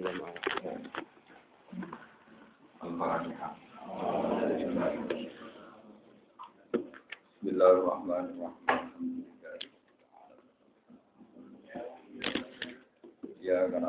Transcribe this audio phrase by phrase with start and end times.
[0.00, 0.20] Maryam
[2.80, 3.52] Al-Fatihah.
[7.44, 9.24] Bismillahirrahmanirrahim.
[13.44, 13.84] Ya kan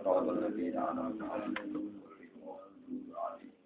[0.00, 1.74] صراط الذين أنعمت عليهم
[2.06, 3.58] غير المغضوب عليهم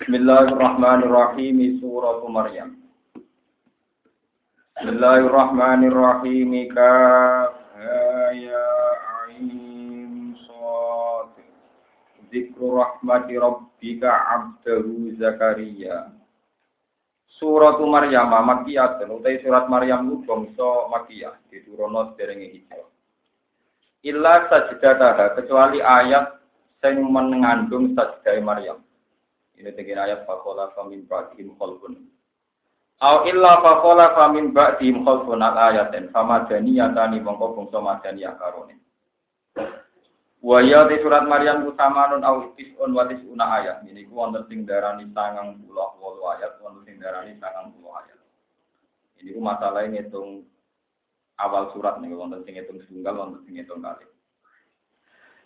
[0.00, 2.83] Bismillahirrahmanirrahim Surah Maryam
[4.75, 6.67] Bismillahirrahmanirrahim.
[6.75, 7.55] Kaf
[8.35, 8.67] ya
[9.23, 11.31] ain sad
[12.27, 16.11] Zikru rahmati rabbika abdahu Zakaria.
[17.39, 22.91] Surat Maryam Makiyah utai surat Maryam ku bangsa Makiyah diturunno derenge hijrah.
[24.03, 26.35] Illa sajdataha kecuali ayat
[26.83, 28.83] sing mengandung sajdah Maryam.
[29.55, 32.11] Ini tegir ayat fakola famin ba'dihim khalfun.
[33.03, 38.79] Au illa fakola famin ba'dihim khalfun al ayatin fama daniyatani mongko bangsa madaniyah karone.
[40.45, 43.81] Wa ya di surat Maryam utamanun au isun wa tisuna ayat.
[43.83, 45.65] Ini ku wonten sing darani 98
[46.37, 48.19] ayat, wonten sing darani 90 ayat.
[49.19, 50.45] Ini ku masalah ngitung
[51.41, 54.05] awal surat nih wonten sing ngitung tunggal, wonten sing ngitung kali.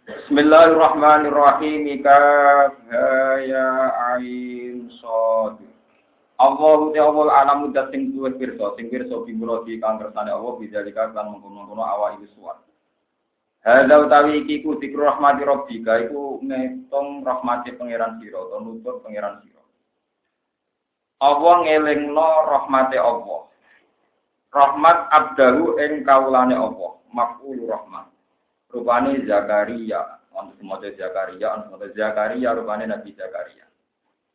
[0.06, 2.04] Bismillahirrahmanirrahim.
[2.06, 2.76] Kaf
[3.42, 3.68] ya
[4.20, 4.92] ain
[6.40, 6.48] sad.
[6.48, 11.12] Allahu ta'ala alamu dat sing duwe pirsa, sing pirsa bimuro di kang kersane Allah bidzalika
[11.12, 12.64] kan mengkono-kono awak iki suwat.
[13.60, 19.44] Hadza utawi iki ku zikru rahmati rabbika iku ngitung rahmati pangeran sira utawa nutut pangeran
[19.44, 19.60] sira.
[21.20, 23.52] Allah ngelingno rahmate Allah.
[24.50, 28.10] Rahmat abdahu ing kaulane Allah, maf'ul rahmat
[28.74, 33.66] rupane Zakaria, untuk semua Zakaria, untuk semua Zakaria rupane Nabi Zakaria.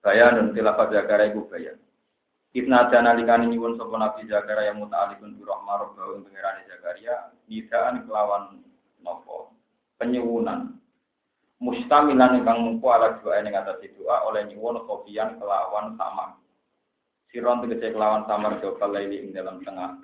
[0.05, 1.75] Bayan dan tilafat Zakaria itu bayan.
[2.55, 8.07] Ibn Adana likani nyuwun sapa Nabi Zakaria yang muta'alikun bi rahmah rabbahu pengerane Zakaria, nidaan
[8.07, 8.63] kelawan
[9.03, 9.51] nopo
[9.99, 10.79] penyuwunan.
[11.59, 16.39] Mustamilan ingkang mungku ala doa ing atas doa oleh nyuwun kopian kelawan sama.
[17.35, 19.99] Siron tegese kelawan samar jawab laili ing dalam tengah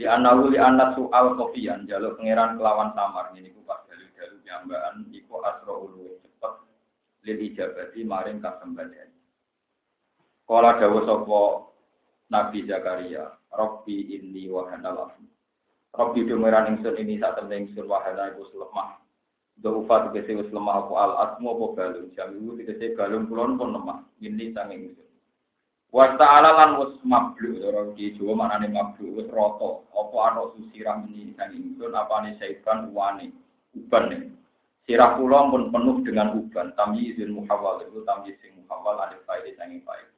[0.00, 4.40] di anahu li anak soal kopian jalur pangeran kelawan samar ini ku pas dalu dalu
[4.48, 6.52] nyambaan iku asro ulu cepet
[7.28, 9.12] lil ijabati maring kasembadan.
[10.50, 11.42] Kala dawu sapa
[12.34, 15.22] Nabi Zakaria, Robbi inni wahanal afu.
[15.94, 18.98] Robbi dumeran ingsun ini saat temen ingsun wahana iku lemah.
[19.62, 24.02] Dofa tegese wis lemah aku al asmu apa galung, jamiu tegese galung kulon pun lemah.
[24.18, 25.06] Ini sang ingsun.
[25.94, 29.86] Wa ta'ala lan wis mablu ora di Jawa mablu wis rata.
[29.94, 33.30] Apa ana susirah meni sang ingsun apane saiban uwane
[33.78, 34.34] uban nih.
[34.82, 36.74] Sirah kula pun penuh dengan uban.
[36.74, 40.09] Tamyizul muhawwal itu tamyiz sing muhawwal alif fa'il sangi fa'il.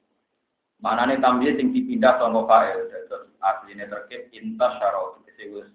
[0.82, 2.90] Manane tamyiz sing dipindah saka fa'il.
[2.90, 5.68] Terus asline terkait intas syarat tegese wis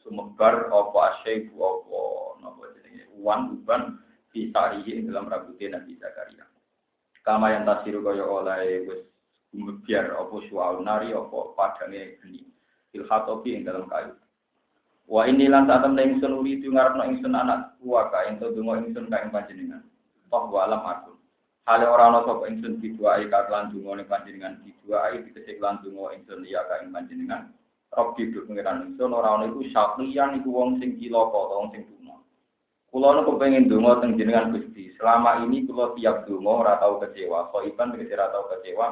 [0.00, 2.00] sumebar apa asyaibu apa
[2.40, 3.04] napa jenenge.
[3.20, 4.00] Uwan uban
[4.32, 6.48] ing dalam rambutnya Nabi Zakaria.
[7.20, 9.04] Kama yang tasiru kaya oleh wis
[9.84, 12.48] biar apa suau nari apa padange geni.
[12.88, 14.16] Fil khatobi ing dalam kayu.
[15.04, 18.80] Wa ini lan saat temen ingsun uri itu ngarepno ingsun anak tua ka ento donga
[18.80, 19.84] ingsun ka ing panjenengan.
[20.32, 21.13] Toh wa alam aku
[21.64, 26.12] hale ora ana sapa ingsun diduai ka lan donga ning panjenengan diduai dikecek lan donga
[26.12, 27.52] ingsun ya ka ing panjenengan
[27.94, 32.20] Robi du pengiran ingsun ora ana iku syakliyan iku wong sing cilaka wong sing tuna
[32.94, 34.94] Kulo nu kepengen donga teng jenengan Gusti.
[34.94, 37.50] Selama ini kulo tiap donga ora tau kecewa.
[37.50, 38.86] Kok iban ora tau kecewa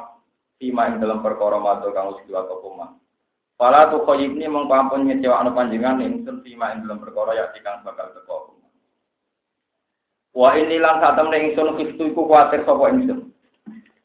[0.59, 2.99] Sima ing dalam perkara matur kang wis atau koma.
[3.55, 7.79] Fala tu khoyibni mong pampun ngecewa anu panjenengan ingsun sima ing dalam perkara ya kang
[7.87, 8.42] bakal teko.
[10.33, 13.29] Wa ini lan satem ingsun kistu iku kuatir sapa ingsun.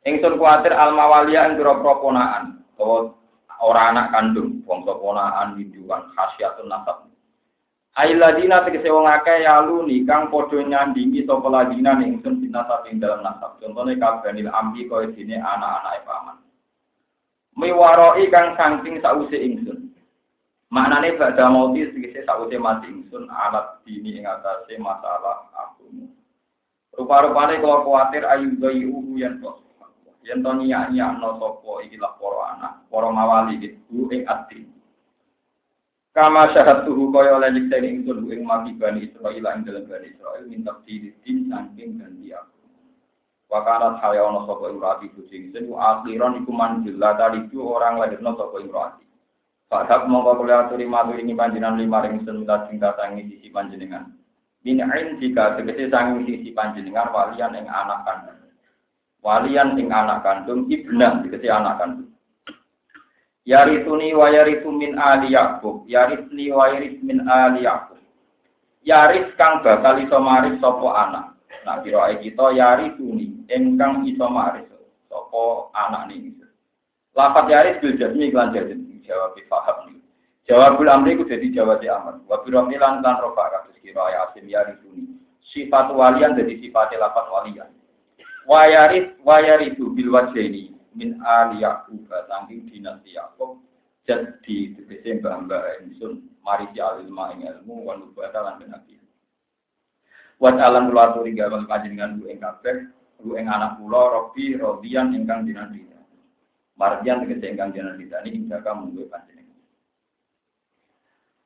[0.04, 3.16] Ingsun kuatir al mawalia ing pira utawa
[3.58, 7.10] ora anak kandung, bangsa ponaan winduan khasiatun nasab.
[7.98, 13.24] Ailadina tegese wong akeh yaluni kang padha nyandingi sapa ladina ning ingsun binasab ing dalam
[13.26, 13.58] nasab.
[13.58, 16.38] Contone kabanil ambi kaya dene anak-anak paman
[17.58, 19.90] miwaroi kang saking sause ingsun.
[20.70, 25.50] Maknane badha mauti segese sause mati ingsun alat dini ing atase masalah
[26.98, 27.06] aku.
[27.06, 29.62] Rupa-rupane kalau kuatir ayu bayi uhu yang tos.
[30.26, 30.92] Yen to nyak
[31.22, 34.66] no sapa ikilah para anak, para mawali itu ing ati.
[36.12, 40.44] Kama syarat tuhu kaya oleh nyekten ingsun ing mati bani Israil ing dalam bani Israil
[40.50, 42.58] minta di din saking ganti aku.
[43.48, 48.34] Wakarat yang ono sopo imrati kucing sen akhiran iku manjil lah tadi itu orang lahirno
[48.34, 49.06] sopo imrati.
[49.70, 54.18] Fadhab mongko kuliah turi maturi ini panjenengan lima ring sen minta cinta sangi sisi panjenengan.
[54.69, 54.85] Min
[55.17, 58.37] jika tegese sangi sisi panjenengan walian ing anak kandung.
[59.25, 62.12] Walian ing anak kandung ibnan tegese anak kandung.
[63.49, 67.97] Yarituni wa yaritu min ali Yakub, yaritni wa yarit min ali Yakub.
[68.85, 71.26] Yaris kang bakal iso maris sapa anak.
[71.65, 74.69] Nah, kira kita yarituni engkang iso maris
[75.09, 76.44] sapa anak niki.
[77.17, 78.76] Lafat yaris bil jasmi iklan jadi
[79.09, 79.32] jawab
[79.88, 79.97] nih.
[80.48, 82.24] Jawabul amri ku jadi jawab aman.
[82.24, 85.04] Wa bi lan kan rofa kira ya asim yarisuni.
[85.44, 87.68] Sifat walian jadi sifat lafat walian.
[88.48, 93.60] Wa yaris wa yarisu bil wajhaini min ali Yaqub saking dinasti Yaqub
[94.08, 98.96] jadi tegese mbah-mbah ingsun mari si alilma ing ilmu wa nubata lan nabi.
[100.40, 102.88] Wa alam kula aturi gawe panjenengan ku ing kabeh
[103.20, 105.84] ku ing anak kula Robi Rodian ingkang dinasti
[106.78, 109.38] Marjan tegese ingkang jenengan ditani ing jaka munggo panjenengan.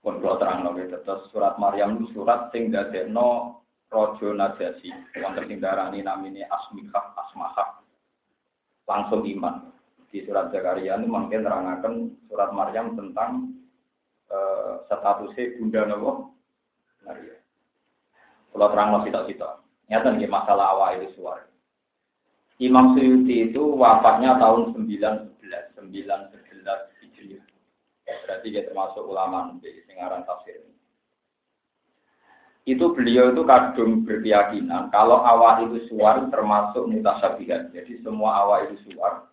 [0.03, 4.91] Pun kula terangno terus surat Maryam itu surat sing dadekno raja Najasi
[5.23, 7.87] wonten sing darani namine Asmikah Asmahah
[8.91, 9.71] langsung iman.
[10.11, 13.57] Di surat Zakaria ini mungkin terangkan surat Maryam tentang
[14.29, 16.11] uh, statusnya Bunda Nabi
[17.07, 17.37] Maria.
[18.53, 19.49] Kalau terang masih tak kita.
[19.89, 21.49] Nyata nih masalah awal itu suara.
[22.61, 25.33] Imam Suyuti itu wafatnya tahun 911,
[25.81, 26.37] 911 Hijriah.
[26.37, 26.42] Ya,
[28.07, 30.75] berarti dia termasuk ulama di Singaran tafsir ini.
[32.63, 37.75] Itu beliau itu kadung berkeyakinan kalau awal itu suar termasuk mutasabihat.
[37.75, 39.27] Jadi semua awal itu suar.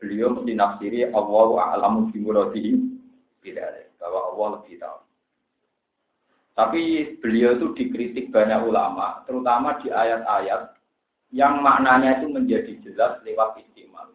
[0.00, 2.74] Beliau mesti nafsiri Allah a'lamu bimuradihi
[3.44, 4.98] tidak bahwa Allah lebih tahu.
[6.52, 6.82] Tapi
[7.22, 10.76] beliau itu dikritik banyak ulama, terutama di ayat-ayat
[11.32, 14.12] yang maknanya itu menjadi jelas lewat istimal.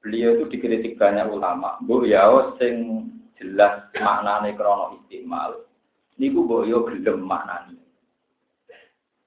[0.00, 1.76] Beliau itu dikritik banyak ulama.
[1.84, 2.24] Bu ya,
[2.56, 3.04] sing
[3.36, 5.68] jelas maknanya krono istimal.
[6.16, 7.80] Niku bu yo gelem maknanya.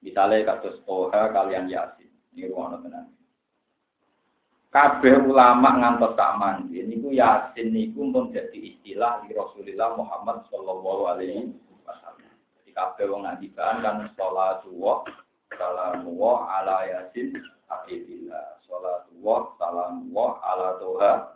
[0.02, 2.10] Misalnya kasus Toha kalian Yasin.
[2.34, 3.08] Ini ruang tenan.
[4.74, 6.82] Kabeh ulama ngantos mandi.
[6.82, 11.54] Niku Yasin niku pun jadi istilah di Rasulullah Muhammad Shallallahu Alaihi
[11.86, 12.34] Wasallam.
[12.58, 14.66] Jadi kabeh wong ngandikan kan sholat
[15.54, 17.38] salamu wa ala yasin
[17.70, 21.34] habibillah salatu wa salamu wa ala toha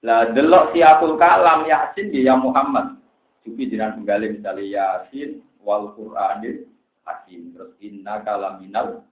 [0.00, 2.96] lah delok siapul kalam yasin dia ya Muhammad.
[3.44, 6.64] Jupi jiran penggali misalnya yasin wal qur'anil
[7.04, 7.52] hakim.
[7.52, 9.04] Terus inna kalaminal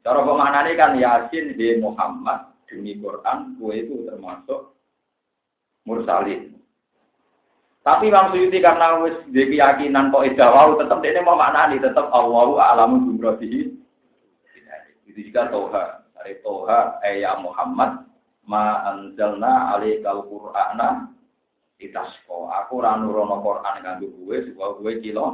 [0.00, 4.72] cara pemaknane kan yasin di Muhammad demi Quran kue itu termasuk
[5.84, 6.56] mursalin.
[7.84, 12.08] Tapi Imam Suyuti karena wis dia keyakinan kok ida wau tetap dia mau maknani tetap
[12.08, 13.76] Allahu a'lamu bimrodihi.
[15.14, 15.84] Itu juga toha.
[16.18, 18.02] Dari toha eh, ya Muhammad
[18.50, 21.14] ma anzalna alaikal qur'ana
[21.78, 22.50] itasko.
[22.50, 25.26] Aku ora nurono Quran kanggo kowe supaya kowe kilo.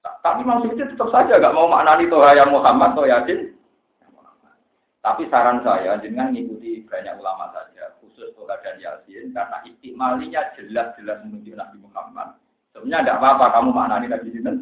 [0.00, 3.52] Tapi Suyuti tetap saja gak mau maknani toha ya Muhammad to yakin.
[5.00, 11.24] Tapi saran saya dengan mengikuti banyak ulama saja khusus Toha dan Yasin karena istimalinya jelas-jelas
[11.24, 12.36] menunjuk Nabi Muhammad.
[12.76, 14.52] Sebenarnya tidak apa-apa kamu maknani Nabi itu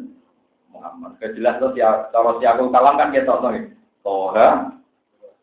[0.71, 1.11] Muhammad.
[1.19, 3.78] Kejelas itu ya, kalau siapa kalam kan kita nih.
[4.09, 4.73] Toha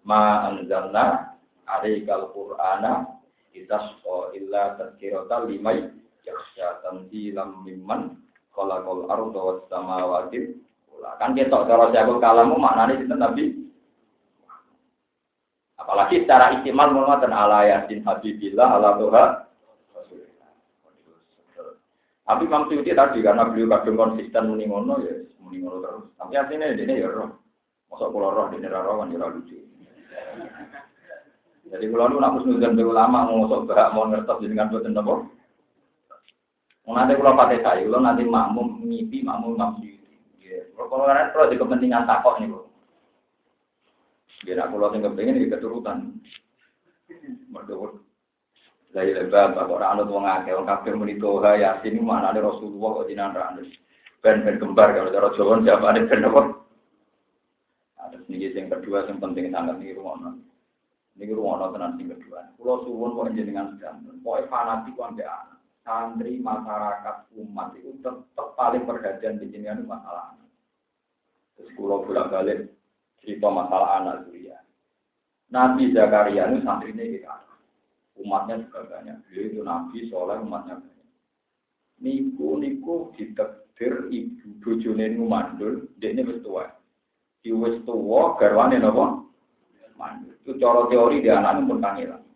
[0.03, 1.39] ma anzalna
[1.71, 3.07] alaikal qur'ana
[3.55, 5.87] itasqa illa tadhkirata limai
[6.27, 8.19] yakhsha tanzilam mimman
[8.51, 10.59] khalaqal arda was samawati
[11.23, 13.45] kan kita cara siapa kalamu maknani itu Nabi
[15.79, 19.25] Apalagi secara istimal mengatakan ala yasin habibillah ala tuha.
[22.27, 26.05] Tapi Imam Suyuti tadi karena beliau kadang konsisten muni ngono ya muni ngono terus.
[26.19, 27.46] Tapi artinya ini ya roh.
[27.91, 29.59] Masa pulau roh di neraka kan ya lucu.
[31.67, 35.27] Jadi kalau lu nak nuzan be ulama ngosok berak mau ngertos dengan boten napa.
[36.87, 40.15] Nanti kalau pakai saya, kalau nanti makmum ngipi makmum Suyuti.
[40.79, 42.55] Kalau kalau kalau di kepentingan takok nih,
[44.47, 46.23] Biar aku lo tinggal pengen ini keturutan.
[47.51, 47.99] Merdu.
[48.95, 53.03] Dari lebar, kok orang anut wong akeh, wong kafir muni toha yasin mana ada Rasulullah
[53.03, 53.69] kok jinan randes.
[54.25, 56.43] Ben ben kembar kalau cara Jawa siapa ada ben apa?
[58.27, 60.35] Sedikit yang kedua yang penting sangat nih rumah
[61.17, 62.53] Ini rumah tenan sing kedua.
[62.59, 64.05] Pulau suwun kok jenengan sedang.
[64.21, 65.59] Pokoknya fanatik kok anak.
[65.87, 70.35] Santri masyarakat umat itu tetap paling perhatian di sini masalah.
[71.55, 72.75] Terus pulau bolak balik
[73.23, 74.59] cerita masalah anak Zulia.
[75.49, 77.39] Nabi Zakaria ini santri ini kita.
[78.19, 79.17] Umatnya juga banyak.
[79.31, 81.09] Beliau itu Nabi, soalnya umatnya banyak.
[82.03, 86.25] Niku niku ditekdir ibu bojone mandul, dia ini.
[87.47, 89.23] Di wis tua garwane napa?
[90.43, 92.27] Itu cara teori dia anak pun kangelan.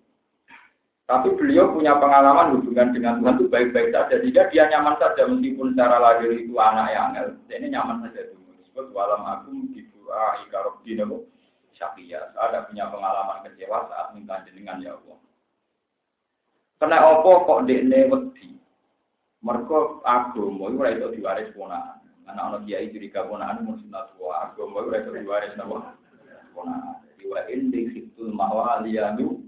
[1.11, 4.23] Tapi beliau punya pengalaman hubungan dengan Tuhan itu baik-baik saja.
[4.23, 8.55] Jika dia nyaman saja meskipun secara lahir itu anak yang angel, ini nyaman saja dulu.
[8.63, 11.27] Disebut walam agung di doa nabo
[11.75, 12.31] syakia.
[12.31, 15.19] Saya ada punya pengalaman kecewa saat minta jenengan ya Allah.
[16.79, 18.49] Karena opo kok dekne wedi.
[19.43, 22.00] Mergo agama iku ora iso diwaris ponakan.
[22.31, 22.95] Anak anak kiai
[23.67, 25.59] mung sunat wa agama iku ora iso diwaris?
[26.55, 27.03] Ponakan.
[27.11, 29.43] Jadi wa indi khitul mawa aliyanu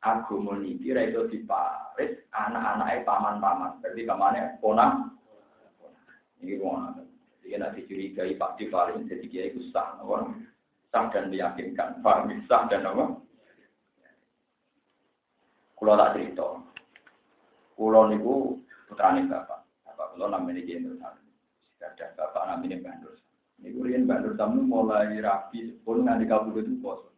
[0.00, 3.76] agama niki ora iso diparis anak-anake paman-paman.
[3.84, 5.12] Berarti kamane ponak.
[6.40, 7.04] Ini ponak.
[7.44, 10.32] Jadi nanti curigai Pak Divaris jadi kiai itu sah, apa?
[10.88, 12.00] Sah dan meyakinkan.
[12.00, 12.32] Paham?
[12.48, 13.20] Sah dan apa?
[15.76, 16.48] Kulo tak cerita.
[17.76, 18.56] Kulo niku
[18.88, 19.60] putrane bapak.
[19.84, 20.80] Bapak kulo namanya Kiai
[21.84, 23.14] Ada bapak namanya Bandur.
[23.60, 27.08] Niku riyen Bandur tamu mulai rapi pun nganti kabudut itu poso.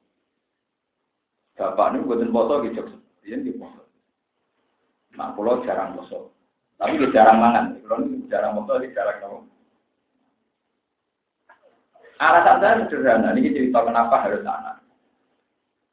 [1.54, 2.82] Bapak niku boten poso gitu.
[3.22, 3.86] Riyen di poso.
[5.14, 6.34] Nah, kulo jarang poso.
[6.76, 7.78] Tapi jarang mangan.
[7.80, 9.56] Kulo niku jarang poso, jarang nopo.
[12.16, 14.80] Alasan saya sederhana, ini cerita kenapa harus anak.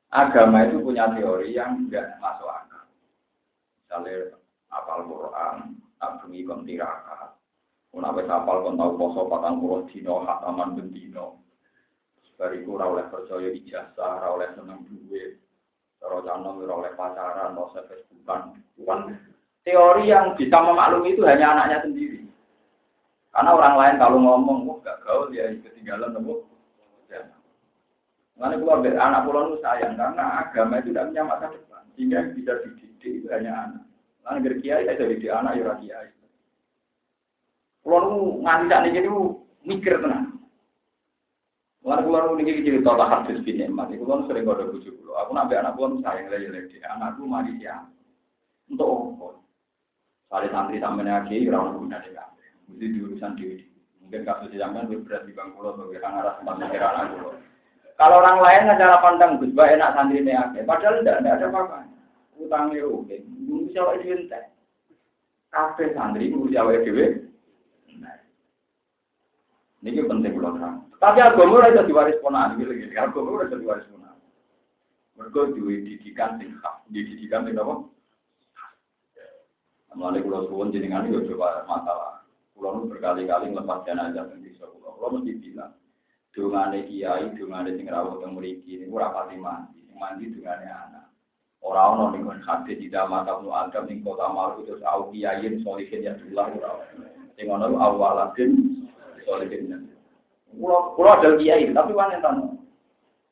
[0.08, 2.88] Agama itu punya teori yang tidak masuk akal.
[3.76, 4.40] Misalnya
[4.72, 6.64] apal Quran, abungi kon
[7.94, 8.26] tirakat.
[8.26, 11.38] Menawa apal kon tahu poso patang puluh dino, hataman bendino.
[12.34, 15.38] Bariku ora oleh percaya ijazah, ora oleh seneng duit.
[16.02, 18.58] Cara canom ora oleh pacaran, ora Facebookan.
[18.74, 19.14] Bukan
[19.64, 22.26] teori yang bisa memaklumi itu hanya anaknya sendiri.
[23.32, 26.18] Karena orang lain kalau ngomong, wah gak gaul ya ketinggalan.
[27.10, 27.22] Ya.
[28.34, 31.86] Mana keluar dari anak pulau itu sayang karena agama itu tidak punya masa depan.
[31.94, 33.84] Sehingga bisa dididik itu hanya anak.
[34.42, 36.10] Dari kiai saya jadi anak ya kiai.
[37.84, 39.12] Itu nganti saat ini
[39.68, 40.40] mikir tenang.
[41.84, 43.92] Lalu pulau ini cerita lah hadis bin Emat.
[43.92, 45.20] Itu kan sering kode bujuk pulau.
[45.20, 46.80] Aku nabi anak pulau sayang lagi lagi.
[46.80, 47.92] Anakku mari siang.
[48.72, 49.28] Untuk apa?
[50.32, 52.32] Kali santri sampai lagi, orang guna dengan
[52.72, 53.68] mesti diurusan diri.
[54.00, 57.30] Mungkin kasus zaman lebih berat di bangkulo sebagai orang arah tempat mikir anak kulo.
[58.00, 61.78] Kalau orang lain cara pandang Gus enak santri ini aja, padahal tidak ada apa-apa.
[62.40, 63.14] Utangnya oke,
[63.46, 64.26] nunggu siapa itu.
[65.54, 67.30] Kafe santri nunggu siapa itu
[69.84, 70.88] Ini penting kalau terang.
[70.96, 72.96] Tapi agama itu diwaris ponan, gitu gitu.
[72.96, 74.16] Agama itu diwaris ponan.
[75.20, 76.56] Mereka dididikan sing
[76.88, 77.84] dididikan sing apa?
[79.94, 82.26] Mulai kalau suwon jenengan itu coba masalah.
[82.58, 84.98] Kulo berkali-kali ngelepas jenazah teng desa kulo.
[84.98, 85.78] Kulo mesti bilang,
[86.34, 89.86] dongane kiai, dongane sing rawuh teng mriki niku ora pati mandi.
[89.94, 91.14] Mandi dongane anak.
[91.62, 95.62] Ora ono ning kon hadis di mata nu adam ning kota Maru terus au kiai
[95.62, 96.72] solihin ya dullah ora.
[97.38, 98.83] Sing ono awalatin
[99.26, 99.90] solihin.
[100.54, 102.36] Kulo kulo ada kiai, tapi wong enten.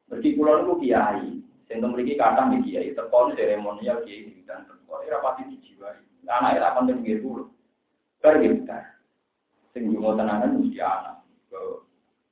[0.09, 1.37] Mergi kulo niku kiai.
[1.71, 6.27] Mriki kathah nih kiai, teko seremonial kiai dan teko ora pati dijiwai.
[6.27, 7.47] Anak ora penting gitu.
[8.19, 8.99] Bergitar
[9.71, 11.23] sing yo tenanan mesti anak.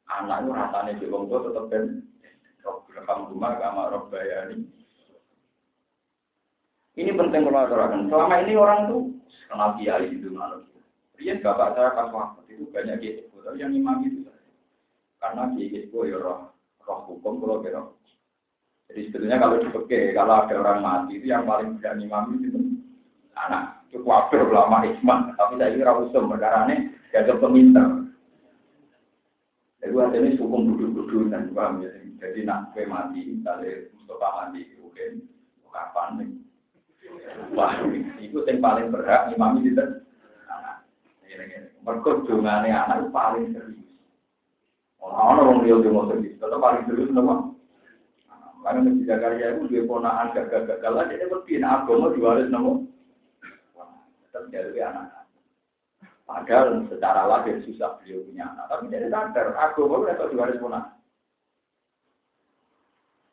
[0.10, 2.04] Anak itu rasanya di wong tua tetap ben
[3.06, 4.58] rumah kama Robbayani.
[7.00, 8.12] Ini penting kalau aturakan.
[8.12, 9.02] Selama ini orang tuh
[9.48, 10.68] kenal kiai itu malu.
[11.16, 14.28] Rian bapak saya pas waktu itu banyak kiai tapi yang imam itu
[15.20, 16.50] karena kiai itu ya roh
[16.84, 17.82] roh hukum kalau kira.
[18.90, 22.58] Jadi sebetulnya kalau dipakai, kalau ada orang mati itu yang paling berani imam itu
[23.38, 23.86] anak.
[23.94, 27.86] Itu kafir ulama isman, tapi saya kira usum, karena dianggap peminta.
[29.80, 31.90] Jadi ini hukum duduk-dudukan, paham ya?
[32.20, 35.06] Jadi nak kue mati, misalnya Mustafa mati, oke,
[35.72, 36.30] kapan nih?
[37.56, 37.74] Wah,
[38.20, 39.86] itu yang paling berhak, imam itu.
[41.30, 43.86] Mereka dungane anak paling serius.
[45.00, 47.50] Orang-orang dia udah mau serius, tetap paling serius nama.
[48.60, 52.72] Karena Nabi Zakaria itu dia ponaan gagal-gagal aja, dia berpindah nah, agama diwaris nama.
[54.28, 55.26] Tetap jadi anak.
[56.28, 58.68] Padahal secara lahir susah beliau punya anak.
[58.68, 60.76] Tapi dia sadar, agama itu diwaris pun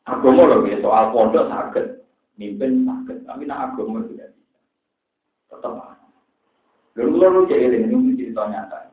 [0.07, 1.85] Agama loh, ya, soal pondok sakit,
[2.39, 3.27] mimpin sakit.
[3.27, 4.57] Tapi nak agama tidak bisa.
[5.51, 5.96] Tetap
[6.97, 8.89] Lalu lu jadi ini, cerita nyata.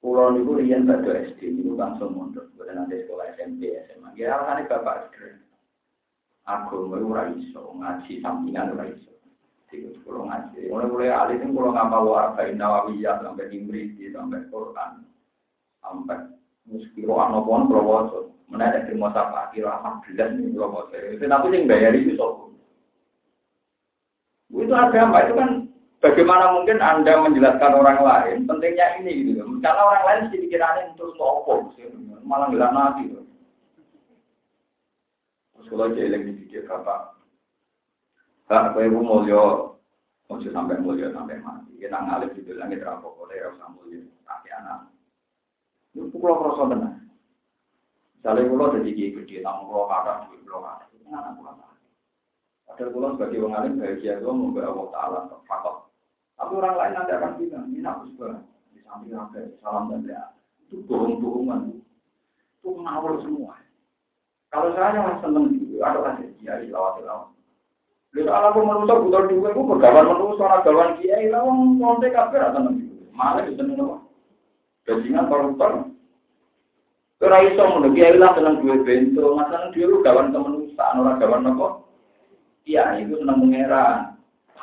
[0.00, 2.48] Pulau itu rian pada SD, itu langsung mundur.
[2.56, 4.16] Bukan nanti sekolah SMP, SMA.
[4.16, 5.44] Ya, alasannya bapak sederhana.
[6.48, 9.12] Agama itu raiso, ngaji sampingan raiso.
[9.68, 10.72] Tiga sepuluh ngaji.
[10.72, 15.06] Mulai mulai alih ini kalau nggak mau arba'in nawawiyah sampai imriti sampai Quran
[15.78, 16.18] sampai
[16.66, 18.34] muskiro anopon prowoso.
[18.50, 20.90] Mana ada di masa kira alhamdulillah nih prowoso.
[20.96, 22.50] Tapi yang bayar itu sopo.
[24.50, 25.69] Itu agama itu kan
[26.00, 29.44] bagaimana mungkin anda menjelaskan orang lain pentingnya ini gitu.
[29.60, 31.72] Karena orang lain sih pikirannya terus sopo,
[32.24, 33.12] malah nggak nanti.
[35.54, 37.20] Terus kalau jelek di pikir kata
[38.50, 39.70] Kak, kowe ibu mulya
[40.26, 41.70] ojo sampai mulya sampai mati.
[41.78, 44.90] Kita ngalih di langit rampok oleh rasa mulya kaki anak.
[45.94, 46.98] Itu pulau kroso benar.
[48.18, 50.82] Misalnya pulau jadi gede, tamu pulau kata, duit pulau kata,
[51.14, 51.54] anak pulau.
[52.66, 55.89] Padahal pulau sebagai orang alim bahagia itu mau Allah Taala fakot.
[56.40, 58.40] Tapi orang lain nanti akan bilang, ini aku juga
[58.72, 59.12] di samping
[59.60, 60.24] salam dan doa.
[60.64, 61.84] Itu bohong-bohongan.
[62.56, 63.60] Itu ngawur semua.
[64.48, 67.36] Kalau saya yang seneng gitu, ada kasih kiai lawat-lawat.
[68.10, 72.40] Lalu kalau aku manusia butuh dua, aku bergawan manusia, orang gawan kiai, lalu ngontek kabeh
[72.42, 72.84] atau nanti.
[73.14, 73.96] Malah itu seneng apa?
[74.88, 75.72] Bajingan koruptor.
[77.20, 81.68] Ora iso ngono kiai lah seneng duwe bento, masalah lu gawan kemanusiaan ora gawan apa?
[82.64, 84.09] Iya, itu seneng mengeran.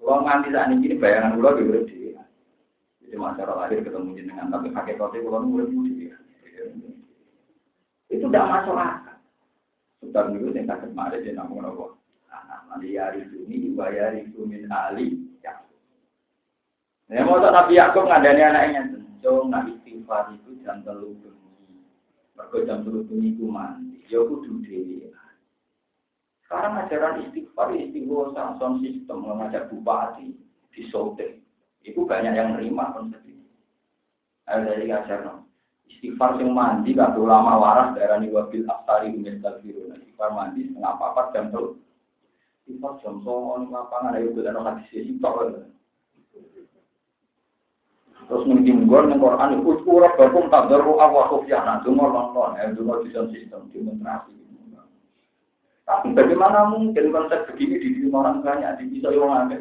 [0.00, 2.16] kalau nganti saat ini bayangan pulau di urip dhewe.
[3.04, 6.16] Jadi masyarakat lahir ketemu jenengan, tapi pakai kote pulau nu urip dhewe.
[8.10, 9.16] Itu tidak masuk akal.
[10.00, 12.00] Sudah dulu yang sakit kemarin dia namun nopo.
[12.32, 15.14] Anak mali yari suni dibayari sumin ali
[15.44, 15.60] ya.
[17.12, 18.82] Nah, mau tak Nabi Yakub ngadani anaknya
[19.20, 21.84] Jong nak istighfar itu jam telu bengi.
[22.32, 24.00] Mergo jam telu bengi ku mandi.
[24.08, 25.12] Ya kudu dhewe.
[26.50, 30.34] Sekarang ajaran istighfar, istighfar sound system mengajak bupati
[30.74, 31.38] di Sote.
[31.86, 33.46] Itu banyak yang menerima konsep ini.
[34.50, 35.46] Ayo dari ajar no.
[35.86, 39.94] Istighfar sing mandi kado lama waras daerah ni wabil aftari umis kalfiru.
[39.94, 41.78] Istighfar mandi setengah papat jam telu.
[42.66, 45.54] Istighfar jam songon lapangan ayo bulan hadis sitok.
[48.26, 52.58] Terus mungkin gue neng Quran itu kurang bakum tak daru awal kofiah nah cuma nonton
[52.58, 54.39] ya cuma sistem sistem demonstrasi.
[55.90, 59.58] Tapi bagaimana mungkin konsep begini diterima orang banyak di bisa yang ada?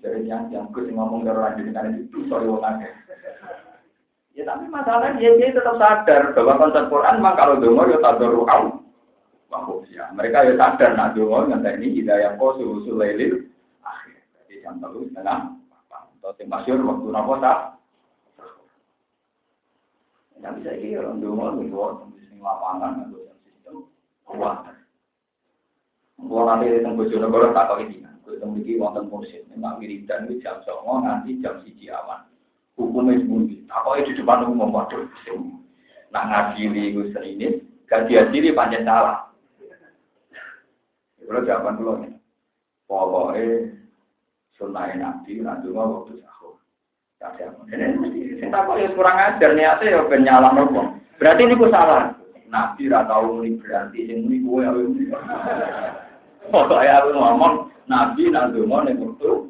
[0.00, 2.88] Jadi yang yang gue ngomong dari orang dengan itu bisa yang ada.
[4.32, 8.16] Ya tapi masalahnya dia, dia tetap sadar bahwa konsep Quran memang kalau dengar ya tak
[8.16, 8.80] daru awal.
[9.92, 13.44] Ya, mereka ya sadar nak dengar nggak ini hidayah kau susul lelil
[13.84, 14.18] akhir.
[14.40, 15.60] Jadi jangan terus dengan
[16.24, 17.58] atau yang masyur waktu nopo tak
[20.40, 23.76] yang bisa ini orang dulu itu di lapangan atau sistem
[24.24, 24.73] kuat
[26.24, 29.44] gua nanti tempat Bojonegoro tak tahu ini gue memiliki wonten mursid.
[29.52, 32.24] Memang wiridan itu jam songo nanti jam siji awan
[32.74, 35.06] hukumnya sembunyi tak tahu di depan umum waduh
[36.10, 37.58] nah ngadili gue ini
[37.90, 39.30] ganti adili panjang salah.
[41.24, 42.12] Kalau jawaban dulu nih
[42.84, 43.44] pokoknya
[44.54, 46.60] sunnah nabi nanti mau waktu sahur.
[47.72, 51.00] Ini sing tak ya kurang ajar niatnya ya ben nyalah nopo.
[51.16, 52.14] Berarti ini ku salah.
[52.52, 54.44] Nabi ra tau muni berarti sing muni
[56.52, 57.54] Pokoke aku ngomong
[57.88, 59.48] nabi mau ning waktu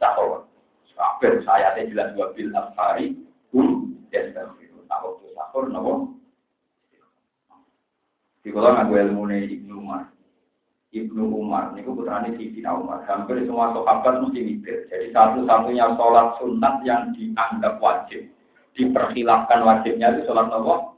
[0.00, 0.48] sahur.
[0.96, 3.12] Kabeh saya teh jelas dua bil afari
[3.52, 4.80] hum yastaghfiru.
[4.88, 5.92] Tak waktu sahur nopo.
[8.40, 10.08] Di kalau ngaku ilmu Ibnu Umar,
[10.94, 13.04] Ibnu Umar, ini putranya Sayyidina Umar.
[13.04, 14.88] Hampir semua sahabat mesti mikir.
[14.88, 18.24] Jadi satu-satunya sholat sunat yang dianggap wajib.
[18.72, 20.95] Diperkhilafkan wajibnya itu sholat apa?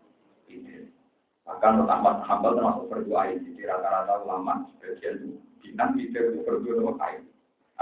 [1.59, 3.51] Bahkan Ahmad Hambal termasuk berdua ini.
[3.59, 7.23] Jadi rata-rata ulama sebagian bilang witir itu berdua apa kain.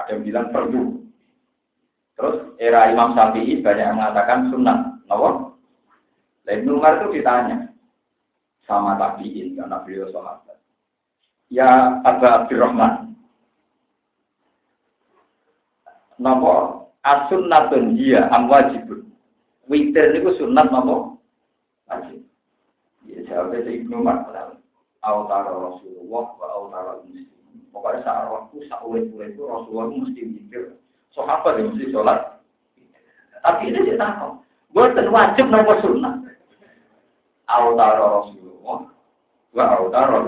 [0.01, 0.83] Ada yang bilang perdu.
[2.17, 4.79] Terus era Imam Syafi'i banyak yang mengatakan sunat.
[5.05, 5.53] Kenapa?
[6.49, 7.69] Ibnu Umar itu ditanya
[8.65, 10.57] sama tabiin karena beliau sahabat
[11.51, 13.15] ya Aba Abdurrahman.
[16.17, 19.05] Napa as-sunnatun dia am wajibun.
[19.69, 21.15] Witir niku sunat napa?
[21.87, 22.26] Wajib.
[23.27, 24.31] Ya jawabnya si Ibnu Umar
[25.03, 27.27] Autara Rasulullah wa autara muslim.
[27.71, 30.23] Pokoknya saat waktu saat urip-urip itu Rasulullah mesti.
[31.15, 32.43] So apa dia mesti sholat?
[33.43, 34.43] Tapi ini dia tahu.
[34.75, 36.23] Buatan wajib nomor sunnah.
[37.47, 38.79] Autara Rasulullah
[39.55, 40.19] wa autara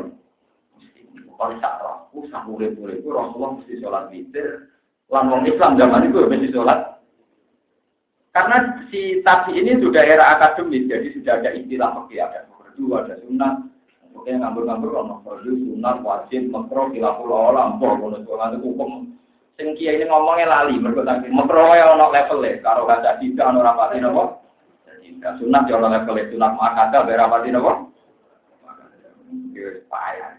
[1.38, 4.74] kalau sak rohku, sak murid-murid itu Rasulullah mesti sholat witir.
[5.06, 6.98] Lan Islam zaman itu mesti sholat.
[8.34, 13.14] Karena si tabi ini sudah era akademis, jadi sudah ada istilah pakai ada fardu, ada
[13.26, 13.52] sunnah.
[14.14, 18.90] Pokoknya ngambur-ngambur ono fardu, sunnah, wajib, makro, khilaful olam, ngono sholat itu hukum.
[19.58, 23.58] Sing ini ngomongnya lali, mereka tadi makro ya ono level ya, karo kaca tidak ono
[23.66, 24.22] rapati nopo.
[25.18, 27.72] Sunat ya ono level ya, sunat makada, berapati nopo.
[29.90, 30.38] Payah.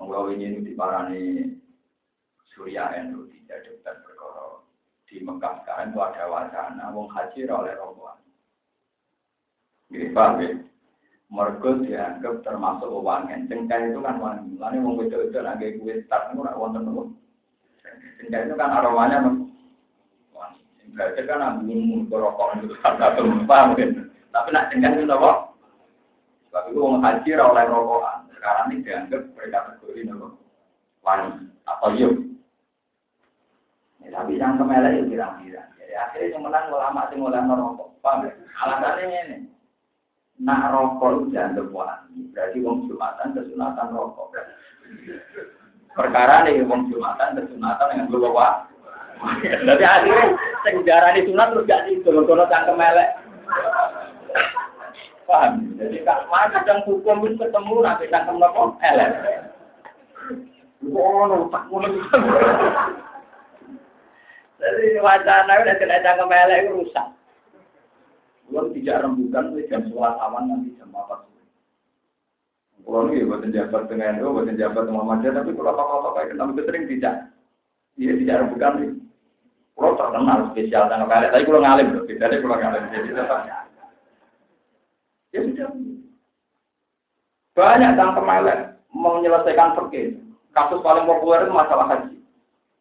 [0.00, 1.52] Menggawe ini diparani
[2.48, 4.64] Surya Enu tidak debat perkara
[5.04, 8.29] di Mekah sekarang itu ada wacana wong haji oleh rombongan.
[9.90, 10.54] Gini paham ya?
[11.30, 13.46] Mergo dianggap termasuk wangen.
[13.50, 14.54] Cengkeh itu kan wangi.
[14.58, 17.10] Lalu wedok itu lagi kue start itu ora wonten nopo.
[18.18, 19.26] Cengkeh itu kan aromanya.
[20.34, 20.62] Wangi.
[20.94, 24.10] Berarti kan ambung rokok itu kata paham mungkin.
[24.30, 25.58] Tapi nak cengkeh itu nopo.
[26.50, 28.26] Sebab itu wong haji oleh rokokan.
[28.34, 30.26] Sekarang ini dianggap berkategori nopo.
[31.02, 32.14] Wangi atau yuk.
[34.02, 35.62] Ya, tapi yang kemelek itu kira-kira.
[35.78, 37.90] Jadi akhirnya yang menang ulama sing oleh merokok.
[38.02, 38.26] Paham?
[38.34, 39.59] Alasannya ini
[40.40, 42.32] nak rokok jangan wangi.
[42.32, 44.32] Berarti wong jumatan kesunatan rokok.
[45.92, 48.64] Perkara nih wong jumatan kesunatan yang belum bawa.
[49.44, 50.32] Jadi akhirnya
[50.64, 53.10] sejarah di sunat terus gak sih kalau cangkem melek.
[55.28, 55.76] Paham?
[55.76, 59.12] Jadi kak mana yang hukum itu ketemu nanti cangkem nopo elek.
[60.90, 61.92] Oh, tak mulai.
[64.60, 67.06] Jadi wacana udah kena cangkem elek itu rusak.
[68.50, 71.22] Kalau tidak rembukan, jam sekolah awan nanti jam apa.
[72.82, 76.42] Kalau ini buat jabat dengan itu, buat jabat dengan Muhammadiyah, tapi kalau apa-apa kayak kita
[76.50, 77.14] lebih sering tidak.
[77.94, 78.90] Iya tidak rembukan nih.
[79.78, 83.40] Kalau terkenal spesial tanggal kali, tapi kalau ngalim loh, deh kalau ngalim jadi tetap.
[85.30, 85.70] Ya sudah.
[87.54, 88.58] Banyak yang kemelek
[88.90, 90.18] menyelesaikan pergi.
[90.50, 92.18] Kasus paling populer itu masalah haji.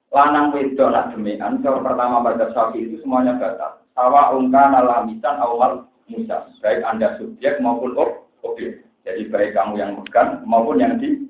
[0.10, 6.48] Lanang wedok nak demian, pertama pada sapi itu semuanya batal sawa ungkan alamisan awal musa.
[6.64, 8.00] Baik Anda subjek maupun
[8.48, 8.88] objek.
[9.04, 11.28] Jadi baik kamu yang megang maupun yang di.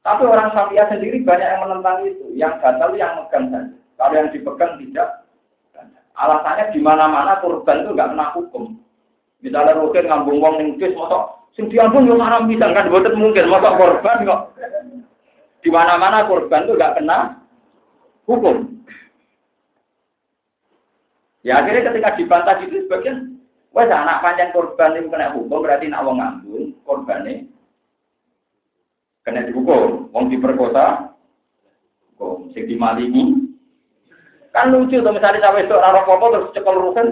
[0.00, 2.24] Tapi orang Syafi'iyah sendiri banyak yang menentang itu.
[2.32, 3.76] Yang batal yang megang saja.
[4.00, 5.28] Kalau yang dipegang tidak.
[6.16, 8.80] Alasannya di mana-mana korban itu nggak kena hukum.
[9.44, 13.48] Misalnya Rokin ngambung wong ning bis, mosok sing diambung yo haram bisa kan boten mungkin
[13.48, 14.40] mosok korban kok.
[15.60, 17.40] Di mana-mana korban itu nggak kena
[18.28, 18.79] hukum.
[21.40, 23.40] Ya akhirnya ketika dibantah itu sebagian,
[23.72, 27.48] wes anak panjang korban itu kena hukum berarti nak wong ngambung korbannya
[29.24, 31.16] kena dihukum, wong diperkosa,
[32.16, 33.52] hukum, sing dimalingi.
[34.50, 37.08] Kan lucu tuh misalnya sampai itu raro popo terus cekel rusen,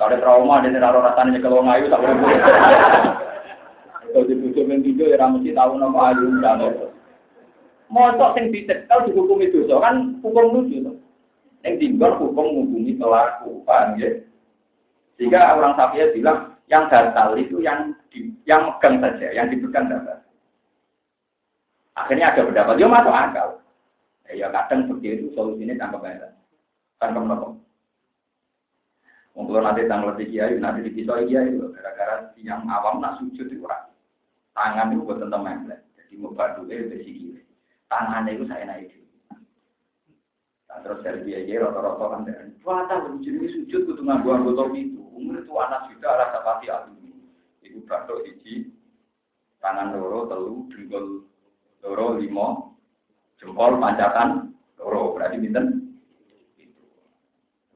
[0.00, 2.40] ada trauma dan raro rasanya nyekel wong ayu tak boleh.
[4.06, 6.62] Kalau dibujuk mentijo ya mesti tahu nama ayu dan
[7.86, 10.96] Mosok sing dicekel dihukum itu, so kan hukum lucu tuh.
[11.66, 14.22] Yang tinggal hukum menghubungi pelaku, paham ya?
[15.18, 20.22] Sehingga orang Syafi'i bilang yang batal itu yang di, yang megang saja, yang dipegang saja.
[21.98, 23.48] Akhirnya ada pendapat, dia masuk akal.
[24.30, 26.30] Ya, ya kadang seperti itu solusinya tanpa bayar,
[27.02, 27.58] tanpa menopang.
[29.36, 33.90] Kalau nanti tanggal tiga kiai, nanti dipisah kiai, gara-gara yang awam nak sujud itu kurang.
[34.54, 35.44] Tangan itu buat tentang
[35.92, 37.36] jadi mau bantu eh besi
[37.90, 39.05] Tangannya itu saya naik
[40.82, 45.00] terus dari dia dia rata-rata kan dari puasa jadi sujud kudu nganggo anggota itu.
[45.16, 47.12] Umur itu anak juga rasa pasti alumni
[47.64, 48.68] itu batuk hiji
[49.64, 51.24] tangan loro telu dengkul
[51.84, 52.76] loro limo
[53.38, 55.16] jempol pancatan loro.
[55.16, 55.94] Berarti binten
[56.58, 56.84] itu.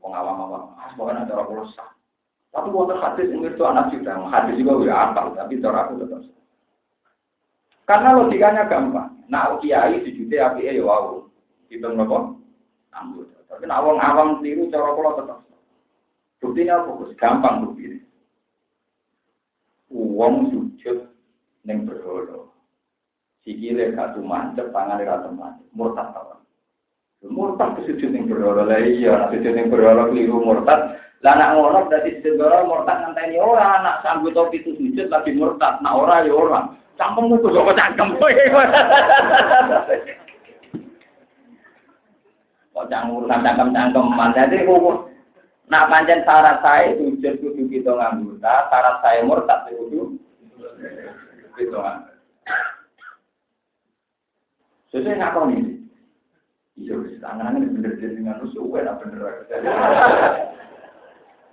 [0.03, 0.77] Wong awam-awam.
[0.77, 1.91] Ah pokoknya cara kula sah.
[2.51, 6.27] Tapi wonten hadis umur itu anak juga hadis juga udah apa tapi cara aku tetap
[7.87, 9.11] karena logikanya gampang.
[9.31, 11.31] Nah kiai sujudnya api ya wow
[11.71, 12.40] hitung nopo
[12.95, 13.39] anggota.
[13.51, 15.39] Tapi nak wong awam tiru cara kula tetap.
[16.41, 18.01] Buktinya fokus gampang bukti.
[19.91, 21.11] Wong sujud
[21.67, 22.47] ning berhala.
[23.43, 26.39] Sikile gak mancep, tangane ra mancep, murtad ta.
[27.27, 28.65] Murtad kesujud ning berhala.
[28.65, 30.97] Lah iya, sujud ning berhala keliru murtad.
[31.21, 35.37] Lah nak ngono berarti sujud berhala murtad ngenteni ora anak sambut topi itu sujud lagi
[35.37, 35.83] murtad.
[35.85, 36.61] Nak ora ya ora.
[37.01, 38.09] Cangkemmu kok cangkem.
[42.81, 44.33] Kok jangan urusan cangkem-cangkeman.
[44.33, 45.05] Jadi hukum.
[45.69, 50.17] Nak panjang syarat saya sujud kudu kita nganggota, syarat saya murtad kudu
[51.61, 52.17] kita nganggota.
[54.89, 55.73] Sesuai ngakon ini.
[56.81, 59.45] Iya, tangan ini bener jadi dengan rusuh, gue nak bener.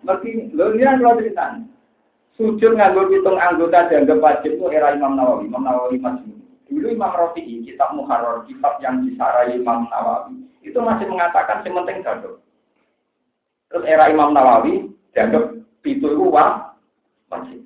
[0.08, 1.60] Mungkin, lo lihat kalau cerita.
[2.40, 5.52] Sujud nganggo hitung anggota dianggap wajib itu era Imam Nawawi.
[5.52, 6.32] Imam Nawawi masih
[6.72, 12.03] Dulu Imam Rafi'i, kitab Muharrar, kitab yang disarai Imam Nawawi itu masih mengatakan yang penting
[12.03, 12.43] dado.
[13.71, 15.56] Terus era Imam Nawawi dianggap
[15.88, 16.75] itu itu wah
[17.32, 17.63] masih.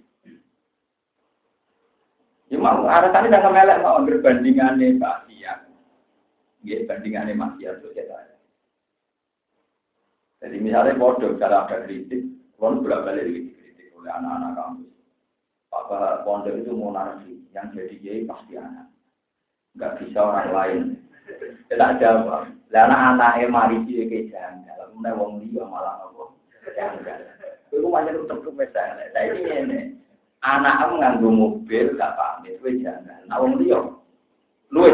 [2.52, 5.62] Ya mau alasannya dengan melek mau berbandingannya Pak Siang.
[6.62, 8.36] Ya bandingannya Mas Siang saya.
[10.42, 12.26] Jadi misalnya bodoh cara ada kritik,
[12.58, 14.92] pun bolak balik dikritik oleh anak-anak kampus.
[15.70, 18.90] Pak pondok itu mau narasi, yang jadi kiai pasti anak.
[19.78, 20.82] Enggak bisa orang lain.
[21.70, 22.61] Tidak jawab.
[22.72, 24.96] Lah anak anake mari iki ke janggal.
[24.96, 26.24] Mulai wong liya malah apa?
[26.72, 27.20] Janggal.
[27.68, 29.12] Pancen untuk mesale.
[29.12, 29.80] Lah iki ngene.
[30.42, 33.28] Anak nganggo mobil gak pamit, jangan.
[33.28, 33.84] Nah wong liya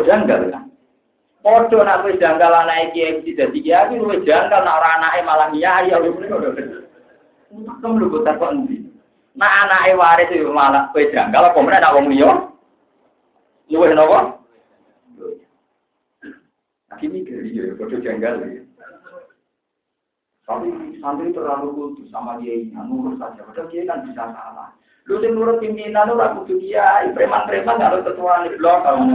[0.10, 0.66] janggal kan.
[1.46, 3.94] Padha nak janggal anake kiai mesti dadi kiai
[4.26, 6.26] janggal nak ora anake malah ya luwe.
[7.54, 8.90] Kamu lu kok kok endi?
[9.38, 12.10] Nak anake waris yo malah kowe janggal apa meneh nak wong?
[16.98, 18.66] Aki mikir ya, padha janggal ya.
[20.50, 23.46] Tapi santri terlalu kudus sama dia ini, nurut saja.
[23.46, 24.74] Padahal dia kan bisa salah.
[25.06, 29.06] Lu sing nurut pimpinan lu ra kudu kiai, preman-preman harus ketua di blok kalau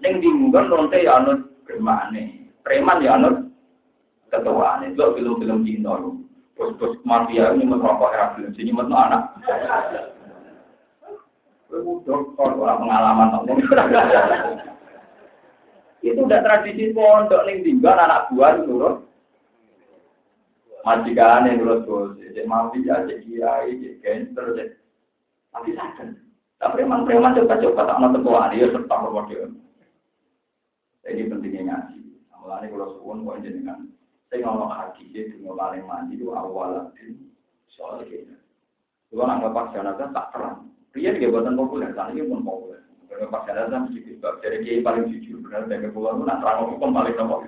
[0.00, 2.48] Ning dimungkan lonte ya anut premane.
[2.64, 3.52] Preman ya anut
[4.32, 4.96] ketua nih.
[4.96, 6.24] Lo film-film Cina lu.
[6.56, 9.36] Bos-bos mafia ini merokok era film sini metu anak.
[11.68, 13.44] Dokter orang pengalaman
[16.02, 19.08] Itu udah tradisi pondok ning tinggal anak buah nurut
[20.86, 24.68] majikan yang nurut bos, cek mafia, cek kiai, cek gangster, cek
[25.52, 26.08] tapi sadar.
[26.58, 29.54] Tapi preman-preman coba-coba tak mau temuan dia serta bermodel.
[31.06, 32.00] Jadi pentingnya ngaji.
[32.38, 33.90] Mulane kalau suwun kok jenengan
[34.28, 36.92] saya ngomong hati sih dengan paling mandi itu awal
[37.72, 38.36] soal gitu.
[39.08, 40.68] Kalau nggak pas jenazah tak terang.
[40.92, 42.77] Pria juga buatan populer, kan ini pun populer.
[43.08, 46.68] Kalau pas jenazah mesti kita jadi kiai paling jujur benar dan kepulauan itu nak terang
[46.68, 47.40] hukum paling nomor.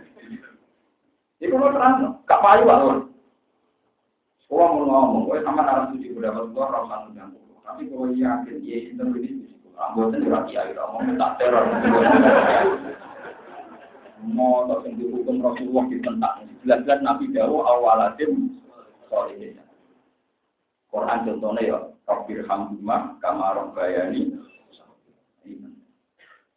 [1.41, 3.05] Itu mau terang, gak payu Allah.
[4.49, 8.77] Kalau mau ngomong, gue sama narasi suci berdapat tua rasa dengan Tapi kalau yakin, ya
[8.83, 11.65] itu ini Anggota dirati air, mau minta teror.
[14.21, 16.45] Mau tak sendiri hukum Rasulullah ditentang.
[16.61, 18.61] Jelas-jelas Nabi Dawo awalatim
[19.09, 19.65] soalnya.
[20.93, 24.37] Quran contohnya ya, Rabbir Hamdumah, Kamarong Bayani.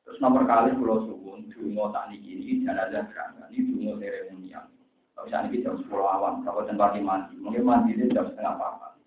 [0.04, 4.68] Terus nomor kali pulau suwun, dungo tak niki ini, jenazah kerangka, ini dungo seremonial.
[5.14, 9.00] Kalau misalnya kita jam 10 awan, kalau tempat mandi, mungkin mandi ini jam setengah apa.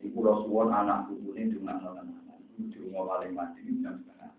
[0.00, 2.14] Ini pulau suwon anak buku ini cuma nonton.
[2.72, 4.30] Cuma paling mandi ini jam setengah.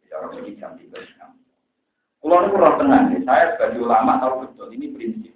[0.00, 1.30] Bicara lagi jam tiga jam.
[2.18, 5.34] Kalau ini kurang tenang, saya sebagai ulama tahu betul ini prinsip.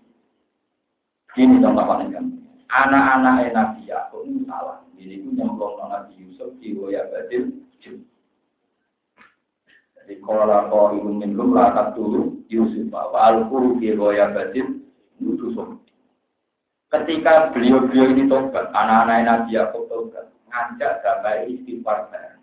[1.37, 2.25] Gini contoh paling kan.
[2.73, 4.81] Anak-anak Nabi Yakub ini salah.
[4.97, 7.63] Ini pun nyemplung Nabi Yusuf di Woya Badil.
[10.03, 12.91] Jadi kalau kau ingin minum lakat dulu Yusuf.
[12.91, 14.83] Wal-Quru di Woya Badil.
[15.23, 15.79] Yusuf.
[16.91, 22.43] Ketika beliau-beliau ini tobat, anak-anak Nabi Yakub tobat, ngajak damai istighfar bareng.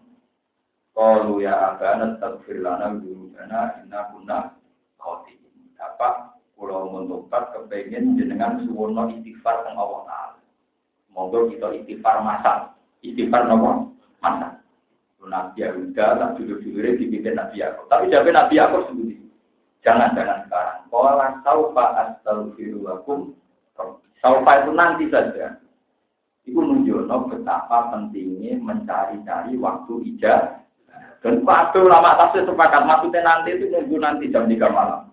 [0.95, 4.37] Qalu ya abana tagfir lana dzunubana inna kunna
[4.97, 5.75] khati'in.
[5.75, 10.39] Dapat kula mentobat kepengin jenengan suwono istighfar teng Allah.
[11.11, 12.73] Monggo kita istighfar masak.
[13.03, 13.91] Istighfar nopo?
[14.23, 14.58] Masak.
[15.27, 17.85] Nabi Yahuda tak dulu-dulu dipimpin Nabi Yakub.
[17.91, 19.19] Tapi jawab Nabi Yakub sendiri.
[19.83, 20.79] Jangan-jangan sekarang.
[20.87, 23.35] Qala saufa astaghfiru lakum.
[24.23, 25.59] Saufa itu nanti saja.
[26.47, 30.59] Itu menunjukkan betapa pentingnya mencari-cari waktu ijazah
[31.19, 35.11] dan waktu lama tafsir sepakat maksudnya nanti itu nunggu nanti jam 3 malam.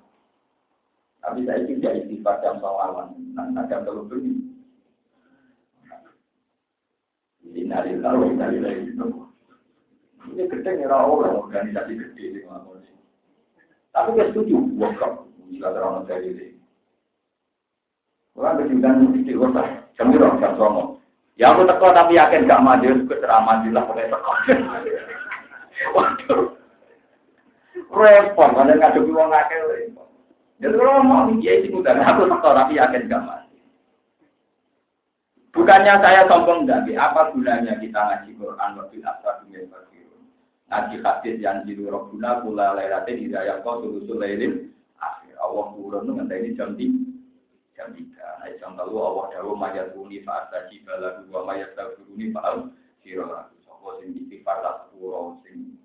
[1.19, 4.07] Tapi saya tidak istighfar jam sawalan, nah jam terlalu
[7.99, 9.07] tahu dari dari itu.
[10.33, 12.75] Ini gede nih orang organisasi gede di mana
[13.95, 16.47] Tapi dia setuju, workshop jika terlalu dari ini.
[18.37, 19.65] Orang kejutan di kota,
[19.97, 21.01] jam berapa jam songo.
[21.41, 24.33] Ya aku teko tapi yakin gak maju, aku ceramah lah pakai teko.
[25.97, 26.45] Waduh.
[27.97, 29.61] Repot, mana ngadepi wong akeh.
[30.61, 33.61] Ya kalau mau dia itu udah aku tak tapi yakin gak mati.
[35.57, 39.96] Bukannya saya sombong tapi apa gunanya kita ngaji Quran waktu asar dunia berfirman.
[40.67, 45.39] Ngaji hadis yang jiru robbuna kula lailate hidayah kau tulusul lailin akhir.
[45.39, 47.07] Allah turun ini jam tiga.
[47.79, 48.27] Jam tiga.
[48.43, 52.75] Nah jam lalu Allah dawu mayat buni fa'at tajibah lagu wa mayat tabuni fa'al
[53.07, 55.79] sirah apa sing istighfar tak sepuro sing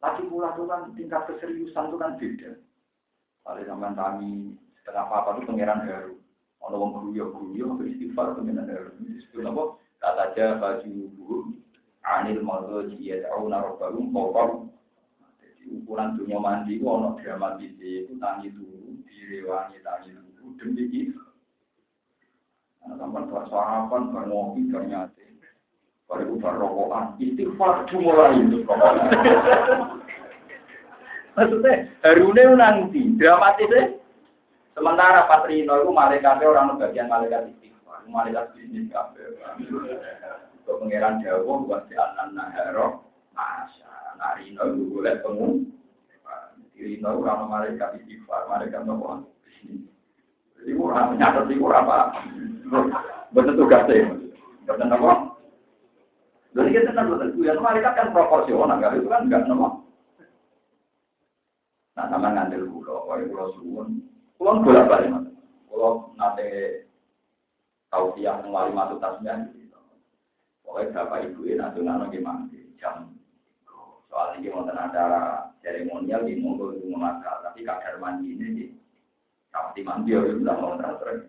[0.00, 2.56] lagi pula tuh kan tingkat keseriusan tuh kan beda.
[3.44, 6.14] Kalau zaman kami setengah apa itu pangeran baru.
[6.64, 8.88] Ono wong guyu guyu istighfar pangeran baru.
[9.04, 9.62] Disebut apa?
[10.00, 11.36] Kata aja baju buku
[12.04, 14.48] anil tahu naruh baru kokor.
[15.40, 21.20] Jadi ukuran dunia mandi itu ono dramatis itu tangi dulu, direwangi tangi dulu demi itu.
[22.84, 25.24] Nah, sampai suarapan, bermopi, ternyata
[26.04, 28.60] Baru bar rokokan, istighfar mulai itu.
[31.32, 33.96] Maksudnya, harune nanti, dramatisnya.
[34.76, 39.32] Sementara Patrino itu malaikat orang bagian malaikat istighfar, malaikat bisnis kafe.
[40.64, 43.04] Untuk pangeran Jawa, buat si Anan Naharo,
[43.36, 45.60] Masa, Narino itu boleh temu.
[46.72, 49.28] Rino orang malaikat istighfar, malaikat nopo.
[50.56, 52.24] Jadi kurang, nyatet sih kurang apa.
[53.36, 54.08] Betul tugasnya.
[54.64, 55.12] Betul apa?
[56.56, 59.68] Jadi kita kan betul yang malaikat kan proporsional, kalau itu kan enggak nama.
[61.94, 63.88] Nah, sama ngambil pulau, kalau pulau suwun,
[64.40, 65.28] pulau bolak balik mas.
[65.68, 66.82] Pulau nanti
[67.92, 69.52] tahu dia wali masuk tasnya.
[70.64, 72.48] Pokoknya bapak ibu ini nanti nano gimana
[72.80, 73.12] jam.
[74.08, 78.64] Soal ini mau acara seremonial di monggo itu memakal, tapi kadar mandi ini di
[79.52, 81.28] pasti mandi ya udah mau transfer.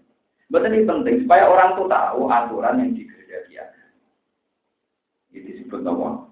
[0.50, 3.70] Betul ini penting supaya orang tuh tahu aturan yang dikerjakan.
[5.34, 6.30] Ini disebut nama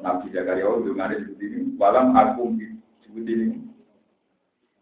[0.00, 1.58] Nabi Zakaria itu ada disebut ini.
[1.74, 3.58] Walam aku disebut ini.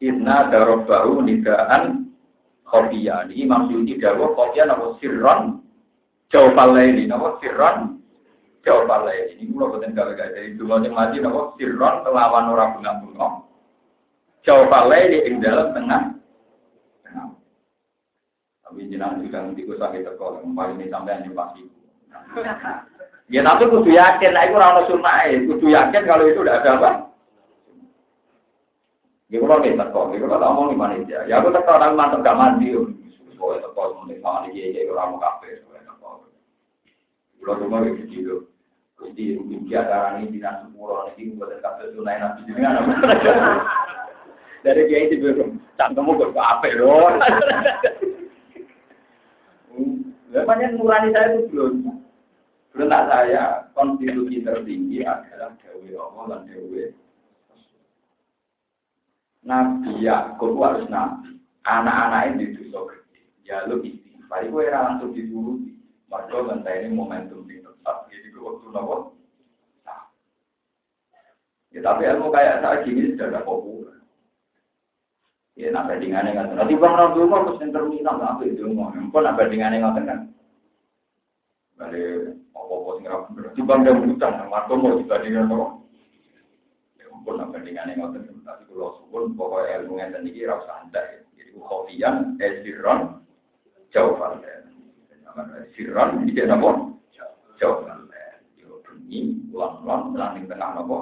[0.03, 2.13] Inna darobahu nidaan
[2.69, 3.31] kopiya.
[3.31, 5.62] Ini maksudnya dawa kopiya nama sirron.
[6.33, 8.01] Jauh ini nama sirron.
[8.65, 9.47] Jauh palai ini.
[9.47, 13.29] Ini betul kalau gak jadi dulu yang mati nama sirron melawan orang bunga-bunga.
[14.49, 16.03] Jauh palai di dalam tengah.
[18.73, 21.61] Tapi jenang juga nanti gue sakit teko, paling ini sampai hanya pasti.
[23.29, 26.91] Ya tapi kudu yakin, nah itu orang sunnah kudu yakin kalau itu udah ada apa.
[29.29, 31.29] Ya kalau nih teko, ya kalau ngomong gimana aja.
[31.29, 32.73] Ya aku teko orang mantep gak mandi,
[33.37, 35.61] boleh teko semuanya sama dia, ya orang mau kafe,
[37.43, 37.59] boleh teko.
[37.59, 38.37] Kalau cuma gitu gitu.
[39.03, 42.87] Jadi mungkin acara ini dinas sepuluh ini buat kafe sunai nabi jenengan.
[44.63, 47.19] Dari dia itu belum, cangkemmu kok apa loh.
[50.31, 51.99] Banyak nurani saya itu belum.
[52.71, 56.95] Berentak saya, konstitusi tertinggi adalah Dewi Allah dan Dewi
[59.43, 61.37] Nabi Yakub harus nabi.
[61.67, 63.21] Anak-anak ini dosa gede.
[63.43, 64.47] Ya lu istighfar.
[64.47, 65.82] Itu era langsung dituruti.
[66.13, 68.05] Mereka ini momentum yang tetap.
[68.13, 69.17] Jadi waktu nopo.
[71.73, 73.97] Ya tapi ilmu kayak saya gini sudah ada populer.
[75.57, 78.93] Ya nak bandingannya nggak Nanti bang dulu mau pesen terminal apa itu mau.
[78.93, 80.21] Pun apa bandingannya nggak kan?
[81.81, 83.45] Balik apa-apa sing ra bener.
[83.57, 85.67] Timbang dia utang, marco mau dibandingkan apa?
[87.01, 91.25] Ya ampun apa bandingannya ngoten tapi kula suwun pokoke ilmu ngeten iki ra usah andak.
[91.41, 93.25] Jadi khofian esiron
[93.97, 94.72] jauh fallen.
[95.73, 96.93] Siron iki napa?
[97.57, 98.09] Jauh fallen.
[98.59, 100.99] Yo bengi ulang-ulang lan tengah napa?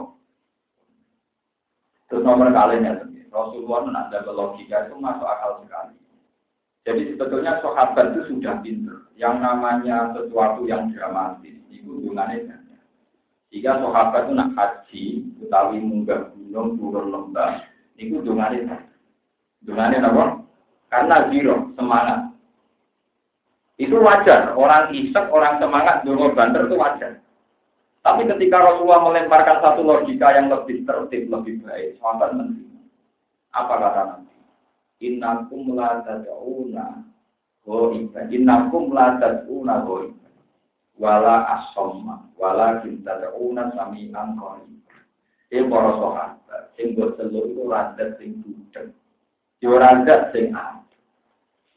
[2.11, 2.93] Terus nomor kalian ya,
[3.31, 5.95] Rasulullah ada logika itu masuk akal sekali.
[6.83, 9.07] Jadi sebetulnya sahabat itu sudah pinter.
[9.15, 12.51] Yang namanya sesuatu yang dramatis, itu hubungannya.
[13.55, 15.05] Jika sahabat itu nak haji,
[15.39, 17.63] utawi munggah gunung, turun lembah,
[17.95, 18.83] itu hubungannya banyak.
[19.63, 20.25] Hubungannya apa?
[20.91, 22.30] Karena zero, semangat.
[23.81, 24.53] Itu wajar.
[24.61, 27.17] Orang isek, orang semangat, dulu banter itu wajar.
[28.05, 32.81] Tapi ketika Rasulullah melemparkan satu logika yang lebih tertib, lebih baik, sahabat menerima.
[33.57, 34.37] Apa kata Nabi?
[35.01, 37.09] Innakum la tad'una
[37.65, 38.29] ghaiban.
[38.29, 40.33] Innakum la tad'una ghaiban.
[41.01, 42.29] Wala asomma.
[42.37, 44.81] Wala tad'una sami'an qariban.
[45.51, 46.63] Ini para sahabat.
[46.77, 48.95] Sing telur itu radat sing budeng.
[49.59, 50.80] Yo radat sing am.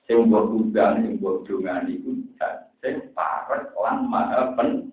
[0.04, 2.28] Sing buat udang, sing buat dungan itu.
[2.84, 4.92] Sing paret lan maha pen.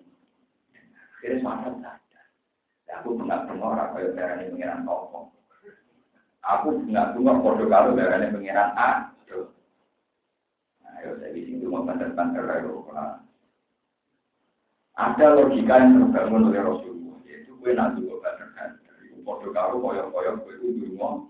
[1.21, 2.25] Akhirnya sahabat sadar.
[2.97, 5.29] Aku benar-benar orang kaya darah ini pengiran toko.
[6.41, 9.13] Aku nggak tunggu kode kalau darahnya pengiran A.
[10.81, 12.87] Nah, ayo saya di sini mau banter-banter ayo.
[14.97, 17.21] Ada logika yang terbangun oleh Rasulullah.
[17.29, 18.93] Yaitu gue nanti gue banter-banter.
[19.21, 21.29] Kode kalau koyok-koyok gue itu dulu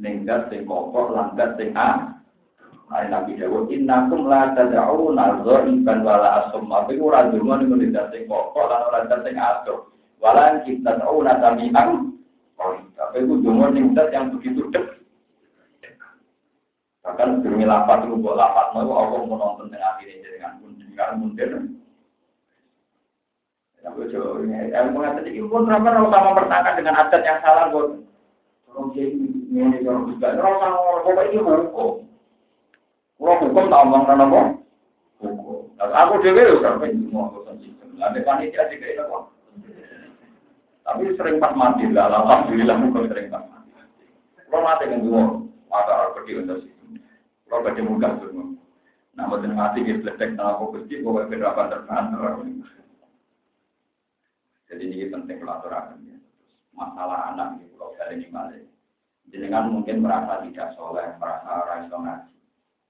[0.00, 1.76] Nenggat sing langgat sing.
[2.92, 6.68] Hari Nabi Dawud, innakum la tad'u nazar iban wala asum.
[6.68, 9.88] Tapi ora dungo ning nenggat sing kokok lan ora sing adoh.
[10.20, 12.12] Wala kita tahu natami ang
[13.12, 14.86] tapi itu dungo ningsat yang begitu dek.
[17.02, 18.86] Bahkan demi lapat itu buat lapat mau
[19.26, 21.50] nonton dengan akhirnya dengan pun dengan mundur.
[23.82, 27.98] Aku coba ini, yang tadi pun berapa kalau sama dengan adat yang salah buat
[28.70, 29.10] orang jadi
[29.50, 32.01] ini orang juga orang sama orang ini hukum.
[33.22, 34.40] Orang hukum tak omong kan apa?
[35.22, 35.70] Hukum.
[35.78, 37.94] Aku dewi udah pengen mau urusan sistem.
[38.02, 39.30] Ada panitia itu kok.
[40.82, 43.70] Tapi sering pas mati lah, alhamdulillah bukan sering pas mati.
[44.50, 45.22] Kalau mati kan dua,
[45.70, 46.98] maka harus pergi untuk situ.
[47.46, 48.46] Kalau baca muka semua.
[49.14, 52.42] Nah, mau mati kita belajar tanah kau kecil, kau beda apa terkenal.
[54.66, 56.18] Jadi ini penting pelajaran ya.
[56.74, 58.64] Masalah anak ini kalau kali ini balik.
[59.30, 62.31] Jenengan mungkin merasa tidak soleh, merasa raiso ngaji.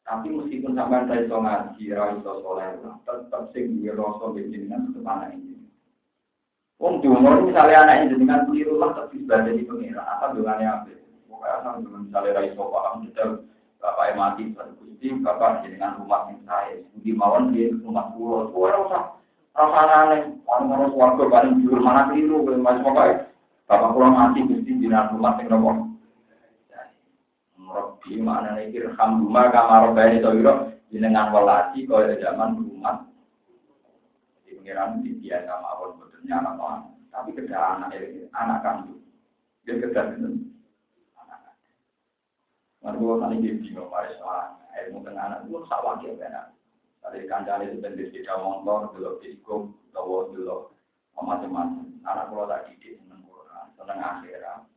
[0.03, 2.75] Tapi meskipun sampai raiso ngaji, raiso soleh,
[3.07, 5.63] tetap sing duwe rasa jenengan tetap anak ini.
[6.83, 10.03] Wong diumur misalnya anak ini dengan keliru lah tapi sudah jadi pengira.
[10.03, 10.91] Apa dengannya apa?
[11.31, 13.25] Pokoknya asal misalnya rai paham kita
[13.79, 16.83] bapak mati satu kusti bapak dengan rumah yang saya.
[16.99, 18.51] Di mawon dia rumah pulau.
[18.51, 19.03] Orang usah
[19.53, 23.29] Rasane paling harus warga paling jujur mana keliru, mas pokoknya
[23.69, 25.92] bapak pulang mati gusti bina rumah sing nopo.
[28.03, 33.07] Rabbi mana nih irham rumah kamar bayani soiro jenengan walasi kaya zaman rumah.
[34.43, 36.83] Di pengiran di biasa mawon betulnya anak orang,
[37.15, 37.95] tapi kerja anak
[38.35, 38.99] anak kamu,
[39.63, 40.35] dia kerja itu
[41.15, 41.55] anak.
[42.83, 46.51] Mereka kan ini bingung, mari soal ilmu tengah anak itu sawah dia benar.
[47.07, 50.75] Dari kancane itu bentuk tidak motor, dulu biskum, tahu dulu
[51.15, 51.87] macam-macam.
[52.03, 54.72] Anak kalau tak didik seneng Quran, akhirat.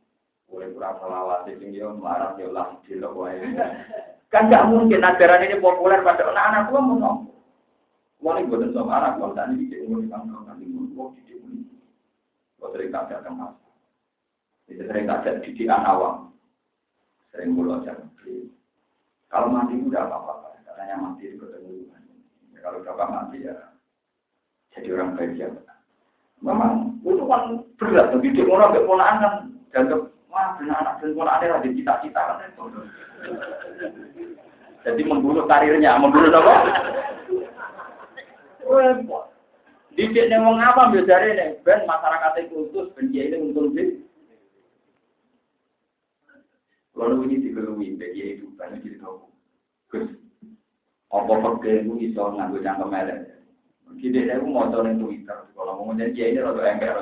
[0.46, 3.38] Boleh kurang selawat, sing dia marah dia lah di wae.
[4.32, 7.18] Kan gak mungkin ajaran ini populer pada anak-anak tua mau ngomong.
[8.18, 11.62] Wali buatan sama anak tua tadi didik umur di kampung nanti mau didik umur.
[12.58, 13.54] Kau sering kaget kan mas.
[14.66, 16.34] Itu sering kaget didikan awam.
[17.30, 17.94] Sering mulu aja.
[19.30, 21.86] Kalau mati udah apa-apa, katanya mati di ketemu
[22.66, 23.54] kalau bapak mati ya
[24.74, 25.48] jadi orang baik ya.
[26.44, 29.34] Memang itu kan berat, tapi dia orang keponaan kan
[29.72, 30.00] dianggap
[30.36, 32.64] wah anak dan ponakan ada di cita-cita itu.
[34.84, 36.54] Jadi membunuh karirnya, membunuh apa?
[39.96, 44.04] Didik nih mau ngapa biasanya nih, ben masyarakat khusus, ben dia ini untung sih.
[46.92, 49.24] Lalu ini digelui, bagi itu, banyak jadi tahu.
[49.88, 50.04] Gus,
[51.12, 53.20] apa pergi itu bisa nganggo cangkem elek.
[53.96, 55.38] Jadi dia mau tahu nih Twitter.
[55.56, 56.96] Kalau mau jadi dia ini rada engker.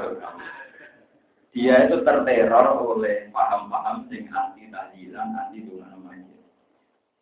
[1.55, 6.27] Dia itu terteror oleh paham-paham sing anti tahlilan, anti dungan namanya.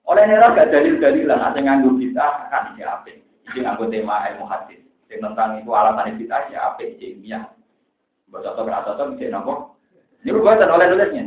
[0.09, 3.13] Oleh neror gak dalil-dalilan, ada nganggo kita kan dia apa?
[3.13, 4.49] Ini nganggo tema ilmu.
[5.13, 6.81] Yang tentang itu alasan kita ya apa?
[6.81, 7.45] Ilmiah.
[8.33, 9.77] Baca atau berasa atau bisa nopo.
[10.25, 11.25] Ini buatan oleh nulisnya.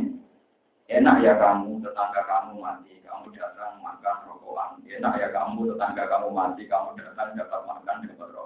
[0.86, 4.82] Enak ya kamu, tetangga kamu mati, kamu datang makan rokokan.
[4.86, 8.45] Enak ya kamu, tetangga kamu mati, kamu datang dapat makan, dapat rokok.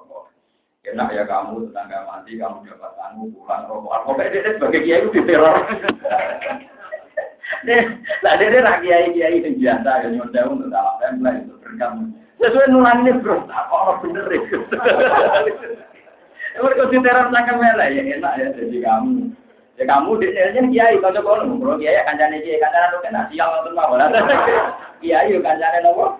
[0.81, 4.01] Enak ya kamu, tetangga mati, kamu dapat anu pulang rokokan.
[4.09, 5.57] Pokoknya dia sebagai kiai itu diteror.
[7.61, 12.14] Nah, dia dia kiai kiai itu biasa, yang nyonda untuk salah tempel itu berkam.
[12.41, 14.59] Sesuai nulangnya bro, tak kok bener itu.
[16.64, 19.35] Mereka diteror sangka mela ya enak ya jadi kamu.
[19.76, 23.51] Ya kamu di sini kiai kalau kono, bro kiai kancane kiai kancane lu kena sial
[23.51, 24.09] nonton mau lah.
[25.05, 26.16] Kiai kancane nopo?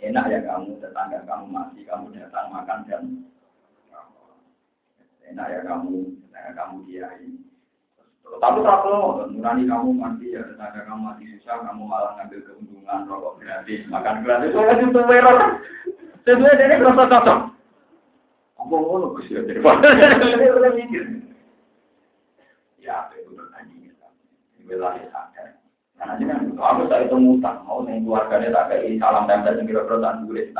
[0.00, 3.04] Enak ya kamu tetangga kamu mati, kamu datang makan dan
[5.28, 7.30] enak ya kamu tetangga kamu kiai.
[8.40, 13.44] Tapi kalau nurani kamu mati ya tetangga kamu mati susah, kamu malah ngambil keuntungan rokok
[13.44, 15.60] gratis, makan gratis, oh itu merah.
[16.24, 17.40] Sebenarnya ini rasa cocok.
[18.60, 19.60] Apa ngono Gus ya jadi
[22.80, 23.92] ya itu bertanding
[24.64, 25.59] wilayah sadar
[26.00, 29.68] karena ini kan aku saya itu ngutang mau nih keluarganya tak kayak salam tempel yang
[29.68, 30.56] kira perusahaan gue di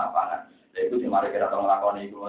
[0.76, 2.20] ya itu sih mari kita tahu ngelakuin itu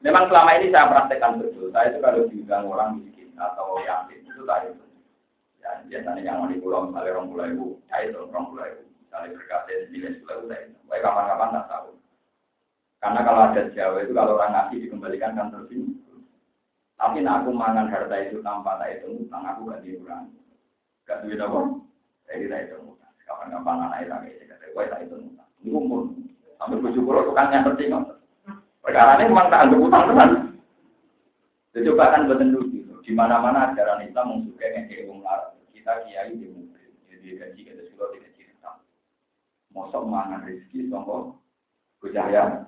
[0.00, 1.68] memang selama ini saya praktekkan betul.
[1.72, 4.84] Saya itu kalau diundang orang miskin atau yang itu saya itu.
[5.60, 8.82] Ya biasanya yang mau di pulau misalnya orang pulau ibu saya itu orang pulau ibu.
[8.86, 10.78] Misalnya berkasih nilai pulau saya itu.
[10.88, 11.90] Baik kapan-kapan tak tahu.
[12.96, 16.00] Karena kalau ada Jawa itu kalau orang ngasih dikembalikan kan tersinggung
[16.96, 20.32] tapi nak aku mangan harta itu tanpa tak itu utang, aku gak diurangi.
[21.06, 21.60] Gak duit apa?
[22.26, 23.12] Jadi tak itu utang.
[23.22, 25.50] Kapan-kapan anak itu kayak kata gue tak itu utang.
[25.62, 26.00] Ini umur.
[26.58, 27.94] Sampai tujuh puluh tukang yang penting.
[28.82, 30.30] Perkara ini memang tak anggap utang teman.
[31.70, 32.98] Jadi coba kan betul dulu.
[33.06, 35.54] Di mana-mana ajaran Islam mensukai yang kayak umar.
[35.70, 36.90] Kita kiai di mobil.
[37.06, 38.82] Jadi gaji kita sudah tidak cerita.
[39.70, 41.38] Mosok mangan rezeki songkok.
[42.02, 42.66] Bujaya.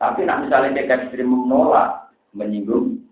[0.00, 3.03] Tapi nak misalnya kayak ekstrim menolak, menyinggung.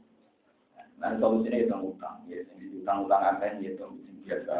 [1.02, 2.22] Nah, solusinya itu utang.
[2.30, 2.46] Ya,
[2.78, 3.86] utang-utang apa yang itu
[4.22, 4.54] biasa.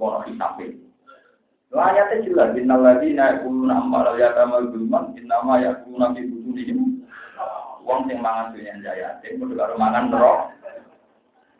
[0.00, 0.88] Wono hisapin.
[1.72, 7.00] Ayatnya jelas, Inna lagi naik kuluna amal yatama gulman, innama ya kuluna fi bujunihim.
[7.84, 10.52] Wong sing mangan jaya, sing kudu karo mangan roh.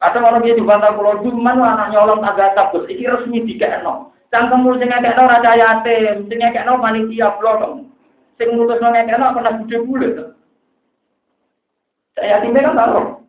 [0.05, 4.13] Kadang orang dia dibantah pulau gulman, anak nyolong agak takut, iki resmi dikekno.
[4.29, 7.89] Cangkemmu sing ngekekno raja yatim, sing ngekekno panitia blok.
[8.37, 10.17] Sing ngutusno ngekekno pernah budhe bulet.
[12.17, 13.22] Saya yatimnya kan tahu.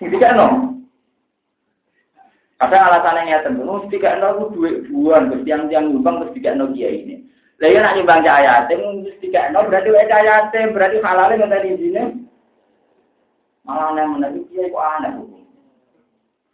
[0.00, 0.46] Sing tiga no.
[2.56, 6.56] Kadang alasannya nyata, nu tiga no itu dua buan, terus tiang tiang nyumbang terus tiga
[6.56, 7.16] no kiai ini.
[7.60, 11.52] Lalu nak nyumbang cahaya yatim, terus tiga no berarti wae cahaya yatim, berarti halalnya nggak
[11.52, 12.02] tadi sini.
[13.68, 15.12] Malah yang menarik kiai kok aneh.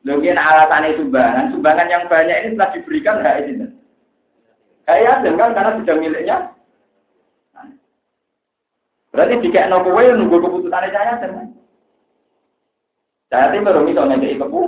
[0.06, 3.66] Lalu alasan itu sumbangan, sumbangan yang banyak ini telah diberikan hak ini.
[4.86, 6.38] Kayak kan karena sudah miliknya
[9.16, 11.55] Berarti jika no kowe nunggu keputusan saya teman.
[11.55, 11.55] Saya
[13.30, 14.60] tim baru itu ngekei kepu,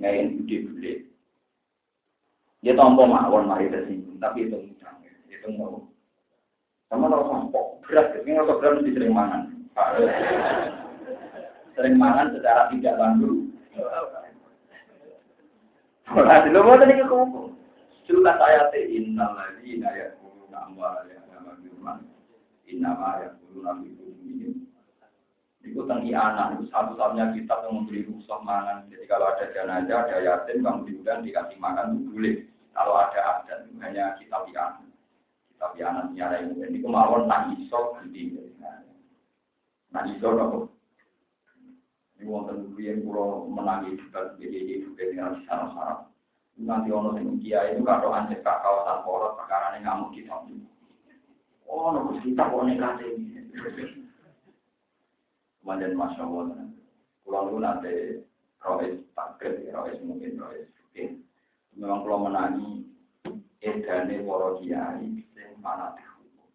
[0.00, 0.92] ngain budi budi.
[2.62, 4.92] Dia tompo mawon mari tersinggung, tapi itu mudah.
[5.28, 5.82] Itu mau.
[6.88, 9.42] Sama kalau tompo berat, ini kalau berat mesti sering mangan.
[11.72, 13.48] Sering mangan secara tidak bantu.
[16.12, 17.04] Ora dulu mau tadi ke
[18.04, 22.02] Jelas ayat innal ladzina yaquluna amwalana kama birman
[22.68, 24.68] innama yaquluna fi qulubihim
[25.62, 28.82] itu tentang anak itu satu-satunya kitab yang memberi rusuh mangan.
[28.90, 32.36] Jadi kalau ada jenazah, ada yatim, kamu diundang dikasih makan itu boleh.
[32.74, 34.90] Kalau ada adat hanya kitab anak.
[35.54, 36.66] Kitab anak nyara ini.
[36.66, 38.42] Ini kemauan tak iso gede.
[39.94, 40.58] Nah iso apa?
[42.18, 46.10] Ini wonten yang pulau menangi juga BDJ juga dengan sarap-sarap.
[46.58, 50.36] Nanti ono sing kiai itu kado anjek kak kawasan porot perkara ini ngamuk kita.
[51.70, 54.01] Oh, nunggu kita nekate ini.
[55.62, 56.66] Kemudian masya Allah,
[57.22, 57.94] pulau itu nanti
[58.58, 61.22] rois takdir, rois mungkin rois mungkin.
[61.78, 62.82] Memang kalau menangi
[63.62, 66.50] edane para kiai sing mana dihukum.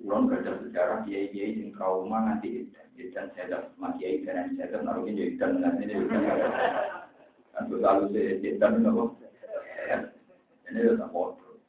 [0.00, 4.80] Kulon kerja sejarah kiai kiai sing trauma nanti edan, edan saya mas kiai dan saya
[4.80, 6.08] naruhin jadi edan nanti ini.
[7.52, 9.20] Kan selalu saya edan nopo.
[10.70, 11.60] Ini udah bodoh.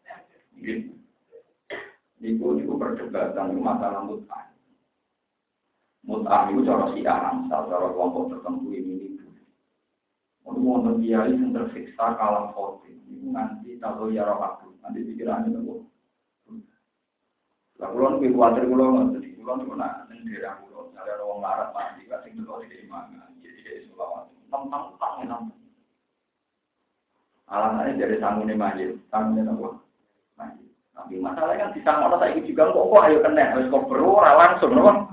[2.21, 4.50] Niku niku perdebatan masalah mut'ah.
[6.01, 9.25] Mut'ah itu cara si angsal, cara kelompok tertentu ini itu.
[10.41, 15.85] Untuk wonten kiai yang tersiksa kalah khotim, itu nanti tahu ya aku, nanti pikirannya nopo.
[17.77, 21.69] Lah kulon lebih khawatir kulon nggak jadi kulon itu nak sendiri kulon, ada orang larat
[21.77, 25.43] mati, kasih dulu di mana, jadi dari sulawat, tentang utang enam.
[27.45, 29.77] Alasannya dari sanggup majid, sanggupnya nopo
[30.33, 30.65] majid.
[30.97, 34.73] Tapi masalahnya kan bisa ngono saya juga kok kok ayo kena harus kok perlu langsung
[34.73, 35.10] nopo.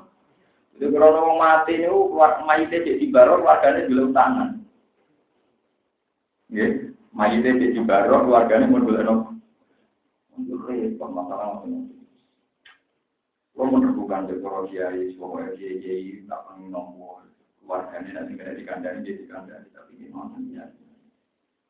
[0.78, 4.48] Jadi kalau orang mati itu keluar mayitnya jadi baru keluarganya belum tangan.
[6.54, 6.66] Ya,
[7.10, 9.30] mayitnya jadi baru keluarganya mau dulu nopo.
[10.38, 11.90] Untuk repot masalah macam
[13.58, 17.26] Kalau menemukan dekor kiai, semua kiai kiai tak pengen nopo
[17.58, 20.64] keluarganya nanti kena dikandani jadi dikandani tapi gimana ya.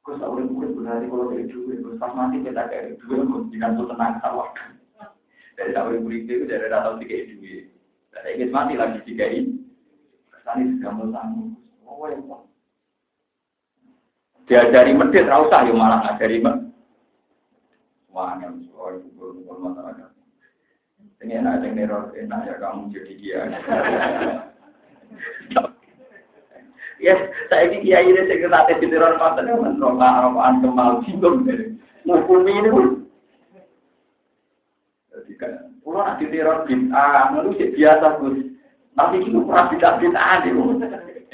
[0.04, 3.24] Gue tak boleh murid berarti kalau dari duit, gue pas mati kita kayak duit,
[3.56, 4.48] jangan tuh tenang sawah.
[5.56, 7.78] Dari tak boleh itu dari datang tiga duit.
[8.19, 9.62] Saya ingin mati lagi tiga ini.
[10.33, 11.55] Kesani sudah melanggung.
[11.87, 12.19] Oh, ya,
[14.49, 16.73] Diajari medit, rausah, ya malah ngajari medit.
[18.09, 20.11] Semuanya, soal kubur-kubur masyarakat.
[21.21, 23.41] Ini enak, yang neror, enak ya kamu jadi dia.
[26.99, 27.14] Ya,
[27.47, 31.47] saya ini kiai ini kata di mata ini menroka rokaan kemal bingung
[32.03, 32.97] ngukumi ini
[35.37, 38.39] kan, nanti teror bintang, lalu sih biasa gus.
[38.97, 40.55] Tapi itu pernah bintang bintang deh,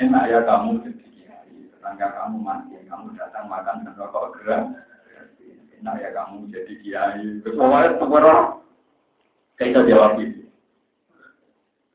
[0.01, 1.55] enak ya kamu jadi kiai.
[1.70, 4.62] Tetangga kamu mati, kamu datang makan dan rokok gerak.
[5.80, 7.24] Enak ya kamu jadi kiai.
[7.47, 8.38] Semuanya teror.
[9.55, 10.51] Kita jawab itu.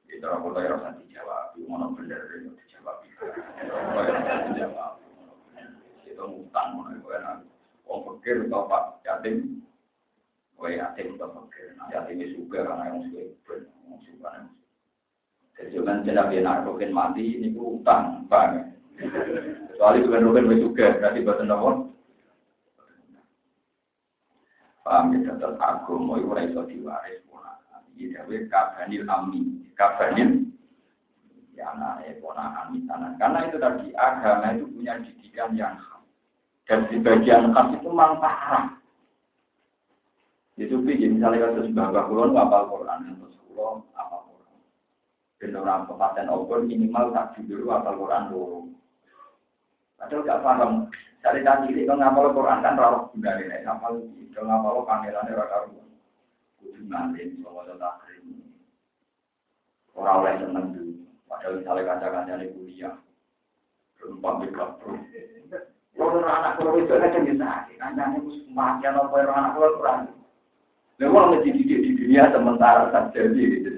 [0.08, 3.04] Itu aku tahu rasa dijawab, mana benar itu dijawab.
[6.08, 7.38] Itu ngutang, mana itu enak.
[8.20, 9.64] Pikir bapak yatim,
[10.60, 11.88] Pikir, nah
[12.36, 13.24] juga karena yang suka
[13.88, 14.48] yang suka yang
[15.56, 15.76] Jadi
[16.92, 18.28] mati, ini ku utang.
[19.72, 20.24] Kecuali bukan
[20.60, 21.74] juga, berarti nomor.
[24.84, 27.24] Paham ya, tetap itu iso diwaris
[27.96, 28.40] Jadi
[29.76, 30.50] kabanil
[31.56, 31.76] ya
[32.72, 33.16] misalnya.
[33.20, 36.04] Karena itu tadi agama itu punya didikan yang khas.
[36.64, 37.90] Dan di bagian khas itu
[38.24, 38.80] parah.
[40.60, 44.60] Itu ya, misalnya kasus Mbak Kulon ngapal Quran, terus Kulon apa Quran.
[45.40, 48.60] Dan orang kepaten obor minimal tak dulu apal Quran dulu.
[49.96, 50.72] Padahal gak paham.
[51.24, 54.04] Dari tadi ini kalau ngapal Quran kan rawat juga nih, ngapal
[54.36, 55.58] kalau ngapal pangerannya raka
[56.60, 58.24] kudu ngalim sama takrim.
[59.96, 60.94] Orang oleh seneng dulu.
[61.24, 62.96] Padahal misalnya kaca-kaca di kuliah,
[63.96, 64.92] berempat di kapro.
[65.96, 67.80] Kalau anak kalau itu ada yang sakit,
[68.16, 69.56] musuh mati atau kalau anak
[71.00, 71.08] kurang.
[71.08, 73.72] Lalu kalau mendidik di dunia sementara saja gitu.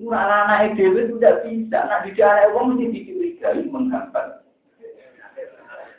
[0.00, 4.40] Anak-anak itu tidak bisa, nak di daerah uang mesti dicurigai menghambat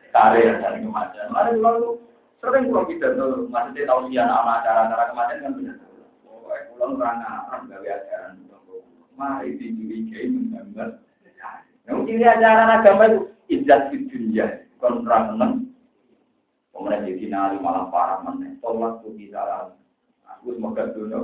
[0.10, 1.30] karir dan kematian.
[1.30, 1.90] Lalu lalu
[2.42, 5.78] sering kalau kita tuh maksudnya tahu sih anak acara-acara kematian kan benar.
[6.26, 8.42] Oh, pulang orang orang gawe ajaran.
[9.14, 10.90] Mari dicurigai menggambar.
[11.86, 13.20] Nah, mungkin ajaran agama itu
[13.54, 15.30] izzat di dunia, kontra
[16.72, 17.04] menang.
[17.04, 18.58] Kemudian jadi nari malah parah menang.
[18.64, 19.76] Tolak tuh kita
[20.40, 21.20] Aku semoga dunia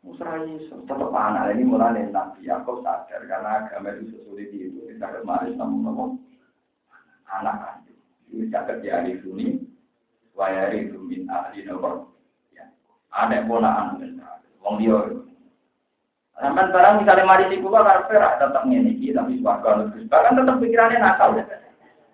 [0.00, 5.60] Musrai tetap anak ini mulai nabi aku sadar karena agama itu sesulit itu kita kemarin
[5.60, 6.10] namun namun
[7.28, 8.00] anak kandung.
[8.32, 9.60] Ini caket ya ahli suni,
[10.32, 12.16] wayari min ahli nopo.
[12.56, 12.64] Ya.
[13.12, 14.00] Ada ponakan
[14.64, 14.98] wong dia.
[16.40, 21.36] Sampai barang misalnya mari di kuba karena tetap iki tapi swarga Bahkan tetap pikirannya nakal.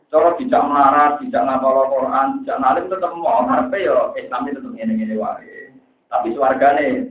[0.07, 5.19] Cara tidak melarat, tidak ngapal Quran, tidak nalim tetap mau ngarepe yo Islam tetap ngene-ngene
[5.19, 5.75] wae.
[6.07, 7.11] Tapi swargane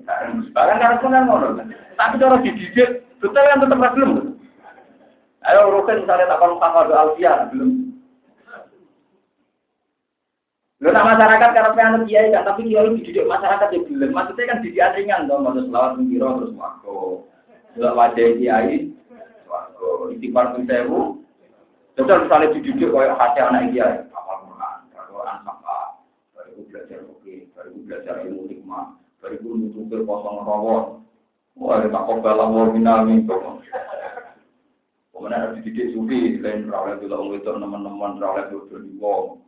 [0.56, 1.48] bahkan karena pun ngono.
[2.00, 4.40] Tapi cara dididik betul yang tetap belum.
[5.44, 7.72] Ayo rukin misalnya tak kalau sama doa alfiah belum.
[10.80, 14.12] Lu masyarakat karena pengen kiai kan, tapi kiai dididik masyarakat ya belum.
[14.16, 17.28] Maksudnya kan dididik ringan dong, maksud selawat menggiro terus wako.
[17.76, 18.88] Tidak wajah kiai,
[19.52, 20.16] wako.
[20.16, 21.25] Istighfar pun.
[21.96, 25.76] Betul misalnya dididik kayak hati anak kiai, apa Quran, Quran apa,
[26.36, 31.08] baru belajar oke, baru belajar ilmu hikmah, baru nutup kosong rawon.
[31.56, 33.64] Wah, tak kau balang mau minal minum.
[35.16, 39.40] Kemudian harus dididik sufi, lain rawleh dulu orang itu teman-teman rawleh dulu di wong.